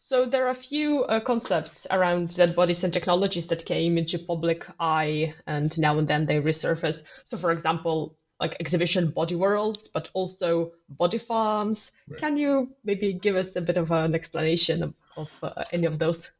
So 0.00 0.24
there 0.24 0.46
are 0.46 0.50
a 0.50 0.54
few 0.54 1.02
uh, 1.02 1.18
concepts 1.18 1.86
around 1.90 2.36
dead 2.36 2.54
bodies 2.54 2.84
and 2.84 2.92
technologies 2.92 3.48
that 3.48 3.64
came 3.64 3.98
into 3.98 4.18
public 4.18 4.64
eye, 4.78 5.34
and 5.46 5.76
now 5.80 5.98
and 5.98 6.06
then 6.06 6.26
they 6.26 6.40
resurface. 6.40 7.04
So, 7.24 7.36
for 7.36 7.50
example, 7.50 8.16
like 8.38 8.56
exhibition 8.60 9.10
body 9.10 9.34
worlds, 9.34 9.88
but 9.88 10.10
also 10.14 10.72
body 10.88 11.18
farms. 11.18 11.92
Right. 12.08 12.20
Can 12.20 12.36
you 12.36 12.70
maybe 12.84 13.14
give 13.14 13.34
us 13.36 13.56
a 13.56 13.62
bit 13.62 13.78
of 13.78 13.90
an 13.90 14.14
explanation 14.14 14.82
of, 14.82 14.94
of 15.16 15.38
uh, 15.42 15.64
any 15.72 15.86
of 15.86 15.98
those? 15.98 16.32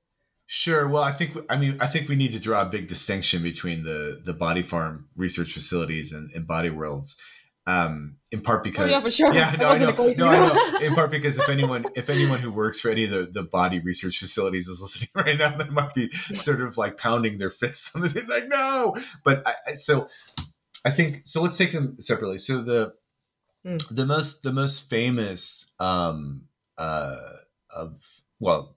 Sure. 0.46 0.88
Well, 0.88 1.02
I 1.02 1.10
think 1.10 1.36
I 1.50 1.56
mean 1.56 1.76
I 1.80 1.86
think 1.86 2.08
we 2.08 2.14
need 2.14 2.32
to 2.32 2.40
draw 2.40 2.62
a 2.62 2.66
big 2.66 2.86
distinction 2.86 3.42
between 3.42 3.82
the 3.82 4.20
the 4.24 4.32
body 4.32 4.62
farm 4.62 5.08
research 5.16 5.52
facilities 5.52 6.12
and, 6.12 6.30
and 6.32 6.46
body 6.46 6.70
worlds. 6.70 7.20
Um, 7.68 8.18
in 8.30 8.42
part 8.42 8.62
because 8.62 8.88
oh, 8.88 8.90
yeah, 8.90 9.00
for 9.00 9.10
sure. 9.10 9.34
Yeah, 9.34 9.56
no, 9.58 9.70
I 9.70 9.78
know. 9.78 9.90
No, 10.16 10.26
I 10.28 10.38
know. 10.38 10.78
In 10.86 10.94
part 10.94 11.10
because 11.10 11.36
if 11.36 11.48
anyone 11.48 11.84
if 11.96 12.08
anyone 12.08 12.38
who 12.38 12.52
works 12.52 12.80
for 12.80 12.90
any 12.90 13.04
of 13.04 13.10
the, 13.10 13.22
the 13.22 13.42
body 13.42 13.80
research 13.80 14.18
facilities 14.18 14.68
is 14.68 14.80
listening 14.80 15.08
right 15.14 15.36
now, 15.36 15.50
they 15.50 15.68
might 15.70 15.92
be 15.92 16.08
sort 16.10 16.60
of 16.60 16.78
like 16.78 16.96
pounding 16.96 17.38
their 17.38 17.50
fists 17.50 17.96
on 17.96 18.02
the 18.02 18.08
thing, 18.08 18.28
like 18.28 18.46
no. 18.46 18.94
But 19.24 19.44
I, 19.44 19.72
so 19.72 20.08
I 20.84 20.90
think 20.90 21.22
so. 21.24 21.42
Let's 21.42 21.58
take 21.58 21.72
them 21.72 21.96
separately. 21.98 22.38
So 22.38 22.62
the 22.62 22.94
mm. 23.66 23.88
the 23.88 24.06
most 24.06 24.44
the 24.44 24.52
most 24.52 24.88
famous 24.88 25.74
um, 25.80 26.42
uh, 26.78 27.18
of 27.76 28.22
well, 28.40 28.76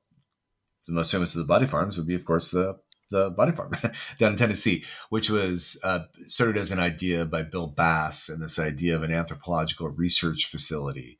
the 0.88 0.94
most 0.94 1.12
famous 1.12 1.36
of 1.36 1.42
the 1.42 1.48
body 1.48 1.68
farms 1.68 1.98
would 1.98 2.08
be, 2.08 2.16
of 2.16 2.26
course, 2.26 2.52
the 2.52 2.80
the 3.12 3.32
body 3.32 3.52
farm 3.52 3.72
down 4.20 4.34
in 4.34 4.38
Tennessee, 4.38 4.84
which 5.10 5.30
was 5.30 5.80
uh, 5.84 6.04
started 6.28 6.58
as 6.58 6.72
an 6.72 6.80
idea 6.80 7.26
by 7.26 7.42
Bill 7.42 7.68
Bass 7.68 8.30
and 8.30 8.42
this 8.42 8.60
idea 8.60 8.96
of 8.96 9.04
an 9.04 9.12
anthropological 9.12 9.90
research 9.90 10.46
facility. 10.46 11.18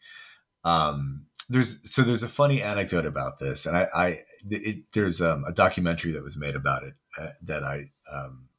Um, 0.64 1.26
there's 1.48 1.92
so 1.92 2.04
there's 2.04 2.24
a 2.24 2.28
funny 2.28 2.62
anecdote 2.62 3.06
about 3.06 3.40
this, 3.40 3.66
and 3.66 3.76
I, 3.76 3.88
I 3.96 4.18
it, 4.50 4.84
there's 4.94 5.22
um, 5.22 5.44
a 5.48 5.54
documentary 5.54 6.12
that 6.12 6.24
was 6.24 6.38
made 6.38 6.56
about 6.56 6.84
it 6.84 6.94
uh, 7.18 7.30
that 7.44 7.64
I 7.64 7.92
um, 8.14 8.50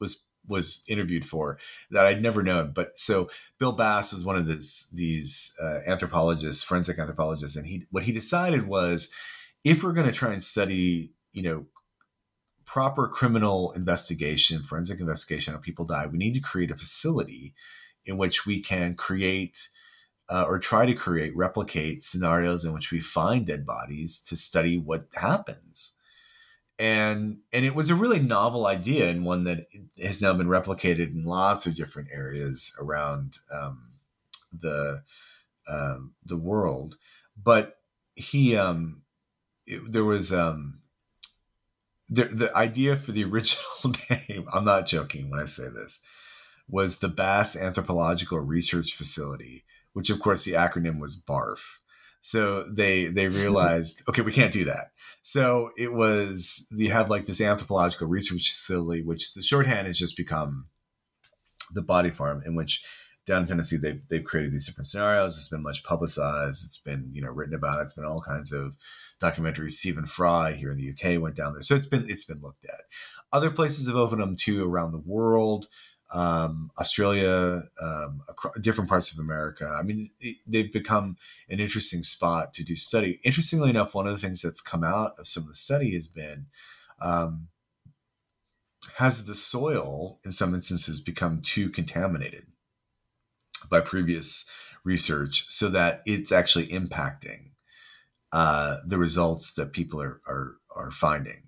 was 0.00 0.26
was 0.50 0.84
interviewed 0.88 1.24
for 1.24 1.58
that 1.90 2.04
I'd 2.04 2.22
never 2.22 2.42
known. 2.42 2.72
But 2.72 2.98
so 2.98 3.30
Bill 3.58 3.72
Bass 3.72 4.12
was 4.12 4.24
one 4.24 4.36
of 4.36 4.46
these 4.46 4.90
these 4.92 5.54
uh, 5.62 5.78
anthropologists, 5.86 6.62
forensic 6.62 6.98
anthropologists, 6.98 7.56
and 7.56 7.66
he 7.66 7.86
what 7.90 8.02
he 8.02 8.12
decided 8.12 8.66
was 8.66 9.14
if 9.64 9.82
we're 9.82 9.92
going 9.92 10.06
to 10.06 10.12
try 10.12 10.32
and 10.32 10.42
study, 10.42 11.14
you 11.32 11.42
know, 11.42 11.66
proper 12.66 13.08
criminal 13.08 13.72
investigation, 13.72 14.62
forensic 14.62 15.00
investigation 15.00 15.54
how 15.54 15.60
people 15.60 15.84
die, 15.84 16.06
we 16.06 16.18
need 16.18 16.34
to 16.34 16.40
create 16.40 16.70
a 16.70 16.76
facility 16.76 17.54
in 18.04 18.18
which 18.18 18.44
we 18.44 18.60
can 18.60 18.94
create. 18.94 19.68
Uh, 20.32 20.44
or 20.46 20.60
try 20.60 20.86
to 20.86 20.94
create, 20.94 21.36
replicate 21.36 22.00
scenarios 22.00 22.64
in 22.64 22.72
which 22.72 22.92
we 22.92 23.00
find 23.00 23.46
dead 23.46 23.66
bodies 23.66 24.22
to 24.22 24.36
study 24.36 24.78
what 24.78 25.08
happens 25.16 25.96
and 26.80 27.36
and 27.52 27.66
it 27.66 27.74
was 27.74 27.90
a 27.90 27.94
really 27.94 28.18
novel 28.18 28.66
idea 28.66 29.10
and 29.10 29.26
one 29.26 29.44
that 29.44 29.66
has 30.02 30.22
now 30.22 30.32
been 30.32 30.48
replicated 30.48 31.12
in 31.12 31.24
lots 31.24 31.66
of 31.66 31.76
different 31.76 32.08
areas 32.10 32.74
around 32.80 33.36
um, 33.52 33.92
the 34.50 35.02
um, 35.70 36.14
the 36.24 36.38
world. 36.38 36.96
But 37.40 37.76
he 38.16 38.56
um, 38.56 39.02
it, 39.66 39.92
there 39.92 40.04
was 40.04 40.32
um, 40.32 40.80
the 42.08 42.24
the 42.24 42.56
idea 42.56 42.96
for 42.96 43.12
the 43.12 43.24
original 43.30 43.94
name. 44.08 44.48
I'm 44.50 44.64
not 44.64 44.86
joking 44.86 45.30
when 45.30 45.38
I 45.38 45.44
say 45.46 45.64
this. 45.64 46.00
Was 46.66 47.00
the 47.00 47.08
Bass 47.08 47.56
Anthropological 47.56 48.38
Research 48.40 48.94
Facility, 48.94 49.64
which 49.92 50.08
of 50.08 50.18
course 50.18 50.46
the 50.46 50.52
acronym 50.52 50.98
was 50.98 51.14
BARF. 51.14 51.80
So 52.20 52.64
they 52.64 53.06
they 53.06 53.28
realized, 53.28 54.02
okay, 54.08 54.22
we 54.22 54.32
can't 54.32 54.52
do 54.52 54.64
that. 54.64 54.88
So 55.22 55.70
it 55.76 55.92
was 55.92 56.68
you 56.76 56.90
have 56.90 57.10
like 57.10 57.26
this 57.26 57.40
anthropological 57.40 58.08
research 58.08 58.50
facility, 58.50 59.02
which 59.02 59.34
the 59.34 59.42
shorthand 59.42 59.86
has 59.86 59.98
just 59.98 60.16
become 60.16 60.66
the 61.72 61.82
body 61.82 62.10
farm, 62.10 62.42
in 62.44 62.54
which 62.54 62.82
down 63.26 63.42
in 63.42 63.48
Tennessee 63.48 63.76
they've 63.76 64.02
they've 64.08 64.24
created 64.24 64.52
these 64.52 64.66
different 64.66 64.86
scenarios. 64.86 65.36
It's 65.36 65.48
been 65.48 65.62
much 65.62 65.84
publicized. 65.84 66.64
It's 66.64 66.80
been 66.80 67.10
you 67.12 67.22
know 67.22 67.30
written 67.30 67.54
about. 67.54 67.80
It's 67.80 67.92
been 67.92 68.04
all 68.04 68.22
kinds 68.26 68.52
of 68.52 68.76
documentaries. 69.22 69.72
Stephen 69.72 70.06
Fry 70.06 70.52
here 70.52 70.70
in 70.70 70.78
the 70.78 70.90
UK 70.90 71.20
went 71.20 71.36
down 71.36 71.52
there, 71.54 71.62
so 71.62 71.74
it's 71.74 71.86
been 71.86 72.04
it's 72.08 72.24
been 72.24 72.40
looked 72.42 72.64
at. 72.64 72.80
Other 73.32 73.50
places 73.50 73.86
have 73.86 73.96
opened 73.96 74.20
them 74.20 74.36
too 74.36 74.64
around 74.64 74.92
the 74.92 74.98
world 74.98 75.68
um, 76.12 76.70
Australia, 76.78 77.62
um, 77.80 78.22
across, 78.28 78.58
different 78.58 78.90
parts 78.90 79.12
of 79.12 79.18
America. 79.18 79.66
I 79.78 79.82
mean, 79.82 80.10
it, 80.20 80.36
they've 80.46 80.72
become 80.72 81.16
an 81.48 81.60
interesting 81.60 82.02
spot 82.02 82.52
to 82.54 82.64
do 82.64 82.76
study. 82.76 83.20
Interestingly 83.24 83.70
enough, 83.70 83.94
one 83.94 84.06
of 84.06 84.12
the 84.12 84.18
things 84.18 84.42
that's 84.42 84.60
come 84.60 84.82
out 84.82 85.12
of 85.18 85.26
some 85.26 85.44
of 85.44 85.48
the 85.48 85.54
study 85.54 85.94
has 85.94 86.06
been 86.06 86.46
um, 87.00 87.48
has 88.96 89.26
the 89.26 89.34
soil, 89.34 90.18
in 90.24 90.32
some 90.32 90.54
instances, 90.54 91.00
become 91.00 91.40
too 91.40 91.70
contaminated 91.70 92.46
by 93.68 93.80
previous 93.80 94.50
research 94.84 95.44
so 95.48 95.68
that 95.68 96.02
it's 96.06 96.32
actually 96.32 96.66
impacting 96.66 97.50
uh, 98.32 98.76
the 98.86 98.98
results 98.98 99.54
that 99.54 99.72
people 99.72 100.00
are, 100.00 100.20
are, 100.26 100.56
are 100.74 100.90
finding 100.90 101.42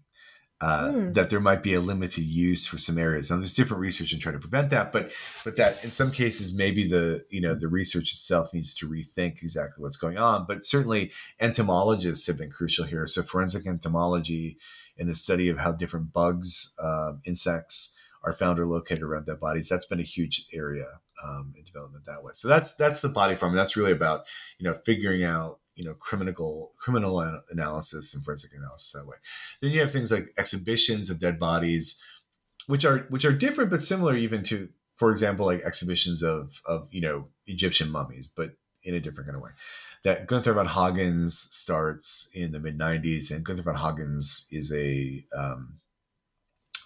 uh, 0.63 0.93
mm. 0.93 1.15
that 1.15 1.29
there 1.29 1.41
might 1.41 1.63
be 1.63 1.75
a 1.75 1.81
limited 1.81 2.23
use 2.23 2.69
for 2.69 2.79
some 2.79 2.97
areas. 2.97 3.31
Now, 3.31 3.39
there's 3.39 3.53
different 3.53 3.81
research 3.81 4.13
in 4.13 4.21
trying 4.21 4.37
to 4.37 4.41
prevent 4.41 4.71
that, 4.71 4.93
but 4.93 5.11
but 5.45 5.57
that 5.57 5.83
in 5.83 5.91
some 5.91 6.13
cases 6.13 6.55
maybe 6.55 6.87
the 6.87 7.25
you 7.31 7.41
know 7.41 7.55
the 7.55 7.69
research 7.69 8.13
itself 8.13 8.55
needs 8.55 8.73
to 8.77 8.89
rethink 8.89 9.43
exactly 9.43 9.83
what's 9.83 9.97
going 9.97 10.19
on. 10.19 10.47
But 10.47 10.63
certainly 10.63 11.11
entomologists 11.41 12.29
have 12.29 12.39
been 12.39 12.53
crucial 12.53 12.85
here. 12.85 13.07
So 13.09 13.23
forensic 13.23 13.67
entomology 13.67 14.57
and 14.97 15.09
the 15.09 15.17
study 15.17 15.49
of 15.49 15.59
how 15.59 15.73
different 15.73 16.13
bugs, 16.13 16.75
uh, 16.81 17.15
insects 17.27 17.97
are 18.25 18.33
found 18.33 18.61
or 18.61 18.67
located 18.67 19.03
around 19.03 19.27
dead 19.27 19.41
bodies. 19.41 19.69
That's 19.69 19.87
been 19.87 19.99
a 19.99 20.05
huge 20.05 20.47
area 20.55 20.87
um, 21.25 21.55
in 21.57 21.65
development 21.65 22.05
that 22.07 22.23
way. 22.23 22.31
So 22.35 22.47
that's 22.47 22.77
that's 22.77 23.01
the 23.01 23.09
body 23.09 23.35
farm. 23.35 23.55
That's 23.55 23.77
really 23.77 23.93
about 23.93 24.27
you 24.59 24.65
know 24.65 24.75
figuring 24.87 25.25
out 25.25 25.59
you 25.75 25.85
know 25.85 25.95
criminal 25.95 26.71
criminal 26.79 27.21
analysis 27.51 28.15
and 28.15 28.25
forensic 28.25 28.53
analysis 28.57 28.93
that 28.93 29.07
way. 29.07 29.17
Then 29.61 29.73
you 29.73 29.81
have 29.81 29.91
things 29.91 30.13
like 30.13 30.33
exhibitions 30.39 31.11
of 31.11 31.21
dead 31.21 31.39
bodies, 31.39 32.03
which 32.67 32.85
are 32.85 33.07
which 33.09 33.25
are 33.25 33.33
different 33.33 33.71
but 33.71 33.83
similar 33.83 34.15
even 34.17 34.43
to, 34.45 34.69
for 34.97 35.11
example, 35.11 35.47
like 35.47 35.63
exhibitions 35.63 36.23
of 36.23 36.61
of 36.67 36.89
you 36.93 37.01
know 37.01 37.29
Egyptian 37.47 37.91
mummies, 37.91 38.27
but 38.27 38.53
in 38.85 38.95
a 38.95 39.01
different 39.01 39.29
kind 39.29 39.37
of 39.37 39.43
way. 39.43 39.51
That 40.05 40.27
Gunther 40.27 40.55
von 40.55 40.67
Hagens 40.67 41.31
starts 41.31 42.29
in 42.35 42.53
the 42.53 42.61
mid 42.61 42.79
'90s, 42.79 43.35
and 43.35 43.45
Gunther 43.45 43.63
von 43.63 43.77
Hagens 43.77 44.47
is 44.51 44.73
a 44.73 45.25
um, 45.37 45.81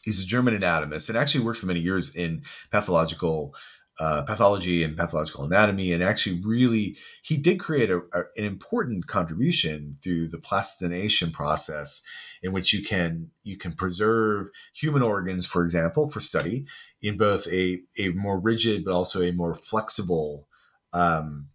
he's 0.04 0.22
a 0.22 0.26
German 0.26 0.54
anatomist 0.54 1.08
and 1.08 1.18
actually 1.18 1.44
worked 1.44 1.58
for 1.58 1.66
many 1.66 1.80
years 1.80 2.14
in 2.14 2.42
pathological 2.70 3.54
uh, 3.98 4.22
pathology 4.26 4.84
and 4.84 4.96
pathological 4.96 5.44
anatomy, 5.44 5.92
and 5.92 6.02
actually 6.02 6.40
really 6.44 6.96
he 7.22 7.36
did 7.36 7.58
create 7.58 7.90
a, 7.90 7.98
a, 8.12 8.22
an 8.36 8.44
important 8.44 9.06
contribution 9.06 9.96
through 10.02 10.28
the 10.28 10.38
plastination 10.38 11.30
process, 11.30 12.06
in 12.42 12.52
which 12.52 12.72
you 12.72 12.82
can 12.82 13.30
you 13.42 13.56
can 13.56 13.72
preserve 13.72 14.48
human 14.74 15.02
organs, 15.02 15.46
for 15.46 15.62
example, 15.64 16.10
for 16.10 16.20
study 16.20 16.66
in 17.00 17.16
both 17.16 17.46
a 17.50 17.80
a 17.98 18.10
more 18.10 18.38
rigid 18.38 18.84
but 18.84 18.92
also 18.92 19.22
a 19.22 19.32
more 19.32 19.54
flexible 19.54 20.46
um, 20.92 21.48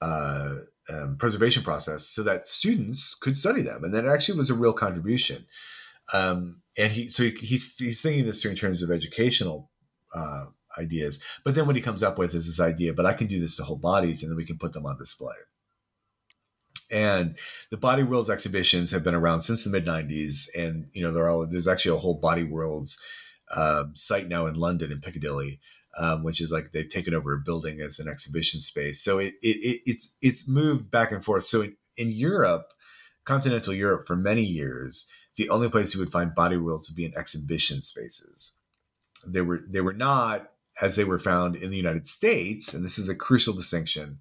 uh, 0.00 0.54
um, 0.92 1.16
preservation 1.18 1.62
process, 1.62 2.06
so 2.06 2.22
that 2.22 2.46
students 2.46 3.14
could 3.14 3.36
study 3.36 3.60
them, 3.60 3.84
and 3.84 3.94
that 3.94 4.06
actually 4.06 4.38
was 4.38 4.50
a 4.50 4.54
real 4.54 4.72
contribution. 4.72 5.44
Um, 6.14 6.62
and 6.78 6.92
he 6.92 7.08
so 7.08 7.24
he, 7.24 7.30
he's 7.30 7.76
he's 7.76 8.00
thinking 8.00 8.24
this 8.24 8.44
in 8.44 8.56
terms 8.56 8.82
of 8.82 8.90
educational. 8.90 9.70
Uh, 10.14 10.46
ideas. 10.78 11.22
But 11.44 11.54
then 11.54 11.66
what 11.66 11.76
he 11.76 11.82
comes 11.82 12.02
up 12.02 12.18
with 12.18 12.34
is 12.34 12.46
this 12.46 12.60
idea, 12.60 12.92
but 12.92 13.06
I 13.06 13.14
can 13.14 13.26
do 13.26 13.40
this 13.40 13.56
to 13.56 13.64
whole 13.64 13.76
bodies 13.76 14.22
and 14.22 14.30
then 14.30 14.36
we 14.36 14.46
can 14.46 14.58
put 14.58 14.72
them 14.72 14.86
on 14.86 14.98
display. 14.98 15.34
And 16.92 17.38
the 17.70 17.78
Body 17.78 18.02
Worlds 18.02 18.28
exhibitions 18.28 18.90
have 18.90 19.02
been 19.02 19.14
around 19.14 19.40
since 19.40 19.64
the 19.64 19.70
mid 19.70 19.86
90s. 19.86 20.48
And, 20.56 20.88
you 20.92 21.02
know, 21.02 21.12
there 21.12 21.28
are, 21.28 21.46
there's 21.46 21.68
actually 21.68 21.96
a 21.96 22.00
whole 22.00 22.18
Body 22.20 22.44
Worlds 22.44 23.02
um, 23.56 23.92
site 23.96 24.28
now 24.28 24.46
in 24.46 24.54
London 24.54 24.92
in 24.92 25.00
Piccadilly, 25.00 25.60
um, 25.98 26.22
which 26.22 26.40
is 26.40 26.52
like 26.52 26.72
they've 26.72 26.88
taken 26.88 27.14
over 27.14 27.34
a 27.34 27.40
building 27.40 27.80
as 27.80 27.98
an 27.98 28.08
exhibition 28.08 28.60
space. 28.60 29.02
So 29.02 29.18
it, 29.18 29.34
it, 29.42 29.56
it 29.56 29.80
it's 29.84 30.16
it's 30.22 30.48
moved 30.48 30.90
back 30.90 31.12
and 31.12 31.24
forth. 31.24 31.44
So 31.44 31.62
in, 31.62 31.76
in 31.96 32.12
Europe, 32.12 32.68
continental 33.24 33.74
Europe, 33.74 34.06
for 34.06 34.16
many 34.16 34.42
years, 34.42 35.06
the 35.36 35.48
only 35.48 35.68
place 35.68 35.94
you 35.94 36.00
would 36.00 36.12
find 36.12 36.34
body 36.34 36.56
worlds 36.56 36.90
would 36.90 36.96
be 36.96 37.04
in 37.04 37.16
exhibition 37.16 37.82
spaces. 37.82 38.56
They 39.26 39.42
were 39.42 39.60
they 39.68 39.80
were 39.80 39.92
not 39.92 40.51
as 40.80 40.96
they 40.96 41.04
were 41.04 41.18
found 41.18 41.56
in 41.56 41.70
the 41.70 41.76
United 41.76 42.06
States, 42.06 42.72
and 42.72 42.84
this 42.84 42.98
is 42.98 43.08
a 43.08 43.14
crucial 43.14 43.54
distinction 43.54 44.18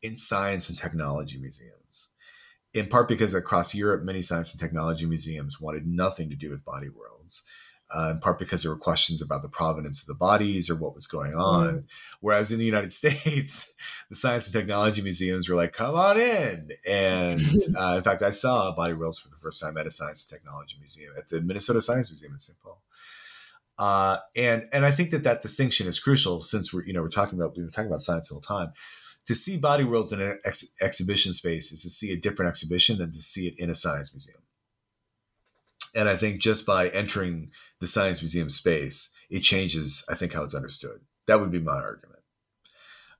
in 0.00 0.16
science 0.16 0.68
and 0.68 0.78
technology 0.78 1.38
museums. 1.38 2.10
In 2.74 2.86
part 2.86 3.06
because 3.06 3.34
across 3.34 3.74
Europe, 3.74 4.02
many 4.02 4.22
science 4.22 4.54
and 4.54 4.60
technology 4.60 5.04
museums 5.04 5.60
wanted 5.60 5.86
nothing 5.86 6.30
to 6.30 6.36
do 6.36 6.48
with 6.48 6.64
body 6.64 6.88
worlds 6.88 7.44
uh, 7.94 8.10
in 8.12 8.20
part 8.20 8.38
because 8.38 8.62
there 8.62 8.72
were 8.72 8.78
questions 8.78 9.20
about 9.20 9.42
the 9.42 9.48
provenance 9.48 10.00
of 10.00 10.06
the 10.06 10.14
bodies 10.14 10.70
or 10.70 10.76
what 10.76 10.94
was 10.94 11.06
going 11.06 11.34
on. 11.34 11.66
Mm. 11.66 11.84
Whereas 12.20 12.50
in 12.50 12.58
the 12.58 12.64
United 12.64 12.92
States, 12.92 13.74
the 14.08 14.14
science 14.14 14.46
and 14.46 14.60
technology 14.60 15.02
museums 15.02 15.48
were 15.48 15.56
like, 15.56 15.72
come 15.72 15.94
on 15.94 16.18
in. 16.18 16.70
And 16.88 17.40
uh, 17.78 17.94
in 17.98 18.02
fact, 18.02 18.22
I 18.22 18.30
saw 18.30 18.74
body 18.74 18.94
worlds 18.94 19.18
for 19.18 19.28
the 19.28 19.36
first 19.36 19.62
time 19.62 19.76
at 19.76 19.86
a 19.86 19.90
science 19.90 20.28
and 20.30 20.38
technology 20.38 20.76
museum 20.78 21.12
at 21.18 21.28
the 21.28 21.40
Minnesota 21.40 21.80
Science 21.80 22.10
Museum 22.10 22.32
in 22.32 22.38
St. 22.38 22.58
Paul. 22.62 22.80
Uh, 23.78 24.16
and 24.36 24.68
and 24.72 24.84
I 24.84 24.90
think 24.90 25.10
that 25.10 25.24
that 25.24 25.42
distinction 25.42 25.86
is 25.86 25.98
crucial 25.98 26.40
since 26.40 26.72
we're 26.72 26.84
you 26.84 26.92
know 26.92 27.02
we're 27.02 27.08
talking 27.08 27.38
about 27.38 27.56
we've 27.56 27.66
been 27.66 27.72
talking 27.72 27.90
about 27.90 28.02
science 28.02 28.30
all 28.30 28.40
the 28.40 28.46
time. 28.46 28.72
To 29.26 29.34
see 29.34 29.56
body 29.56 29.84
worlds 29.84 30.12
in 30.12 30.20
an 30.20 30.38
ex- 30.44 30.72
exhibition 30.80 31.32
space 31.32 31.70
is 31.70 31.82
to 31.82 31.90
see 31.90 32.12
a 32.12 32.16
different 32.16 32.48
exhibition 32.48 32.98
than 32.98 33.12
to 33.12 33.18
see 33.18 33.46
it 33.46 33.54
in 33.56 33.70
a 33.70 33.74
science 33.74 34.12
museum. 34.12 34.42
And 35.94 36.08
I 36.08 36.16
think 36.16 36.40
just 36.40 36.66
by 36.66 36.88
entering 36.88 37.50
the 37.80 37.86
science 37.86 38.20
museum 38.20 38.50
space, 38.50 39.14
it 39.30 39.40
changes, 39.40 40.04
I 40.10 40.14
think, 40.14 40.32
how 40.32 40.42
it's 40.42 40.54
understood. 40.54 41.00
That 41.26 41.40
would 41.40 41.52
be 41.52 41.60
my 41.60 41.72
argument. 41.72 42.20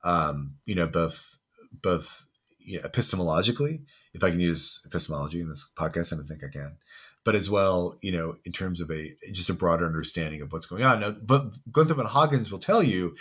Um, 0.05 0.57
you 0.65 0.75
know, 0.75 0.87
both 0.87 1.39
both 1.73 2.27
you 2.59 2.81
know, 2.81 2.89
epistemologically, 2.89 3.85
if 4.15 4.25
I 4.25 4.31
can 4.31 4.41
use 4.41 4.85
epistemology 4.87 5.41
in 5.41 5.49
this 5.49 5.73
podcast, 5.79 6.13
and 6.13 6.21
I 6.21 6.25
think 6.25 6.43
I 6.45 6.53
can, 6.53 6.77
but 7.25 7.35
as 7.35 7.49
well, 7.49 7.99
you 8.03 8.13
know, 8.13 8.37
in 8.45 8.53
terms 8.53 8.81
of 8.81 8.91
a 8.91 9.11
just 9.33 9.51
a 9.51 9.55
broader 9.55 9.87
understanding 9.87 10.41
of 10.41 10.53
what's 10.53 10.67
going 10.67 10.85
on. 10.85 11.01
Now, 11.01 11.11
but 11.13 11.53
Gunther 11.71 11.95
von 11.95 12.07
Hagens 12.07 12.51
will 12.51 12.59
tell 12.59 12.83
you 12.83 13.17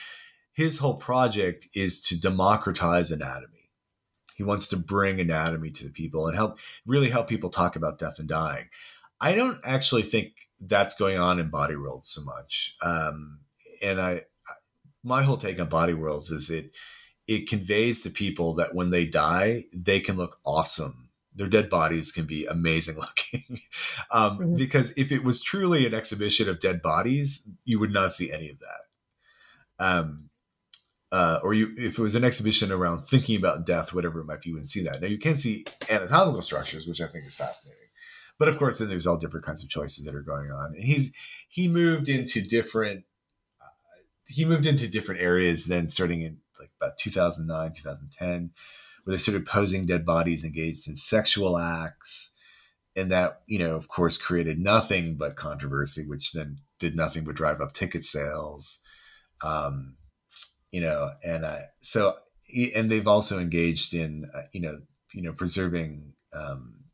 his 0.53 0.79
whole 0.79 0.95
project 0.95 1.67
is 1.75 2.01
to 2.03 2.19
democratize 2.19 3.11
anatomy. 3.11 3.69
He 4.35 4.43
wants 4.43 4.67
to 4.69 4.77
bring 4.77 5.19
anatomy 5.19 5.69
to 5.71 5.85
the 5.85 5.91
people 5.91 6.27
and 6.27 6.35
help 6.35 6.57
really 6.85 7.09
help 7.09 7.27
people 7.27 7.49
talk 7.49 7.75
about 7.75 7.99
death 7.99 8.17
and 8.19 8.27
dying. 8.27 8.69
I 9.19 9.35
don't 9.35 9.59
actually 9.63 10.01
think 10.01 10.49
that's 10.59 10.97
going 10.97 11.19
on 11.19 11.39
in 11.39 11.49
body 11.49 11.75
worlds 11.75 12.09
so 12.09 12.23
much. 12.23 12.75
Um, 12.81 13.41
and 13.83 14.01
I, 14.01 14.21
my 15.03 15.23
whole 15.23 15.37
take 15.37 15.59
on 15.59 15.69
body 15.69 15.93
worlds 15.93 16.31
is 16.31 16.49
it, 16.49 16.75
it 17.27 17.47
conveys 17.47 18.01
to 18.01 18.09
people 18.09 18.55
that 18.55 18.73
when 18.73 18.89
they 18.89 19.05
die, 19.05 19.65
they 19.73 19.99
can 19.99 20.17
look 20.17 20.39
awesome. 20.43 21.09
Their 21.33 21.47
dead 21.47 21.69
bodies 21.69 22.11
can 22.11 22.25
be 22.25 22.45
amazing 22.45 22.95
looking. 22.99 23.61
um, 24.11 24.39
mm-hmm. 24.39 24.55
Because 24.55 24.97
if 24.97 25.11
it 25.11 25.23
was 25.23 25.41
truly 25.41 25.85
an 25.85 25.93
exhibition 25.93 26.49
of 26.49 26.59
dead 26.59 26.81
bodies, 26.81 27.49
you 27.65 27.79
would 27.79 27.93
not 27.93 28.11
see 28.11 28.31
any 28.31 28.49
of 28.49 28.59
that. 28.59 29.85
Um, 29.85 30.29
uh, 31.11 31.39
or 31.43 31.53
you, 31.53 31.71
if 31.75 31.99
it 31.99 32.01
was 32.01 32.15
an 32.15 32.23
exhibition 32.23 32.71
around 32.71 33.03
thinking 33.03 33.35
about 33.35 33.65
death, 33.65 33.93
whatever 33.93 34.21
it 34.21 34.25
might 34.25 34.41
be, 34.41 34.49
you 34.49 34.55
wouldn't 34.55 34.69
see 34.69 34.83
that. 34.83 35.01
Now 35.01 35.07
you 35.07 35.17
can 35.17 35.35
see 35.35 35.65
anatomical 35.89 36.41
structures, 36.41 36.87
which 36.87 37.01
I 37.01 37.07
think 37.07 37.25
is 37.25 37.35
fascinating. 37.35 37.89
But 38.39 38.47
of 38.47 38.57
course, 38.57 38.79
then 38.79 38.89
there's 38.89 39.05
all 39.05 39.17
different 39.17 39.45
kinds 39.45 39.61
of 39.61 39.69
choices 39.69 40.05
that 40.05 40.15
are 40.15 40.23
going 40.23 40.51
on, 40.51 40.73
and 40.73 40.83
he's 40.83 41.13
he 41.47 41.67
moved 41.67 42.07
into 42.07 42.41
different 42.41 43.03
uh, 43.61 43.65
he 44.27 44.45
moved 44.45 44.65
into 44.65 44.89
different 44.89 45.21
areas. 45.21 45.65
Then 45.65 45.87
starting 45.87 46.21
in 46.21 46.37
like 46.59 46.71
about 46.79 46.97
2009, 46.97 47.73
2010, 47.73 48.51
where 49.03 49.13
they 49.13 49.17
started 49.17 49.45
posing 49.45 49.85
dead 49.85 50.05
bodies 50.05 50.43
engaged 50.45 50.87
in 50.87 50.95
sexual 50.95 51.57
acts, 51.57 52.35
and 52.95 53.11
that 53.11 53.41
you 53.47 53.59
know, 53.59 53.75
of 53.75 53.87
course, 53.87 54.17
created 54.17 54.59
nothing 54.59 55.15
but 55.15 55.35
controversy, 55.35 56.03
which 56.07 56.33
then 56.33 56.59
did 56.79 56.95
nothing 56.95 57.23
but 57.23 57.35
drive 57.35 57.61
up 57.61 57.73
ticket 57.73 58.03
sales. 58.03 58.79
Um, 59.43 59.95
you 60.71 60.81
know, 60.81 61.09
and 61.23 61.45
uh, 61.45 61.59
so 61.79 62.15
and 62.75 62.91
they've 62.91 63.07
also 63.07 63.39
engaged 63.39 63.93
in 63.93 64.29
uh, 64.33 64.43
you 64.51 64.61
know 64.61 64.79
you 65.13 65.21
know 65.21 65.33
preserving 65.33 66.13
um, 66.33 66.85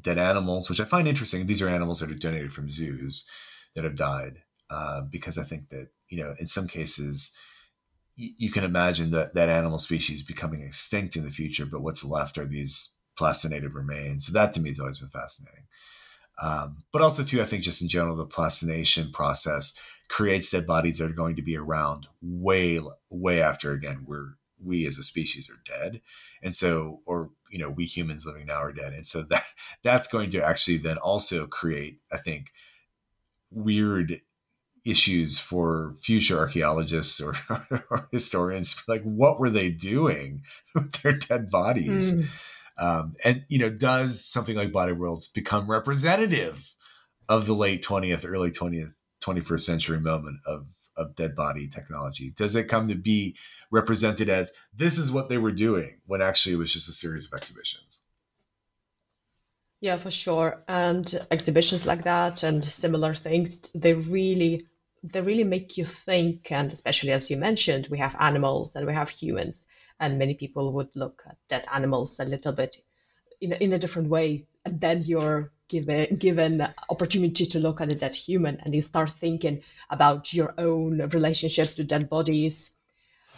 dead 0.00 0.18
animals, 0.18 0.68
which 0.68 0.80
I 0.80 0.84
find 0.84 1.08
interesting. 1.08 1.46
These 1.46 1.62
are 1.62 1.68
animals 1.68 2.00
that 2.00 2.10
are 2.10 2.14
donated 2.14 2.52
from 2.52 2.68
zoos 2.68 3.28
that 3.74 3.84
have 3.84 3.96
died, 3.96 4.42
uh, 4.70 5.02
because 5.10 5.38
I 5.38 5.44
think 5.44 5.68
that 5.70 5.88
you 6.08 6.22
know 6.22 6.34
in 6.38 6.46
some 6.46 6.66
cases 6.66 7.36
you 8.16 8.50
can 8.50 8.64
imagine 8.64 9.10
that 9.10 9.34
that 9.34 9.48
animal 9.48 9.78
species 9.78 10.22
becoming 10.22 10.62
extinct 10.62 11.16
in 11.16 11.24
the 11.24 11.30
future, 11.30 11.66
but 11.66 11.82
what's 11.82 12.04
left 12.04 12.38
are 12.38 12.46
these 12.46 12.96
plastinated 13.16 13.74
remains. 13.74 14.26
So 14.26 14.32
that 14.32 14.52
to 14.54 14.60
me 14.60 14.70
has 14.70 14.80
always 14.80 14.98
been 14.98 15.08
fascinating. 15.08 15.64
Um, 16.42 16.84
but 16.92 17.02
also 17.02 17.22
too, 17.22 17.40
I 17.40 17.44
think 17.44 17.62
just 17.62 17.82
in 17.82 17.88
general, 17.88 18.16
the 18.16 18.26
plastination 18.26 19.12
process 19.12 19.78
creates 20.08 20.50
dead 20.50 20.66
bodies 20.66 20.98
that 20.98 21.10
are 21.10 21.14
going 21.14 21.36
to 21.36 21.42
be 21.42 21.56
around 21.56 22.08
way, 22.20 22.80
way 23.10 23.40
after 23.40 23.72
again 23.72 24.04
we're 24.06 24.34
we 24.64 24.86
as 24.86 24.96
a 24.96 25.02
species 25.02 25.50
are 25.50 25.60
dead, 25.66 26.00
and 26.42 26.54
so 26.54 27.00
or 27.06 27.30
you 27.52 27.58
know 27.58 27.70
we 27.70 27.84
humans 27.84 28.26
living 28.26 28.46
now 28.46 28.60
are 28.60 28.72
dead 28.72 28.92
and 28.94 29.06
so 29.06 29.22
that 29.30 29.44
that's 29.82 30.08
going 30.08 30.30
to 30.30 30.44
actually 30.44 30.78
then 30.78 30.96
also 30.98 31.46
create 31.46 32.00
i 32.12 32.16
think 32.16 32.50
weird 33.50 34.20
issues 34.84 35.38
for 35.38 35.94
future 36.00 36.38
archaeologists 36.38 37.20
or, 37.20 37.34
or 37.90 38.08
historians 38.10 38.82
like 38.88 39.02
what 39.02 39.38
were 39.38 39.50
they 39.50 39.70
doing 39.70 40.42
with 40.74 40.92
their 41.02 41.12
dead 41.12 41.50
bodies 41.50 42.14
mm. 42.14 42.82
um, 42.82 43.14
and 43.24 43.44
you 43.48 43.58
know 43.58 43.70
does 43.70 44.24
something 44.24 44.56
like 44.56 44.72
body 44.72 44.92
worlds 44.92 45.26
become 45.26 45.70
representative 45.70 46.74
of 47.28 47.46
the 47.46 47.54
late 47.54 47.84
20th 47.84 48.28
early 48.28 48.50
20th 48.50 48.94
21st 49.22 49.60
century 49.60 50.00
moment 50.00 50.38
of 50.46 50.66
of 50.96 51.16
dead 51.16 51.34
body 51.34 51.68
technology? 51.68 52.30
Does 52.30 52.54
it 52.54 52.68
come 52.68 52.88
to 52.88 52.94
be 52.94 53.36
represented 53.70 54.28
as 54.28 54.52
this 54.74 54.98
is 54.98 55.10
what 55.10 55.28
they 55.28 55.38
were 55.38 55.52
doing 55.52 56.00
when 56.06 56.22
actually 56.22 56.54
it 56.54 56.58
was 56.58 56.72
just 56.72 56.88
a 56.88 56.92
series 56.92 57.26
of 57.26 57.36
exhibitions? 57.36 58.02
Yeah, 59.80 59.96
for 59.96 60.10
sure. 60.10 60.62
And 60.68 61.12
exhibitions 61.30 61.86
like 61.86 62.04
that 62.04 62.44
and 62.44 62.62
similar 62.62 63.14
things, 63.14 63.72
they 63.72 63.94
really 63.94 64.66
they 65.02 65.20
really 65.20 65.44
make 65.44 65.76
you 65.76 65.84
think 65.84 66.52
and 66.52 66.72
especially 66.72 67.10
as 67.12 67.30
you 67.30 67.36
mentioned, 67.36 67.88
we 67.90 67.98
have 67.98 68.16
animals 68.20 68.76
and 68.76 68.86
we 68.86 68.94
have 68.94 69.10
humans 69.10 69.68
and 69.98 70.18
many 70.18 70.34
people 70.34 70.72
would 70.72 70.88
look 70.94 71.22
at 71.26 71.36
dead 71.48 71.66
animals 71.72 72.20
a 72.20 72.24
little 72.24 72.52
bit 72.52 72.76
in 73.40 73.52
a, 73.52 73.56
in 73.56 73.72
a 73.72 73.78
different 73.78 74.08
way 74.08 74.46
and 74.64 74.80
then 74.80 75.02
you're 75.02 75.50
given 75.68 76.16
given 76.16 76.66
opportunity 76.90 77.46
to 77.46 77.58
look 77.58 77.80
at 77.80 77.90
a 77.90 77.94
dead 77.94 78.14
human 78.14 78.58
and 78.60 78.74
you 78.74 78.82
start 78.82 79.10
thinking 79.10 79.62
about 79.90 80.32
your 80.32 80.54
own 80.58 80.98
relationship 81.08 81.74
to 81.74 81.82
dead 81.84 82.08
bodies. 82.08 82.76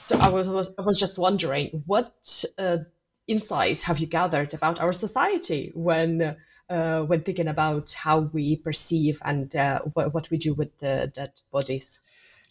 So 0.00 0.18
i 0.18 0.28
was, 0.28 0.74
i 0.78 0.82
was 0.82 0.98
just 0.98 1.18
wondering 1.18 1.82
what 1.86 2.12
uh, 2.58 2.78
insights 3.26 3.84
have 3.84 3.98
you 4.00 4.06
gathered 4.06 4.52
about 4.52 4.80
our 4.80 4.92
society 4.92 5.72
when 5.74 6.36
uh, 6.74 7.02
when 7.04 7.22
thinking 7.22 7.48
about 7.48 7.92
how 7.92 8.20
we 8.20 8.56
perceive 8.56 9.20
and 9.24 9.54
uh, 9.54 9.80
what, 9.94 10.12
what 10.14 10.30
we 10.30 10.36
do 10.36 10.54
with 10.54 10.76
the 10.78 11.10
dead 11.14 11.32
bodies. 11.52 12.02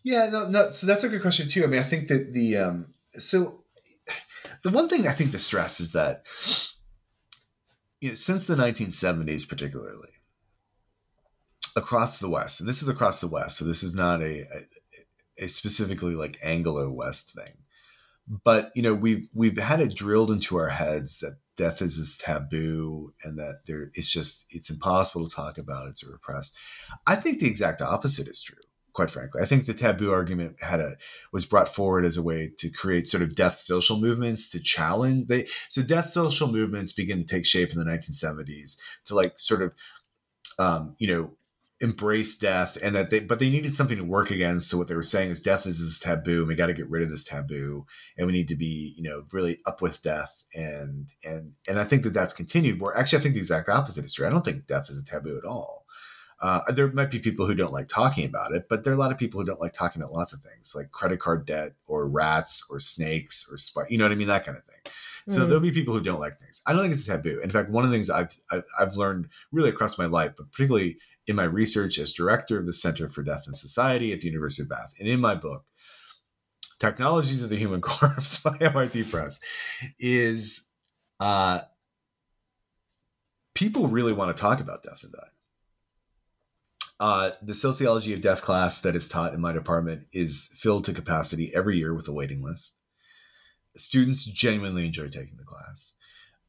Yeah 0.04 0.30
no, 0.32 0.48
no 0.50 0.70
so 0.72 0.88
that's 0.88 1.04
a 1.04 1.10
good 1.10 1.22
question 1.22 1.48
too. 1.48 1.64
I 1.64 1.68
mean 1.68 1.80
i 1.80 1.90
think 1.92 2.08
that 2.10 2.34
the 2.34 2.58
um 2.58 2.94
so 3.12 3.64
the 4.64 4.70
one 4.70 4.90
thing 4.90 5.08
i 5.08 5.12
think 5.12 5.32
to 5.32 5.40
stress 5.40 5.80
is 5.80 5.92
that 5.94 6.24
you 8.04 8.10
know, 8.10 8.16
since 8.16 8.46
the 8.46 8.56
1970s, 8.56 9.48
particularly 9.48 10.10
across 11.78 12.20
the 12.20 12.30
West, 12.30 12.60
and 12.60 12.68
this 12.68 12.84
is 12.84 12.90
across 12.90 13.22
the 13.22 13.30
West, 13.30 13.58
so 13.58 13.64
this 13.64 13.82
is 13.82 13.96
not 13.96 14.22
a, 14.22 14.42
a, 14.42 15.46
a 15.46 15.48
specifically 15.48 16.14
like 16.14 16.38
Anglo 16.44 16.92
West 16.92 17.32
thing, 17.34 17.63
but 18.28 18.72
you 18.76 18.82
know 18.82 18.94
we've 18.94 19.28
we've 19.34 19.58
had 19.58 19.80
it 19.80 19.96
drilled 19.96 20.32
into 20.32 20.58
our 20.58 20.70
heads 20.70 21.20
that 21.20 21.38
death 21.56 21.82
is 21.82 21.98
this 21.98 22.18
taboo 22.18 23.14
and 23.24 23.38
that 23.38 23.60
there 23.68 23.90
it's 23.94 24.12
just 24.12 24.46
it's 24.50 24.70
impossible 24.70 25.28
to 25.28 25.36
talk 25.36 25.58
about 25.58 25.88
it's 25.88 26.04
repressed. 26.04 26.58
I 27.06 27.16
think 27.16 27.40
the 27.40 27.48
exact 27.48 27.82
opposite 27.82 28.28
is 28.28 28.42
true 28.42 28.58
quite 28.94 29.10
frankly. 29.10 29.42
I 29.42 29.46
think 29.46 29.66
the 29.66 29.74
taboo 29.74 30.12
argument 30.12 30.62
had 30.62 30.80
a 30.80 30.96
was 31.32 31.46
brought 31.46 31.68
forward 31.68 32.06
as 32.06 32.16
a 32.16 32.24
way 32.24 32.52
to 32.60 32.70
create 32.70 33.08
sort 33.08 33.24
of 33.24 33.36
death 33.36 33.58
social 33.58 34.00
movements 34.00 34.52
to 34.52 34.60
challenge 34.60 35.28
they 35.28 35.48
so 35.68 35.82
death 35.82 36.06
social 36.06 36.52
movements 36.52 36.92
begin 36.92 37.20
to 37.20 37.26
take 37.26 37.46
shape 37.46 37.72
in 37.72 37.80
the 37.80 37.86
1970s 37.86 38.78
to 39.06 39.16
like 39.16 39.38
sort 39.38 39.62
of 39.62 39.74
um, 40.60 40.96
you 41.00 41.08
know 41.08 41.36
embrace 41.84 42.38
death 42.38 42.78
and 42.82 42.96
that 42.96 43.12
they 43.12 43.20
but 43.20 43.40
they 43.40 43.50
needed 43.50 43.72
something 43.72 43.98
to 43.98 44.04
work 44.04 44.32
against 44.32 44.70
so 44.70 44.78
what 44.78 44.88
they 44.88 44.96
were 44.96 45.04
saying 45.04 45.30
is 45.30 45.42
death 45.42 45.66
is 45.66 45.78
this 45.80 46.00
taboo 46.00 46.40
and 46.40 46.48
we 46.48 46.56
got 46.56 46.68
to 46.68 46.74
get 46.74 46.90
rid 46.90 47.04
of 47.04 47.10
this 47.10 47.26
taboo 47.26 47.86
and 48.18 48.26
we 48.26 48.34
need 48.34 48.48
to 48.48 48.56
be 48.56 48.94
you 48.98 49.04
know 49.04 49.24
really 49.34 49.60
up 49.66 49.82
with 49.82 50.02
death 50.02 50.44
and 50.56 51.10
and 51.26 51.56
and 51.68 51.80
i 51.80 51.84
think 51.84 52.04
that 52.04 52.14
that's 52.14 52.34
continued 52.34 52.80
where 52.80 52.98
actually 52.98 53.20
i 53.20 53.22
think 53.22 53.34
the 53.34 53.40
exact 53.40 53.68
opposite 53.68 54.06
is 54.06 54.14
true 54.14 54.26
i 54.26 54.30
don't 54.30 54.46
think 54.46 54.66
death 54.66 54.90
is 54.90 55.00
a 55.00 55.06
taboo 55.06 55.38
at 55.38 55.46
all 55.46 55.84
Uh, 56.42 56.60
there 56.74 56.92
might 56.92 57.12
be 57.12 57.20
people 57.20 57.46
who 57.46 57.56
don't 57.56 57.72
like 57.72 57.88
talking 57.88 58.26
about 58.26 58.54
it, 58.54 58.68
but 58.68 58.84
there 58.84 58.92
are 58.92 58.96
a 58.98 59.00
lot 59.00 59.14
of 59.14 59.18
people 59.18 59.40
who 59.40 59.46
don't 59.46 59.62
like 59.62 59.72
talking 59.72 60.02
about 60.02 60.12
lots 60.12 60.34
of 60.34 60.42
things 60.42 60.74
like 60.76 60.92
credit 60.92 61.18
card 61.18 61.46
debt 61.46 61.72
or 61.88 62.10
rats 62.10 62.66
or 62.70 62.82
snakes 62.82 63.48
or 63.50 63.58
spy, 63.58 63.84
you 63.90 63.98
know 63.98 64.04
what 64.04 64.12
I 64.12 64.16
mean? 64.16 64.28
That 64.28 64.46
kind 64.46 64.58
of 64.58 64.66
thing. 64.66 64.92
So 65.28 65.40
mm. 65.40 65.46
there'll 65.46 65.62
be 65.62 65.72
people 65.72 65.94
who 65.94 66.04
don't 66.04 66.20
like 66.20 66.38
things. 66.40 66.62
I 66.66 66.74
don't 66.74 66.82
think 66.82 66.94
it's 66.94 67.08
a 67.08 67.12
taboo. 67.12 67.40
In 67.42 67.50
fact, 67.50 67.70
one 67.70 67.86
of 67.86 67.90
the 67.90 67.96
things 67.96 68.10
I've, 68.10 68.36
I've, 68.52 68.66
I've 68.78 68.96
learned 68.98 69.30
really 69.54 69.70
across 69.70 69.98
my 69.98 70.06
life, 70.06 70.34
but 70.38 70.52
particularly 70.52 70.98
in 71.28 71.36
my 71.36 71.44
research 71.44 71.98
as 71.98 72.14
director 72.14 72.58
of 72.58 72.66
the 72.66 72.74
Center 72.74 73.08
for 73.08 73.24
Death 73.24 73.44
and 73.46 73.56
Society 73.56 74.12
at 74.12 74.22
the 74.22 74.28
University 74.28 74.64
of 74.64 74.70
Bath, 74.70 74.94
and 75.00 75.08
in 75.08 75.20
my 75.20 75.36
book, 75.36 75.66
Technologies 76.80 77.44
of 77.44 77.50
the 77.50 77.58
Human 77.58 77.82
Corpse 77.82 78.42
by 78.42 78.58
MIT 78.60 79.04
Press, 79.04 79.40
is 80.00 80.70
uh, 81.20 81.62
people 83.54 83.88
really 83.88 84.14
want 84.14 84.36
to 84.36 84.42
talk 84.42 84.60
about 84.60 84.84
death 84.84 85.04
and 85.04 85.14
dying. 85.14 85.30
Uh, 87.00 87.32
the 87.42 87.56
sociology 87.56 88.14
of 88.14 88.22
death 88.22 88.42
class 88.42 88.82
that 88.82 88.96
is 88.96 89.10
taught 89.10 89.34
in 89.34 89.42
my 89.42 89.52
department 89.52 90.08
is 90.14 90.56
filled 90.60 90.86
to 90.86 90.94
capacity 90.94 91.52
every 91.56 91.78
year 91.78 91.94
with 91.94 92.08
a 92.08 92.14
waiting 92.14 92.42
list. 92.42 92.78
Students 93.76 94.26
genuinely 94.26 94.86
enjoy 94.86 95.08
taking 95.08 95.38
the 95.38 95.44
class. 95.44 95.96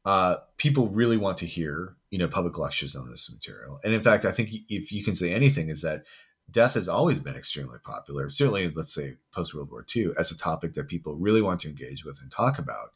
Uh, 0.05 0.37
people 0.57 0.87
really 0.89 1.17
want 1.17 1.37
to 1.39 1.45
hear, 1.45 1.95
you 2.15 2.19
know, 2.19 2.29
public 2.29 2.57
lectures 2.57 2.95
on 2.95 3.09
this 3.09 3.29
material. 3.29 3.77
And 3.83 3.93
in 3.93 4.01
fact, 4.01 4.23
I 4.23 4.31
think 4.31 4.49
if 4.69 4.89
you 4.89 5.03
can 5.03 5.15
say 5.15 5.33
anything, 5.33 5.67
is 5.67 5.81
that 5.81 6.05
death 6.49 6.75
has 6.75 6.87
always 6.87 7.19
been 7.19 7.35
extremely 7.35 7.77
popular. 7.83 8.29
Certainly, 8.29 8.71
let's 8.73 8.93
say 8.93 9.15
post 9.33 9.53
World 9.53 9.69
War 9.69 9.85
II, 9.93 10.11
as 10.17 10.31
a 10.31 10.37
topic 10.37 10.75
that 10.75 10.87
people 10.87 11.15
really 11.15 11.41
want 11.41 11.59
to 11.61 11.67
engage 11.67 12.05
with 12.05 12.21
and 12.21 12.31
talk 12.31 12.57
about, 12.57 12.93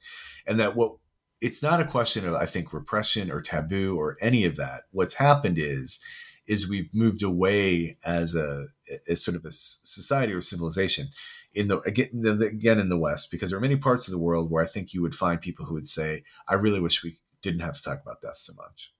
and 0.47 0.57
that 0.57 0.73
what 0.73 0.93
it's 1.41 1.61
not 1.61 1.81
a 1.81 1.85
question 1.85 2.25
of 2.25 2.33
I 2.33 2.45
think 2.45 2.71
repression 2.71 3.29
or 3.29 3.41
taboo 3.41 3.97
or 3.97 4.15
any 4.21 4.45
of 4.45 4.55
that. 4.55 4.83
What's 4.93 5.15
happened 5.15 5.57
is 5.57 6.01
is 6.47 6.69
we've 6.69 6.89
moved 6.93 7.21
away 7.21 7.97
as 8.05 8.35
a 8.35 8.67
as 9.09 9.21
sort 9.21 9.35
of 9.35 9.43
a 9.43 9.51
society 9.51 10.31
or 10.31 10.41
civilization 10.41 11.09
in 11.53 11.67
the 11.67 11.79
again, 11.81 12.41
again 12.41 12.79
in 12.79 12.87
the 12.87 12.97
West 12.97 13.31
because 13.31 13.49
there 13.49 13.57
are 13.57 13.67
many 13.67 13.75
parts 13.75 14.07
of 14.07 14.13
the 14.13 14.17
world 14.17 14.49
where 14.49 14.63
I 14.63 14.67
think 14.67 14.93
you 14.93 15.01
would 15.01 15.13
find 15.13 15.41
people 15.41 15.65
who 15.65 15.73
would 15.73 15.89
say, 15.89 16.23
"I 16.47 16.53
really 16.53 16.79
wish 16.79 17.03
we 17.03 17.17
didn't 17.41 17.61
have 17.61 17.75
to 17.75 17.83
talk 17.83 18.01
about 18.01 18.21
death 18.21 18.37
so 18.37 18.53
much," 18.53 18.93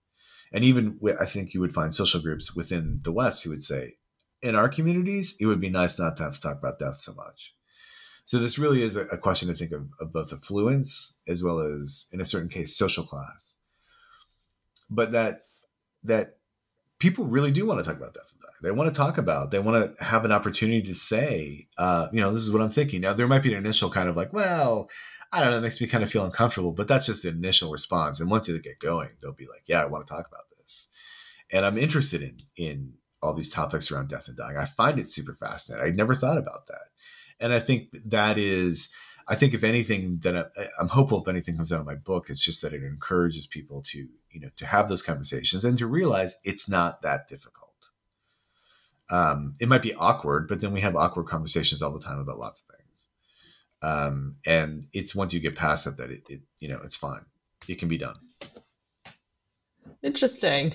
and 0.52 0.64
even 0.64 1.00
I 1.22 1.26
think 1.26 1.54
you 1.54 1.60
would 1.62 1.74
find 1.74 1.94
social 1.94 2.22
groups 2.22 2.56
within 2.56 3.02
the 3.04 3.12
West 3.12 3.44
who 3.44 3.50
would 3.50 3.64
say, 3.64 3.98
"In 4.42 4.56
our 4.56 4.70
communities, 4.70 5.38
it 5.40 5.46
would 5.46 5.62
be 5.62 5.70
nice 5.70 6.00
not 6.00 6.18
to 6.18 6.24
have 6.24 6.36
to 6.36 6.42
talk 6.42 6.58
about 6.58 6.80
death 6.80 6.98
so 6.98 7.14
much." 7.14 7.56
So 8.26 8.38
this 8.38 8.60
really 8.60 8.84
is 8.84 8.96
a, 8.96 9.06
a 9.12 9.18
question 9.18 9.50
I 9.50 9.54
think 9.54 9.72
of, 9.72 9.90
of 10.00 10.14
both 10.14 10.32
affluence 10.32 11.20
as 11.28 11.42
well 11.42 11.60
as, 11.60 12.10
in 12.14 12.22
a 12.22 12.26
certain 12.26 12.50
case, 12.50 12.78
social 12.78 13.04
class. 13.04 13.56
But 14.90 15.12
that 15.14 15.42
that 16.04 16.38
people 17.00 17.26
really 17.26 17.52
do 17.52 17.66
want 17.66 17.80
to 17.80 17.86
talk 17.86 17.98
about 17.98 18.14
death. 18.14 18.36
They 18.62 18.72
want 18.72 18.94
to 18.94 18.96
talk 18.96 19.18
about, 19.18 19.52
they 19.52 19.60
want 19.60 19.98
to 19.98 20.04
have 20.04 20.26
an 20.26 20.32
opportunity 20.32 20.82
to 20.82 20.94
say, 20.94 21.68
uh, 21.78 22.10
you 22.12 22.20
know, 22.20 22.32
this 22.32 22.42
is 22.42 22.52
what 22.52 22.62
I'm 22.62 22.70
thinking. 22.70 23.02
Now, 23.02 23.14
there 23.14 23.28
might 23.28 23.44
be 23.44 23.54
an 23.54 23.58
initial 23.58 23.90
kind 23.90 24.10
of 24.10 24.18
like, 24.18 24.34
well, 24.34 24.90
I 25.32 25.42
don't 25.42 25.52
know, 25.52 25.58
it 25.58 25.62
makes 25.62 25.80
me 25.80 25.88
kind 25.88 26.04
of 26.04 26.10
feel 26.10 26.26
uncomfortable, 26.26 26.74
but 26.74 26.88
that's 26.88 27.06
just 27.06 27.24
the 27.24 27.30
initial 27.30 27.72
response. 27.72 28.20
And 28.20 28.32
once 28.32 28.48
they 28.48 28.58
get 28.60 28.80
going, 28.80 29.10
they'll 29.22 29.34
be 29.34 29.46
like, 29.46 29.64
yeah, 29.68 29.82
I 29.82 29.86
want 29.86 30.06
to 30.06 30.12
talk 30.12 30.28
about 30.28 30.50
this. 30.58 30.88
And 31.52 31.66
I'm 31.66 31.78
interested 31.78 32.22
in, 32.22 32.42
in 32.56 32.94
all 33.22 33.34
these 33.34 33.50
topics 33.50 33.92
around 33.92 34.10
death 34.10 34.28
and 34.28 34.38
dying. 34.38 34.58
I 34.58 34.66
find 34.66 35.00
it 35.00 35.08
super 35.08 35.34
fascinating. 35.34 35.86
I 35.86 35.96
never 35.96 36.16
thought 36.16 36.38
about 36.38 36.68
that. 36.68 36.88
And 37.40 37.54
I 37.54 37.60
think 37.60 37.90
that 38.06 38.38
is, 38.38 38.94
I 39.28 39.36
think 39.36 39.54
if 39.54 39.64
anything 39.64 40.20
that 40.24 40.36
I, 40.36 40.66
I'm 40.80 40.90
hopeful 40.90 41.22
if 41.22 41.28
anything 41.28 41.58
comes 41.58 41.72
out 41.72 41.82
of 41.82 41.86
my 41.86 41.96
book, 41.96 42.30
it's 42.30 42.44
just 42.44 42.62
that 42.64 42.74
it 42.74 42.84
encourages 42.84 43.46
people 43.46 43.84
to 43.88 44.08
you 44.32 44.40
know 44.40 44.50
to 44.58 44.66
have 44.66 44.90
those 44.90 45.02
conversations 45.02 45.66
and 45.66 45.78
to 45.78 45.88
realize 45.88 46.38
it's 46.44 46.70
not 46.70 47.02
that 47.02 47.28
difficult 47.28 47.90
um, 49.10 49.54
it 49.60 49.68
might 49.68 49.82
be 49.82 49.94
awkward 49.96 50.48
but 50.48 50.62
then 50.62 50.72
we 50.72 50.82
have 50.82 50.96
awkward 50.96 51.26
conversations 51.26 51.82
all 51.82 51.94
the 51.94 52.00
time 52.00 52.20
about 52.20 52.40
lots 52.40 52.62
of 52.62 52.76
things 52.76 52.79
um, 53.82 54.36
and 54.46 54.88
it's 54.94 55.16
once 55.16 55.34
you 55.34 55.40
get 55.40 55.56
past 55.56 55.86
that 55.86 55.98
that 55.98 56.12
it, 56.12 56.24
it 56.30 56.42
you 56.60 56.68
know 56.68 56.80
it's 56.84 56.96
fine 56.96 57.26
it 57.68 57.80
can 57.80 57.88
be 57.88 57.98
done 57.98 58.16
interesting 60.04 60.74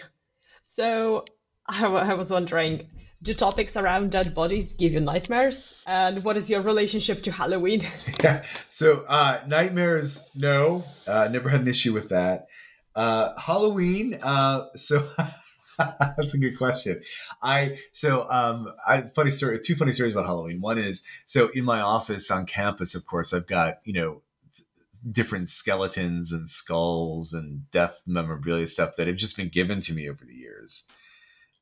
so 0.63 1.25
I, 1.67 1.87
I 1.87 2.15
was 2.15 2.31
wondering 2.31 2.87
do 3.25 3.33
topics 3.33 3.79
around 3.79 4.13
dead 4.13 4.35
bodies 4.35 4.75
give 4.75 4.93
you 4.93 5.01
nightmares? 5.01 5.83
And 5.87 6.23
what 6.25 6.37
is 6.37 6.51
your 6.51 6.61
relationship 6.61 7.23
to 7.23 7.33
Halloween? 7.33 7.81
yeah. 8.23 8.45
So 8.71 9.05
uh, 9.09 9.41
nightmares, 9.47 10.31
no. 10.35 10.85
Uh, 11.07 11.29
never 11.31 11.49
had 11.49 11.61
an 11.61 11.69
issue 11.69 11.93
with 11.93 12.09
that. 12.11 12.49
Uh, 12.95 13.31
Halloween. 13.41 14.19
Uh, 14.23 14.67
so 14.75 15.09
that's 16.17 16.35
a 16.35 16.39
good 16.39 16.57
question. 16.57 17.03
I 17.43 17.79
so 17.93 18.27
um, 18.31 18.73
I 18.89 19.03
funny 19.03 19.31
story. 19.31 19.59
Two 19.61 19.75
funny 19.75 19.93
stories 19.93 20.13
about 20.13 20.27
Halloween. 20.27 20.61
One 20.61 20.79
is 20.79 21.07
so 21.27 21.49
in 21.55 21.65
my 21.65 21.81
office 21.81 22.31
on 22.31 22.47
campus. 22.47 22.95
Of 22.95 23.07
course, 23.07 23.33
I've 23.33 23.47
got 23.47 23.79
you 23.85 23.93
know 23.93 24.23
different 25.11 25.49
skeletons 25.49 26.33
and 26.33 26.49
skulls 26.49 27.33
and 27.33 27.71
death 27.71 28.03
memorabilia 28.07 28.67
stuff 28.67 28.97
that 28.97 29.07
have 29.07 29.17
just 29.17 29.37
been 29.37 29.49
given 29.49 29.81
to 29.83 29.93
me 29.93 30.09
over 30.09 30.25
the 30.25 30.35
years. 30.35 30.85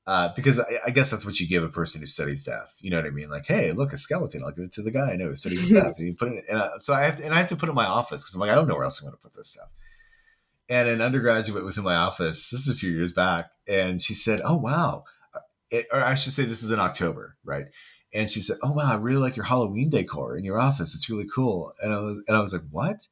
Uh, 0.05 0.31
because 0.35 0.59
I, 0.59 0.65
I, 0.89 0.91
guess 0.91 1.13
that's 1.13 1.25
what 1.25 1.39
you 1.39 1.47
give 1.47 1.63
a 1.63 1.69
person 1.69 2.01
who 2.01 2.07
studies 2.07 2.43
death. 2.43 2.77
You 2.81 2.91
know 2.91 2.97
what 2.97 3.07
I 3.07 3.11
mean? 3.11 3.31
Like, 3.31 3.47
hey, 3.47 3.71
look, 3.71 3.93
a 3.93 3.97
skeleton. 3.97 4.43
I'll 4.45 4.51
give 4.51 4.65
it 4.65 4.73
to 4.73 4.83
the 4.83 4.91
guy 4.91 5.13
I 5.13 5.17
know 5.17 5.27
who 5.27 5.37
studies 5.37 5.71
death. 5.73 5.95
And 5.99 6.09
you 6.09 6.15
put 6.15 6.33
it, 6.33 6.45
and 6.49 6.59
I, 6.59 6.71
so 6.79 6.93
I 6.93 7.03
have 7.03 7.19
to, 7.19 7.25
and 7.25 7.33
I 7.33 7.39
have 7.39 7.47
to 7.49 7.57
put 7.57 7.69
it 7.69 7.71
in 7.71 7.77
my 7.77 7.87
office 7.87 8.21
because 8.21 8.35
I'm 8.35 8.41
like, 8.41 8.51
I 8.51 8.57
don't 8.57 8.67
know 8.67 8.75
where 8.75 8.83
else 8.83 9.01
I'm 9.01 9.07
going 9.07 9.17
to 9.17 9.23
put 9.23 9.35
this 9.35 9.51
stuff 9.51 9.69
and 10.73 10.89
an 10.89 11.03
undergraduate 11.03 11.67
was 11.67 11.77
in 11.77 11.85
my 11.85 11.97
office. 11.97 12.49
This 12.49 12.67
is 12.67 12.75
a 12.75 12.79
few 12.79 12.91
years 12.91 13.13
back, 13.13 13.51
and 13.69 14.01
she 14.01 14.15
said, 14.15 14.41
"Oh 14.43 14.57
wow," 14.57 15.05
uh, 15.35 15.41
it, 15.71 15.87
or 15.93 16.01
I 16.01 16.15
should 16.15 16.33
say, 16.33 16.45
this 16.45 16.63
is 16.63 16.71
in 16.71 16.81
October, 16.81 17.37
right? 17.45 17.67
And 18.15 18.31
she 18.31 18.41
said, 18.41 18.57
"Oh 18.63 18.73
wow, 18.73 18.91
I 18.91 18.97
really 18.97 19.21
like 19.21 19.37
your 19.37 19.45
Halloween 19.45 19.91
decor 19.91 20.35
in 20.35 20.45
your 20.45 20.59
office. 20.59 20.95
It's 20.95 21.11
really 21.11 21.29
cool." 21.29 21.75
And 21.83 21.93
I 21.93 21.99
was, 22.01 22.25
and 22.27 22.35
I 22.35 22.41
was 22.41 22.55
like, 22.55 22.63
"What?" 22.71 23.07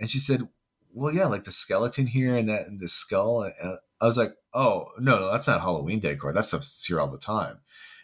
And 0.00 0.10
she 0.10 0.18
said, 0.18 0.48
"Well, 0.92 1.14
yeah, 1.14 1.26
like 1.26 1.44
the 1.44 1.52
skeleton 1.52 2.08
here 2.08 2.36
and 2.36 2.48
that 2.48 2.66
and 2.66 2.80
the 2.80 2.88
skull." 2.88 3.44
And 3.44 3.78
I 4.00 4.06
was 4.06 4.18
like, 4.18 4.34
"Oh 4.52 4.86
no, 4.98 5.20
no, 5.20 5.30
that's 5.30 5.46
not 5.46 5.60
Halloween 5.60 6.00
decor. 6.00 6.32
That 6.32 6.46
stuff's 6.46 6.84
here 6.84 6.98
all 6.98 7.12
the 7.12 7.18
time." 7.18 7.60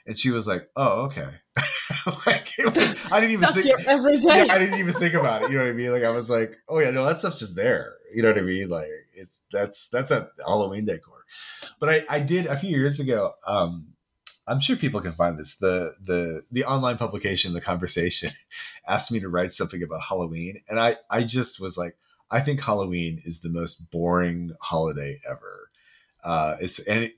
And 0.07 0.17
she 0.17 0.31
was 0.31 0.47
like, 0.47 0.71
"Oh, 0.77 1.07
okay." 1.07 1.29
like 2.27 2.57
it 2.59 2.77
was, 2.77 2.97
I 3.11 3.21
didn't 3.21 3.33
even 3.33 3.41
That's 3.43 3.65
think. 3.65 3.89
every 3.89 4.19
day. 4.19 4.45
Yeah, 4.47 4.55
I 4.55 4.59
didn't 4.59 4.79
even 4.79 4.95
think 4.95 5.15
about 5.15 5.43
it. 5.43 5.51
You 5.51 5.59
know 5.59 5.65
what 5.65 5.71
I 5.71 5.75
mean? 5.75 5.91
Like 5.91 6.05
I 6.05 6.11
was 6.11 6.31
like, 6.31 6.59
"Oh 6.69 6.79
yeah, 6.79 6.91
no, 6.91 7.05
that 7.05 7.17
stuff's 7.17 7.41
just 7.41 7.57
there." 7.57 7.95
You 8.15 8.23
know 8.23 8.29
what 8.29 8.39
I 8.39 8.43
mean? 8.43 8.69
Like 8.69 8.89
it's 9.21 9.43
that's 9.53 9.89
that's 9.91 10.11
a 10.11 10.31
Halloween 10.45 10.85
decor. 10.85 11.25
But 11.79 11.89
I 11.91 12.05
I 12.09 12.21
did 12.21 12.47
a 12.47 12.57
few 12.57 12.71
years 12.71 13.01
ago. 13.01 13.33
Um, 13.47 13.95
I'm 14.47 14.61
sure 14.61 14.77
people 14.77 15.01
can 15.01 15.12
find 15.12 15.39
this. 15.39 15.59
The 15.59 15.95
the 16.01 16.43
the 16.51 16.64
online 16.64 16.97
publication, 16.97 17.53
the 17.53 17.61
conversation, 17.61 18.33
asked 18.89 19.12
me 19.12 19.21
to 19.21 19.29
write 19.29 19.53
something 19.53 19.83
about 19.83 20.03
Halloween, 20.09 20.62
and 20.68 20.81
I 20.81 20.97
I 21.11 21.23
just 21.23 21.61
was 21.61 21.79
like, 21.79 21.97
I 22.31 22.41
think 22.41 22.62
Halloween 22.62 23.21
is 23.25 23.41
the 23.41 23.51
most 23.51 23.91
boring 23.91 24.53
holiday 24.61 25.21
ever. 25.29 25.71
Uh, 26.23 26.57
it's 26.61 26.79
and 26.81 27.05
it, 27.05 27.12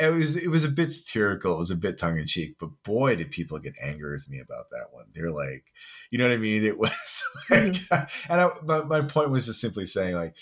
it, 0.00 0.14
was 0.14 0.36
it 0.36 0.48
was 0.48 0.64
a 0.64 0.70
bit 0.70 0.90
satirical, 0.90 1.54
it 1.54 1.58
was 1.58 1.70
a 1.70 1.76
bit 1.76 1.98
tongue 1.98 2.18
in 2.18 2.26
cheek, 2.26 2.56
but 2.58 2.70
boy, 2.84 3.14
did 3.14 3.30
people 3.30 3.58
get 3.58 3.74
angry 3.82 4.12
with 4.12 4.30
me 4.30 4.38
about 4.40 4.70
that 4.70 4.86
one. 4.92 5.04
They're 5.12 5.30
like, 5.30 5.64
you 6.10 6.18
know 6.18 6.26
what 6.26 6.34
I 6.34 6.38
mean? 6.38 6.64
It 6.64 6.78
was 6.78 7.24
like, 7.50 7.60
mm-hmm. 7.60 8.32
and 8.32 8.40
I, 8.40 8.48
my, 8.64 8.82
my 8.82 9.00
point 9.02 9.30
was 9.30 9.46
just 9.46 9.60
simply 9.60 9.84
saying 9.84 10.14
like, 10.14 10.36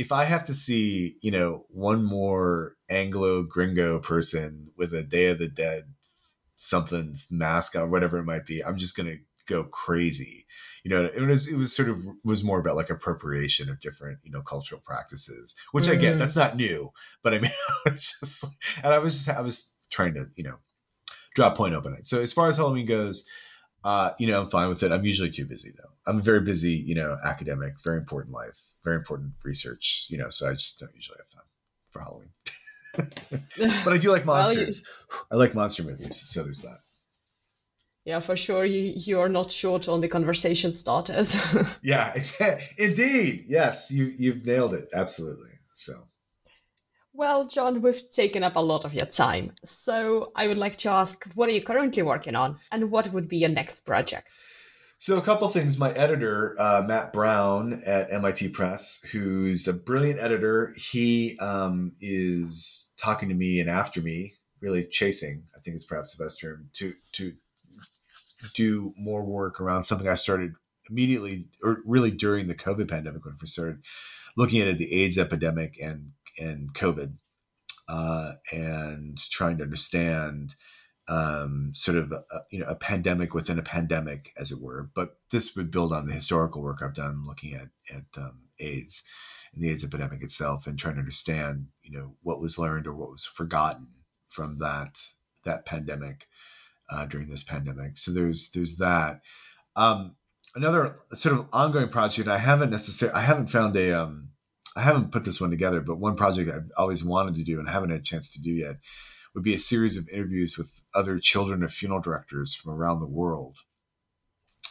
if 0.00 0.12
I 0.12 0.24
have 0.24 0.44
to 0.44 0.54
see, 0.54 1.16
you 1.20 1.30
know, 1.30 1.66
one 1.68 2.02
more 2.02 2.76
Anglo 2.88 3.42
gringo 3.42 3.98
person 3.98 4.70
with 4.74 4.94
a 4.94 5.02
Day 5.02 5.26
of 5.26 5.38
the 5.38 5.46
Dead 5.46 5.92
something 6.54 7.16
mask 7.28 7.76
on, 7.76 7.90
whatever 7.90 8.16
it 8.16 8.24
might 8.24 8.46
be, 8.46 8.64
I'm 8.64 8.78
just 8.78 8.96
gonna 8.96 9.16
go 9.46 9.64
crazy. 9.64 10.46
You 10.84 10.90
know, 10.90 11.04
it 11.04 11.20
was 11.20 11.52
it 11.52 11.58
was 11.58 11.76
sort 11.76 11.90
of 11.90 11.98
was 12.24 12.42
more 12.42 12.58
about 12.58 12.76
like 12.76 12.88
appropriation 12.88 13.68
of 13.68 13.78
different 13.78 14.20
you 14.22 14.30
know 14.30 14.40
cultural 14.40 14.80
practices, 14.82 15.54
which 15.72 15.84
mm. 15.84 15.92
I 15.92 15.96
get. 15.96 16.18
That's 16.18 16.36
not 16.36 16.56
new, 16.56 16.88
but 17.22 17.34
I 17.34 17.38
mean, 17.40 17.52
it's 17.84 18.18
just 18.18 18.46
and 18.82 18.94
I 18.94 18.98
was 19.00 19.26
just, 19.26 19.36
I 19.36 19.42
was 19.42 19.76
trying 19.90 20.14
to 20.14 20.28
you 20.34 20.44
know 20.44 20.60
drop 21.34 21.58
point 21.58 21.74
open 21.74 21.92
it. 21.92 22.06
So 22.06 22.20
as 22.20 22.32
far 22.32 22.48
as 22.48 22.56
Halloween 22.56 22.86
goes, 22.86 23.28
uh, 23.84 24.10
you 24.18 24.26
know, 24.26 24.40
I'm 24.40 24.48
fine 24.48 24.68
with 24.68 24.82
it. 24.82 24.92
I'm 24.92 25.04
usually 25.04 25.30
too 25.30 25.46
busy 25.46 25.70
though. 25.76 25.90
I'm 26.06 26.18
a 26.18 26.22
very 26.22 26.40
busy, 26.40 26.72
you 26.72 26.94
know, 26.94 27.16
academic, 27.24 27.74
very 27.84 27.98
important 27.98 28.34
life, 28.34 28.58
very 28.84 28.96
important 28.96 29.32
research, 29.44 30.06
you 30.10 30.18
know, 30.18 30.28
so 30.28 30.48
I 30.48 30.52
just 30.54 30.80
don't 30.80 30.94
usually 30.94 31.18
have 31.18 31.30
time 31.30 31.48
for 31.90 32.00
Halloween. 32.00 32.30
but 33.84 33.92
I 33.92 33.98
do 33.98 34.10
like 34.10 34.24
monsters. 34.24 34.86
well, 35.08 35.18
you... 35.20 35.26
I 35.32 35.36
like 35.36 35.54
monster 35.54 35.82
movies, 35.82 36.20
so 36.28 36.42
there's 36.42 36.62
that. 36.62 36.78
Yeah, 38.04 38.20
for 38.20 38.34
sure. 38.34 38.64
You 38.64 38.92
you 38.96 39.20
are 39.20 39.28
not 39.28 39.52
short 39.52 39.88
on 39.88 40.00
the 40.00 40.08
conversation 40.08 40.72
starters. 40.72 41.78
yeah, 41.82 42.12
indeed. 42.78 43.44
Yes, 43.46 43.90
you 43.90 44.12
you've 44.16 44.46
nailed 44.46 44.74
it. 44.74 44.88
Absolutely. 44.94 45.50
So. 45.74 45.92
Well, 47.20 47.44
John, 47.44 47.82
we've 47.82 48.08
taken 48.08 48.42
up 48.42 48.56
a 48.56 48.60
lot 48.60 48.86
of 48.86 48.94
your 48.94 49.04
time. 49.04 49.52
So 49.62 50.32
I 50.34 50.48
would 50.48 50.56
like 50.56 50.78
to 50.78 50.90
ask, 50.90 51.30
what 51.34 51.50
are 51.50 51.52
you 51.52 51.60
currently 51.60 52.02
working 52.02 52.34
on, 52.34 52.56
and 52.72 52.90
what 52.90 53.12
would 53.12 53.28
be 53.28 53.36
your 53.36 53.50
next 53.50 53.82
project? 53.82 54.32
So, 54.98 55.18
a 55.18 55.20
couple 55.20 55.46
things. 55.50 55.78
My 55.78 55.90
editor, 55.90 56.56
uh, 56.58 56.82
Matt 56.88 57.12
Browne 57.12 57.82
at 57.86 58.10
MIT 58.10 58.48
Press, 58.48 59.06
who's 59.12 59.68
a 59.68 59.74
brilliant 59.74 60.18
editor, 60.18 60.72
he 60.78 61.38
um, 61.40 61.92
is 62.00 62.94
talking 62.96 63.28
to 63.28 63.34
me 63.34 63.60
and 63.60 63.68
after 63.68 64.00
me 64.00 64.32
really 64.62 64.86
chasing, 64.86 65.44
I 65.54 65.60
think 65.60 65.76
is 65.76 65.84
perhaps 65.84 66.16
the 66.16 66.24
best 66.24 66.40
term, 66.40 66.70
to 66.76 66.94
to 67.12 67.34
do 68.54 68.94
more 68.96 69.26
work 69.26 69.60
around 69.60 69.82
something 69.82 70.08
I 70.08 70.14
started 70.14 70.54
immediately 70.88 71.48
or 71.62 71.82
really 71.84 72.12
during 72.12 72.46
the 72.46 72.54
COVID 72.54 72.88
pandemic 72.88 73.26
when 73.26 73.36
first 73.36 73.52
started 73.52 73.82
looking 74.36 74.60
at 74.60 74.68
it, 74.68 74.78
the 74.78 75.02
AIDS 75.02 75.18
epidemic 75.18 75.76
and 75.82 76.12
and 76.38 76.72
COVID 76.74 77.14
uh, 77.88 78.34
and 78.52 79.18
trying 79.30 79.58
to 79.58 79.64
understand 79.64 80.54
um, 81.08 81.72
sort 81.74 81.96
of 81.96 82.12
a, 82.12 82.22
you 82.50 82.60
know 82.60 82.66
a 82.66 82.76
pandemic 82.76 83.34
within 83.34 83.58
a 83.58 83.62
pandemic, 83.62 84.32
as 84.38 84.52
it 84.52 84.62
were. 84.62 84.90
But 84.94 85.16
this 85.32 85.56
would 85.56 85.70
build 85.70 85.92
on 85.92 86.06
the 86.06 86.12
historical 86.12 86.62
work 86.62 86.80
I've 86.82 86.94
done 86.94 87.24
looking 87.26 87.54
at 87.54 87.68
at 87.92 88.04
um, 88.16 88.42
AIDS 88.60 89.04
and 89.52 89.62
the 89.62 89.70
AIDS 89.70 89.84
epidemic 89.84 90.22
itself, 90.22 90.66
and 90.66 90.78
trying 90.78 90.94
to 90.94 91.00
understand 91.00 91.66
you 91.82 91.98
know 91.98 92.14
what 92.22 92.40
was 92.40 92.58
learned 92.58 92.86
or 92.86 92.94
what 92.94 93.10
was 93.10 93.24
forgotten 93.24 93.88
from 94.28 94.58
that 94.58 95.00
that 95.44 95.66
pandemic 95.66 96.28
uh, 96.90 97.06
during 97.06 97.28
this 97.28 97.42
pandemic. 97.42 97.98
So 97.98 98.12
there's 98.12 98.50
there's 98.50 98.76
that. 98.76 99.20
Um, 99.74 100.14
another 100.54 100.96
sort 101.10 101.38
of 101.38 101.48
ongoing 101.52 101.88
project. 101.88 102.28
I 102.28 102.38
haven't 102.38 102.70
necessarily 102.70 103.16
I 103.16 103.22
haven't 103.22 103.48
found 103.48 103.76
a 103.76 103.92
um, 103.92 104.28
I 104.80 104.82
haven't 104.84 105.12
put 105.12 105.24
this 105.24 105.40
one 105.40 105.50
together, 105.50 105.82
but 105.82 105.98
one 105.98 106.16
project 106.16 106.50
I've 106.50 106.70
always 106.78 107.04
wanted 107.04 107.34
to 107.34 107.44
do 107.44 107.58
and 107.58 107.68
haven't 107.68 107.90
had 107.90 108.00
a 108.00 108.02
chance 108.02 108.32
to 108.32 108.40
do 108.40 108.50
yet 108.50 108.76
would 109.34 109.44
be 109.44 109.52
a 109.52 109.58
series 109.58 109.98
of 109.98 110.08
interviews 110.08 110.56
with 110.56 110.84
other 110.94 111.18
children 111.18 111.62
of 111.62 111.70
funeral 111.70 112.00
directors 112.00 112.54
from 112.54 112.72
around 112.72 113.00
the 113.00 113.06
world. 113.06 113.58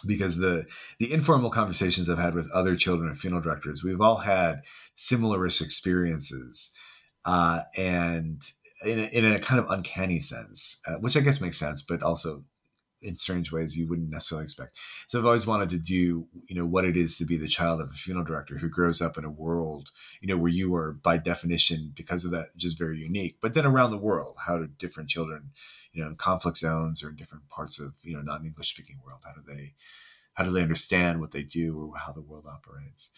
Because 0.08 0.38
the 0.38 0.66
the 0.98 1.14
informal 1.14 1.52
conversations 1.52 2.10
I've 2.10 2.18
had 2.18 2.34
with 2.34 2.50
other 2.52 2.76
children 2.76 3.10
of 3.10 3.20
funeral 3.20 3.42
directors, 3.42 3.84
we've 3.84 4.02
all 4.02 4.18
had 4.18 4.62
similar-ish 4.96 5.62
experiences, 5.62 6.74
uh, 7.26 7.62
and 7.78 8.42
in 8.86 9.00
a, 9.00 9.04
in 9.04 9.26
a 9.26 9.40
kind 9.40 9.60
of 9.60 9.70
uncanny 9.70 10.20
sense, 10.20 10.82
uh, 10.88 10.96
which 11.02 11.18
I 11.18 11.20
guess 11.20 11.42
makes 11.42 11.58
sense, 11.58 11.84
but 11.84 12.02
also 12.02 12.46
in 13.02 13.16
strange 13.16 13.52
ways 13.52 13.78
you 13.78 13.88
wouldn't 13.88 14.10
necessarily 14.10 14.44
expect. 14.44 14.78
So 15.08 15.20
I've 15.20 15.26
always 15.26 15.48
wanted 15.48 15.70
to 15.70 15.78
do, 15.78 16.28
you 16.48 16.56
know, 16.56 16.66
what 16.66 16.86
it 16.86 16.98
is 16.98 17.18
to 17.18 17.26
be 17.26 17.38
the 17.38 17.48
child 17.48 17.82
of 17.82 17.90
a 17.90 17.94
funeral 17.94 18.26
director 18.26 18.58
who 18.58 18.70
grows 18.70 19.02
up 19.02 19.18
in 19.18 19.26
a 19.26 19.30
world, 19.30 19.92
you 20.22 20.28
know, 20.28 20.38
where 20.38 20.52
you 20.52 20.76
are 20.76 20.94
by 20.94 21.18
definition, 21.18 21.94
because 21.96 22.26
of 22.26 22.32
that, 22.32 22.56
just 22.58 22.78
very 22.78 22.98
unique. 22.98 23.38
But 23.42 23.54
then 23.54 23.66
around 23.66 23.92
the 23.92 23.98
world, 23.98 24.36
how 24.46 24.58
do 24.58 24.68
different 24.68 25.10
children, 25.10 25.52
you 25.94 26.02
know, 26.02 26.10
in 26.10 26.16
conflict 26.16 26.58
zones 26.58 27.04
or 27.04 27.10
in 27.10 27.16
different 27.16 27.50
parts 27.50 27.80
of, 27.80 27.94
you 28.04 28.16
know, 28.16 28.22
non-English 28.22 28.70
speaking 28.70 29.00
world, 29.06 29.22
how 29.26 29.34
do 29.34 29.42
they 29.42 29.74
how 30.34 30.46
do 30.46 30.52
they 30.52 30.62
understand 30.62 31.20
what 31.20 31.32
they 31.32 31.44
do 31.44 31.78
or 31.78 31.98
how 31.98 32.14
the 32.14 32.22
world 32.22 32.46
operates? 32.48 33.12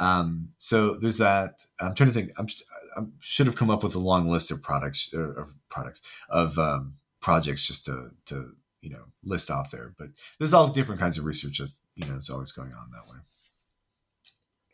Um, 0.00 0.48
so 0.56 0.94
there's 0.94 1.18
that. 1.18 1.66
I'm 1.80 1.94
trying 1.94 2.08
to 2.08 2.14
think. 2.14 2.32
I'm, 2.36 2.48
I 2.96 3.02
should 3.20 3.46
have 3.46 3.56
come 3.56 3.70
up 3.70 3.82
with 3.82 3.94
a 3.94 4.00
long 4.00 4.28
list 4.28 4.50
of 4.50 4.62
products 4.62 5.14
or, 5.14 5.32
of 5.32 5.54
products 5.68 6.02
of 6.28 6.58
um, 6.58 6.94
projects 7.20 7.66
just 7.66 7.86
to 7.86 8.10
to 8.26 8.56
you 8.84 8.90
know 8.90 9.06
list 9.24 9.50
off 9.50 9.70
there. 9.70 9.94
But 9.98 10.08
there's 10.38 10.54
all 10.54 10.68
different 10.68 11.00
kinds 11.00 11.18
of 11.18 11.24
research 11.24 11.58
that's 11.58 11.82
you 11.94 12.06
know 12.06 12.16
it's 12.16 12.30
always 12.30 12.52
going 12.52 12.72
on 12.72 12.90
that 12.92 13.10
way. 13.10 13.18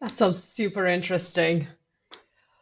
That 0.01 0.11
sounds 0.11 0.43
super 0.43 0.87
interesting. 0.87 1.67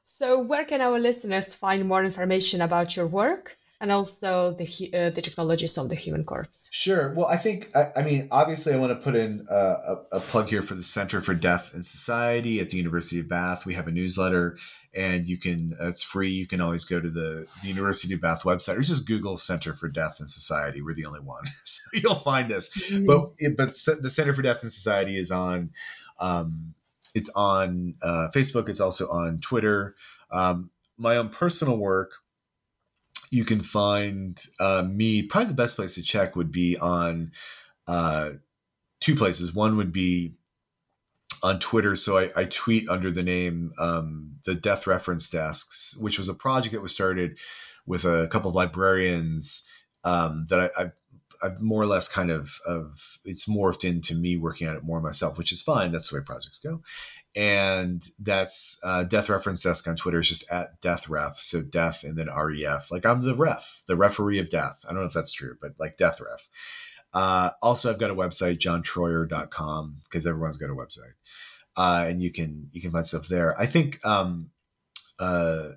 So, 0.04 0.40
where 0.40 0.64
can 0.64 0.80
our 0.80 0.98
listeners 0.98 1.54
find 1.54 1.86
more 1.86 2.04
information 2.04 2.60
about 2.60 2.96
your 2.96 3.06
work? 3.06 3.56
and 3.80 3.92
also 3.92 4.52
the 4.52 4.64
uh, 4.92 5.10
the 5.10 5.22
technologies 5.22 5.78
of 5.78 5.88
the 5.88 5.94
human 5.94 6.24
corpse. 6.24 6.68
Sure. 6.72 7.14
Well, 7.14 7.26
I 7.26 7.36
think 7.36 7.70
I, 7.76 8.00
I 8.00 8.02
mean 8.02 8.28
obviously 8.30 8.74
I 8.74 8.78
want 8.78 8.90
to 8.90 8.96
put 8.96 9.14
in 9.14 9.46
a, 9.48 9.54
a, 9.54 10.04
a, 10.12 10.20
plug 10.20 10.48
here 10.48 10.62
for 10.62 10.74
the 10.74 10.82
Center 10.82 11.20
for 11.20 11.34
Death 11.34 11.74
and 11.74 11.84
Society 11.84 12.60
at 12.60 12.70
the 12.70 12.76
University 12.76 13.20
of 13.20 13.28
Bath. 13.28 13.66
We 13.66 13.74
have 13.74 13.86
a 13.86 13.92
newsletter, 13.92 14.58
and 14.98 15.28
you 15.28 15.38
can 15.38 15.74
it's 15.80 16.02
free. 16.02 16.30
You 16.30 16.46
can 16.46 16.60
always 16.60 16.84
go 16.84 17.00
to 17.00 17.08
the, 17.08 17.46
the 17.62 17.68
University 17.68 18.12
of 18.14 18.20
Bath 18.20 18.42
website 18.42 18.76
or 18.76 18.80
just 18.80 19.06
Google 19.06 19.36
Center 19.36 19.72
for 19.72 19.88
Death 19.88 20.16
and 20.18 20.28
Society. 20.28 20.82
We're 20.82 20.94
the 20.94 21.06
only 21.06 21.20
one, 21.20 21.46
so 21.64 21.82
you'll 21.94 22.16
find 22.16 22.50
us. 22.50 22.68
Mm-hmm. 22.70 23.06
But 23.06 23.30
but 23.56 24.02
the 24.02 24.10
Center 24.10 24.34
for 24.34 24.42
Death 24.42 24.62
and 24.62 24.72
Society 24.72 25.16
is 25.16 25.30
on. 25.30 25.70
Um, 26.20 26.74
it's 27.14 27.30
on 27.30 27.94
uh, 28.02 28.28
Facebook. 28.34 28.68
It's 28.68 28.80
also 28.80 29.06
on 29.06 29.40
Twitter. 29.40 29.94
Um, 30.30 30.70
my 30.98 31.16
own 31.16 31.28
personal 31.30 31.78
work 31.78 32.12
you 33.30 33.44
can 33.44 33.60
find 33.60 34.42
uh, 34.58 34.84
me. 34.88 35.22
Probably 35.22 35.48
the 35.48 35.54
best 35.54 35.76
place 35.76 35.94
to 35.94 36.02
check 36.02 36.34
would 36.34 36.50
be 36.50 36.76
on 36.78 37.32
uh, 37.86 38.30
two 39.00 39.14
places. 39.14 39.54
One 39.54 39.76
would 39.76 39.92
be 39.92 40.34
on 41.42 41.58
Twitter. 41.58 41.96
So 41.96 42.18
I, 42.18 42.30
I 42.36 42.44
tweet 42.44 42.88
under 42.88 43.10
the 43.10 43.22
name 43.22 43.70
um, 43.80 44.36
the 44.44 44.54
Death 44.54 44.86
Reference 44.86 45.30
Desks, 45.30 45.98
which 46.00 46.18
was 46.18 46.28
a 46.28 46.34
project 46.34 46.74
that 46.74 46.82
was 46.82 46.92
started 46.92 47.38
with 47.86 48.04
a 48.04 48.28
couple 48.30 48.50
of 48.50 48.56
librarians 48.56 49.66
um, 50.04 50.46
that 50.50 50.60
I, 50.60 50.82
I've, 50.82 50.92
I've, 51.42 51.60
more 51.60 51.82
or 51.82 51.86
less 51.86 52.08
kind 52.08 52.30
of, 52.30 52.56
of 52.66 53.18
it's 53.24 53.48
morphed 53.48 53.88
into 53.88 54.14
me 54.14 54.36
working 54.36 54.68
on 54.68 54.76
it 54.76 54.82
more 54.82 55.00
myself, 55.00 55.38
which 55.38 55.52
is 55.52 55.62
fine. 55.62 55.92
That's 55.92 56.10
the 56.10 56.18
way 56.18 56.24
projects 56.24 56.58
go 56.58 56.82
and 57.38 58.04
that's 58.18 58.80
uh, 58.82 59.04
Death 59.04 59.28
Reference 59.28 59.62
Desk 59.62 59.86
on 59.86 59.94
Twitter 59.94 60.18
is 60.18 60.28
just 60.28 60.50
at 60.50 60.80
Death 60.80 61.08
Ref, 61.08 61.36
so 61.36 61.62
Death 61.62 62.02
and 62.02 62.16
then 62.16 62.28
REF. 62.28 62.90
Like 62.90 63.06
I'm 63.06 63.22
the 63.22 63.36
ref, 63.36 63.84
the 63.86 63.96
referee 63.96 64.40
of 64.40 64.50
death. 64.50 64.84
I 64.84 64.92
don't 64.92 65.02
know 65.02 65.06
if 65.06 65.12
that's 65.12 65.32
true, 65.32 65.56
but 65.60 65.72
like 65.78 65.96
Death 65.96 66.20
Ref. 66.20 66.48
Uh, 67.18 67.50
also, 67.62 67.90
I've 67.90 67.98
got 67.98 68.12
a 68.12 68.14
website, 68.14 68.58
johntroyer.com, 68.58 70.02
because 70.04 70.24
everyone's 70.24 70.56
got 70.56 70.70
a 70.70 70.72
website, 70.72 71.14
uh, 71.76 72.06
and 72.06 72.22
you 72.22 72.30
can 72.30 72.68
you 72.70 72.80
can 72.80 72.92
find 72.92 73.04
stuff 73.04 73.26
there. 73.26 73.60
I 73.60 73.66
think 73.66 73.98
um, 74.06 74.50
uh, 75.18 75.70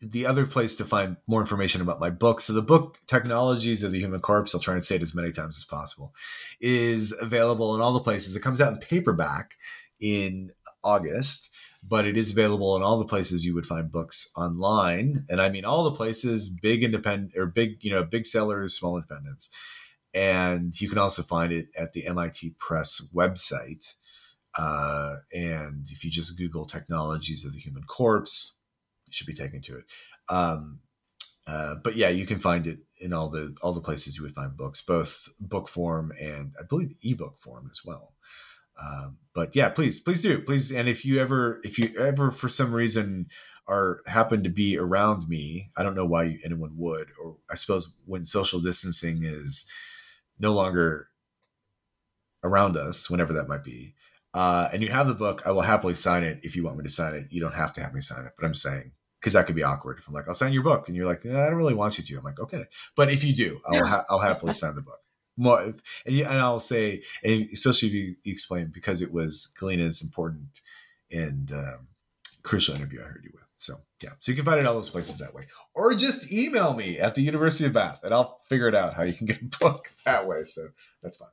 the 0.00 0.26
other 0.26 0.44
place 0.44 0.76
to 0.76 0.84
find 0.84 1.16
more 1.26 1.40
information 1.40 1.80
about 1.80 1.98
my 1.98 2.10
book, 2.10 2.42
so 2.42 2.52
the 2.52 2.60
book 2.60 2.98
Technologies 3.06 3.82
of 3.82 3.90
the 3.90 4.00
Human 4.00 4.20
Corpse, 4.20 4.54
I'll 4.54 4.60
try 4.60 4.74
and 4.74 4.84
say 4.84 4.96
it 4.96 5.02
as 5.02 5.14
many 5.14 5.32
times 5.32 5.56
as 5.56 5.64
possible, 5.64 6.12
is 6.60 7.18
available 7.22 7.74
in 7.74 7.80
all 7.80 7.94
the 7.94 8.00
places. 8.00 8.36
It 8.36 8.42
comes 8.42 8.60
out 8.60 8.74
in 8.74 8.78
paperback 8.78 9.54
in 9.98 10.50
August, 10.84 11.48
but 11.82 12.04
it 12.04 12.18
is 12.18 12.32
available 12.32 12.76
in 12.76 12.82
all 12.82 12.98
the 12.98 13.06
places 13.06 13.46
you 13.46 13.54
would 13.54 13.64
find 13.64 13.90
books 13.90 14.30
online. 14.36 15.24
And 15.30 15.40
I 15.40 15.48
mean 15.48 15.64
all 15.64 15.84
the 15.84 15.96
places, 15.96 16.50
big 16.50 16.84
independent 16.84 17.32
or 17.34 17.46
big, 17.46 17.82
you 17.82 17.90
know, 17.90 18.04
big 18.04 18.26
sellers, 18.26 18.74
small 18.74 18.96
independents. 18.96 19.50
And 20.16 20.80
you 20.80 20.88
can 20.88 20.96
also 20.96 21.22
find 21.22 21.52
it 21.52 21.68
at 21.78 21.92
the 21.92 22.06
MIT 22.06 22.54
Press 22.58 23.06
website. 23.14 23.94
Uh, 24.58 25.16
and 25.34 25.86
if 25.90 26.02
you 26.02 26.10
just 26.10 26.38
Google 26.38 26.64
technologies 26.64 27.44
of 27.44 27.52
the 27.52 27.60
human 27.60 27.82
corpse, 27.82 28.60
you 29.06 29.12
should 29.12 29.26
be 29.26 29.34
taken 29.34 29.60
to 29.60 29.76
it. 29.76 29.84
Um, 30.30 30.80
uh, 31.46 31.74
but 31.84 31.96
yeah, 31.96 32.08
you 32.08 32.24
can 32.24 32.38
find 32.38 32.66
it 32.66 32.78
in 32.98 33.12
all 33.12 33.28
the 33.28 33.54
all 33.62 33.74
the 33.74 33.82
places 33.82 34.16
you 34.16 34.22
would 34.22 34.34
find 34.34 34.56
books, 34.56 34.80
both 34.80 35.28
book 35.38 35.68
form 35.68 36.12
and 36.20 36.54
I 36.58 36.64
believe 36.64 36.94
ebook 37.04 37.36
form 37.38 37.68
as 37.70 37.82
well. 37.84 38.14
Um, 38.82 39.18
but 39.34 39.54
yeah, 39.54 39.68
please, 39.68 40.00
please 40.00 40.22
do, 40.22 40.40
please. 40.40 40.72
And 40.72 40.88
if 40.88 41.04
you 41.04 41.20
ever, 41.20 41.60
if 41.62 41.78
you 41.78 41.90
ever 41.98 42.30
for 42.30 42.48
some 42.48 42.74
reason 42.74 43.26
are 43.68 44.00
happen 44.06 44.42
to 44.44 44.48
be 44.48 44.78
around 44.78 45.28
me, 45.28 45.70
I 45.76 45.82
don't 45.82 45.94
know 45.94 46.06
why 46.06 46.38
anyone 46.44 46.72
would, 46.76 47.08
or 47.22 47.36
I 47.50 47.54
suppose 47.54 47.94
when 48.06 48.24
social 48.24 48.60
distancing 48.60 49.22
is 49.22 49.70
no 50.38 50.52
longer 50.52 51.08
around 52.42 52.76
us, 52.76 53.10
whenever 53.10 53.32
that 53.32 53.48
might 53.48 53.64
be, 53.64 53.94
uh, 54.34 54.68
and 54.72 54.82
you 54.82 54.88
have 54.90 55.06
the 55.06 55.14
book, 55.14 55.42
I 55.46 55.50
will 55.50 55.62
happily 55.62 55.94
sign 55.94 56.22
it 56.22 56.40
if 56.42 56.56
you 56.56 56.64
want 56.64 56.76
me 56.76 56.84
to 56.84 56.90
sign 56.90 57.14
it. 57.14 57.26
You 57.30 57.40
don't 57.40 57.54
have 57.54 57.72
to 57.74 57.82
have 57.82 57.94
me 57.94 58.00
sign 58.00 58.26
it, 58.26 58.32
but 58.38 58.46
I'm 58.46 58.54
saying 58.54 58.92
because 59.20 59.32
that 59.32 59.46
could 59.46 59.56
be 59.56 59.62
awkward. 59.62 59.98
If 59.98 60.06
I'm 60.08 60.14
like, 60.14 60.28
I'll 60.28 60.34
sign 60.34 60.52
your 60.52 60.62
book, 60.62 60.88
and 60.88 60.96
you're 60.96 61.06
like, 61.06 61.24
I 61.24 61.48
don't 61.48 61.54
really 61.54 61.74
want 61.74 61.98
you 61.98 62.04
to. 62.04 62.18
I'm 62.18 62.24
like, 62.24 62.40
okay, 62.40 62.64
but 62.96 63.10
if 63.12 63.24
you 63.24 63.34
do, 63.34 63.60
I'll 63.66 63.86
ha- 63.86 64.04
I'll 64.10 64.20
happily 64.20 64.52
sign 64.52 64.74
the 64.74 64.82
book 64.82 65.00
more 65.36 65.62
and, 65.62 65.74
and 66.06 66.38
I'll 66.38 66.60
say, 66.60 67.02
and 67.22 67.48
especially 67.52 67.88
if 67.88 67.94
you, 67.94 68.16
you 68.24 68.32
explain 68.32 68.70
because 68.72 69.02
it 69.02 69.12
was 69.12 69.52
Galina's 69.58 70.02
important 70.02 70.60
and 71.10 71.50
um, 71.52 71.88
crucial 72.42 72.74
interview 72.74 73.00
I 73.00 73.08
heard 73.08 73.24
you 73.24 73.30
with. 73.34 73.45
So 73.56 73.74
yeah, 74.02 74.10
so 74.20 74.32
you 74.32 74.36
can 74.36 74.44
find 74.44 74.60
it 74.60 74.66
all 74.66 74.74
those 74.74 74.90
places 74.90 75.18
that 75.18 75.34
way, 75.34 75.44
or 75.74 75.94
just 75.94 76.32
email 76.32 76.74
me 76.74 76.98
at 76.98 77.14
the 77.14 77.22
University 77.22 77.66
of 77.66 77.72
Bath, 77.72 78.04
and 78.04 78.12
I'll 78.12 78.38
figure 78.48 78.68
it 78.68 78.74
out 78.74 78.94
how 78.94 79.02
you 79.02 79.14
can 79.14 79.26
get 79.26 79.40
a 79.40 79.58
book 79.60 79.92
that 80.04 80.26
way. 80.26 80.44
So 80.44 80.62
that's 81.02 81.16
fine 81.16 81.28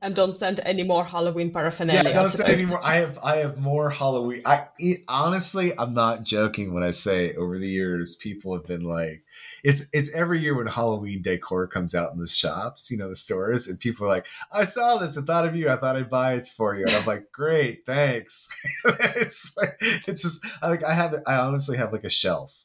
and 0.00 0.14
don't 0.14 0.32
send 0.32 0.60
any 0.64 0.84
more 0.84 1.04
Halloween 1.04 1.50
paraphernalia. 1.50 2.02
Yeah, 2.04 2.12
don't 2.12 2.26
send 2.26 2.48
any 2.50 2.68
more. 2.70 2.84
I 2.84 2.96
have 2.96 3.18
I 3.18 3.36
have 3.38 3.58
more 3.58 3.90
Halloween. 3.90 4.42
I 4.46 4.68
it, 4.78 5.00
honestly, 5.08 5.72
I'm 5.76 5.92
not 5.92 6.22
joking 6.22 6.72
when 6.72 6.84
I 6.84 6.92
say 6.92 7.34
over 7.34 7.58
the 7.58 7.68
years 7.68 8.14
people 8.14 8.54
have 8.54 8.66
been 8.66 8.84
like, 8.84 9.24
it's 9.64 9.88
it's 9.92 10.14
every 10.14 10.38
year 10.38 10.56
when 10.56 10.68
Halloween 10.68 11.22
decor 11.22 11.66
comes 11.66 11.94
out 11.94 12.12
in 12.12 12.20
the 12.20 12.28
shops, 12.28 12.90
you 12.90 12.98
know, 12.98 13.08
the 13.08 13.16
stores, 13.16 13.66
and 13.66 13.80
people 13.80 14.06
are 14.06 14.10
like, 14.10 14.26
I 14.52 14.64
saw 14.64 14.98
this, 14.98 15.18
I 15.18 15.22
thought 15.22 15.46
of 15.46 15.56
you, 15.56 15.68
I 15.68 15.76
thought 15.76 15.96
I'd 15.96 16.10
buy 16.10 16.34
it 16.34 16.46
for 16.46 16.76
you, 16.76 16.86
and 16.86 16.94
I'm 16.94 17.06
like, 17.06 17.32
great, 17.32 17.84
thanks. 17.84 18.48
it's 18.84 19.56
like 19.56 19.76
it's 19.80 20.22
just 20.22 20.46
I 20.62 20.68
like 20.68 20.84
I 20.84 20.94
have 20.94 21.14
I 21.26 21.36
honestly 21.36 21.76
have 21.76 21.92
like 21.92 22.04
a 22.04 22.10
shelf 22.10 22.64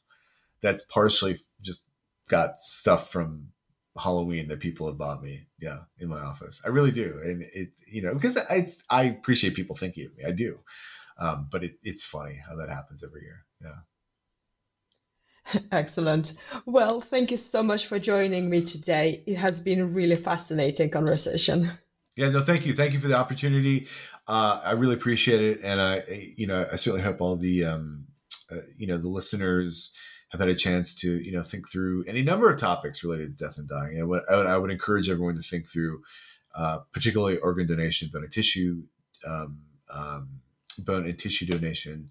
that's 0.60 0.82
partially 0.82 1.36
just 1.60 1.86
got 2.28 2.58
stuff 2.58 3.10
from 3.10 3.48
Halloween 3.96 4.48
that 4.48 4.60
people 4.60 4.86
have 4.86 4.98
bought 4.98 5.22
me. 5.22 5.46
Yeah, 5.58 5.78
in 5.98 6.08
my 6.08 6.20
office, 6.20 6.62
I 6.64 6.68
really 6.68 6.90
do, 6.90 7.14
and 7.24 7.42
it 7.54 7.70
you 7.86 8.02
know 8.02 8.14
because 8.14 8.36
it's 8.50 8.82
I 8.90 9.04
appreciate 9.04 9.54
people 9.54 9.76
thinking 9.76 10.06
of 10.06 10.16
me. 10.16 10.24
I 10.24 10.32
do, 10.32 10.58
um, 11.18 11.48
but 11.50 11.64
it, 11.64 11.78
it's 11.82 12.04
funny 12.04 12.40
how 12.48 12.56
that 12.56 12.70
happens 12.70 13.04
every 13.04 13.22
year. 13.22 13.44
Yeah. 13.62 15.60
Excellent. 15.72 16.42
Well, 16.66 17.00
thank 17.00 17.30
you 17.30 17.36
so 17.36 17.62
much 17.62 17.86
for 17.86 17.98
joining 17.98 18.48
me 18.48 18.62
today. 18.62 19.22
It 19.26 19.36
has 19.36 19.62
been 19.62 19.80
a 19.80 19.86
really 19.86 20.16
fascinating 20.16 20.90
conversation. 20.90 21.70
Yeah, 22.16 22.30
no, 22.30 22.40
thank 22.40 22.64
you. 22.64 22.72
Thank 22.72 22.92
you 22.92 23.00
for 23.00 23.08
the 23.08 23.18
opportunity. 23.18 23.88
Uh, 24.28 24.60
I 24.64 24.72
really 24.72 24.94
appreciate 24.94 25.40
it, 25.40 25.60
and 25.64 25.80
I, 25.80 26.02
you 26.36 26.46
know, 26.46 26.66
I 26.72 26.76
certainly 26.76 27.02
hope 27.02 27.20
all 27.20 27.36
the, 27.36 27.64
um, 27.64 28.06
uh, 28.52 28.60
you 28.76 28.86
know, 28.86 28.96
the 28.96 29.08
listeners 29.08 29.98
have 30.34 30.40
had 30.40 30.48
a 30.48 30.54
chance 30.54 30.96
to, 30.96 31.22
you 31.22 31.30
know, 31.30 31.42
think 31.42 31.68
through 31.68 32.04
any 32.08 32.20
number 32.20 32.50
of 32.50 32.58
topics 32.58 33.04
related 33.04 33.38
to 33.38 33.44
death 33.44 33.56
and 33.56 33.68
dying. 33.68 33.98
And 34.00 34.08
what 34.08 34.24
I 34.28 34.36
would, 34.36 34.46
I 34.46 34.58
would 34.58 34.70
encourage 34.72 35.08
everyone 35.08 35.36
to 35.36 35.42
think 35.42 35.68
through, 35.68 36.02
uh, 36.56 36.80
particularly 36.92 37.38
organ 37.38 37.68
donation, 37.68 38.10
bone 38.12 38.24
and 38.24 38.32
tissue, 38.32 38.82
um, 39.24 39.60
um, 39.88 40.40
bone 40.76 41.06
and 41.06 41.16
tissue 41.16 41.46
donation 41.46 42.08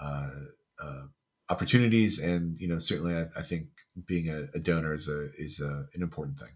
uh, 0.00 0.30
uh, 0.80 1.02
opportunities, 1.50 2.22
and 2.22 2.56
you 2.60 2.68
know, 2.68 2.78
certainly, 2.78 3.16
I, 3.16 3.22
I 3.36 3.42
think 3.42 3.66
being 4.06 4.28
a, 4.28 4.44
a, 4.54 4.60
donor 4.60 4.92
is 4.92 5.08
a 5.08 5.26
is 5.36 5.60
a, 5.60 5.86
an 5.92 6.02
important 6.02 6.38
thing. 6.38 6.50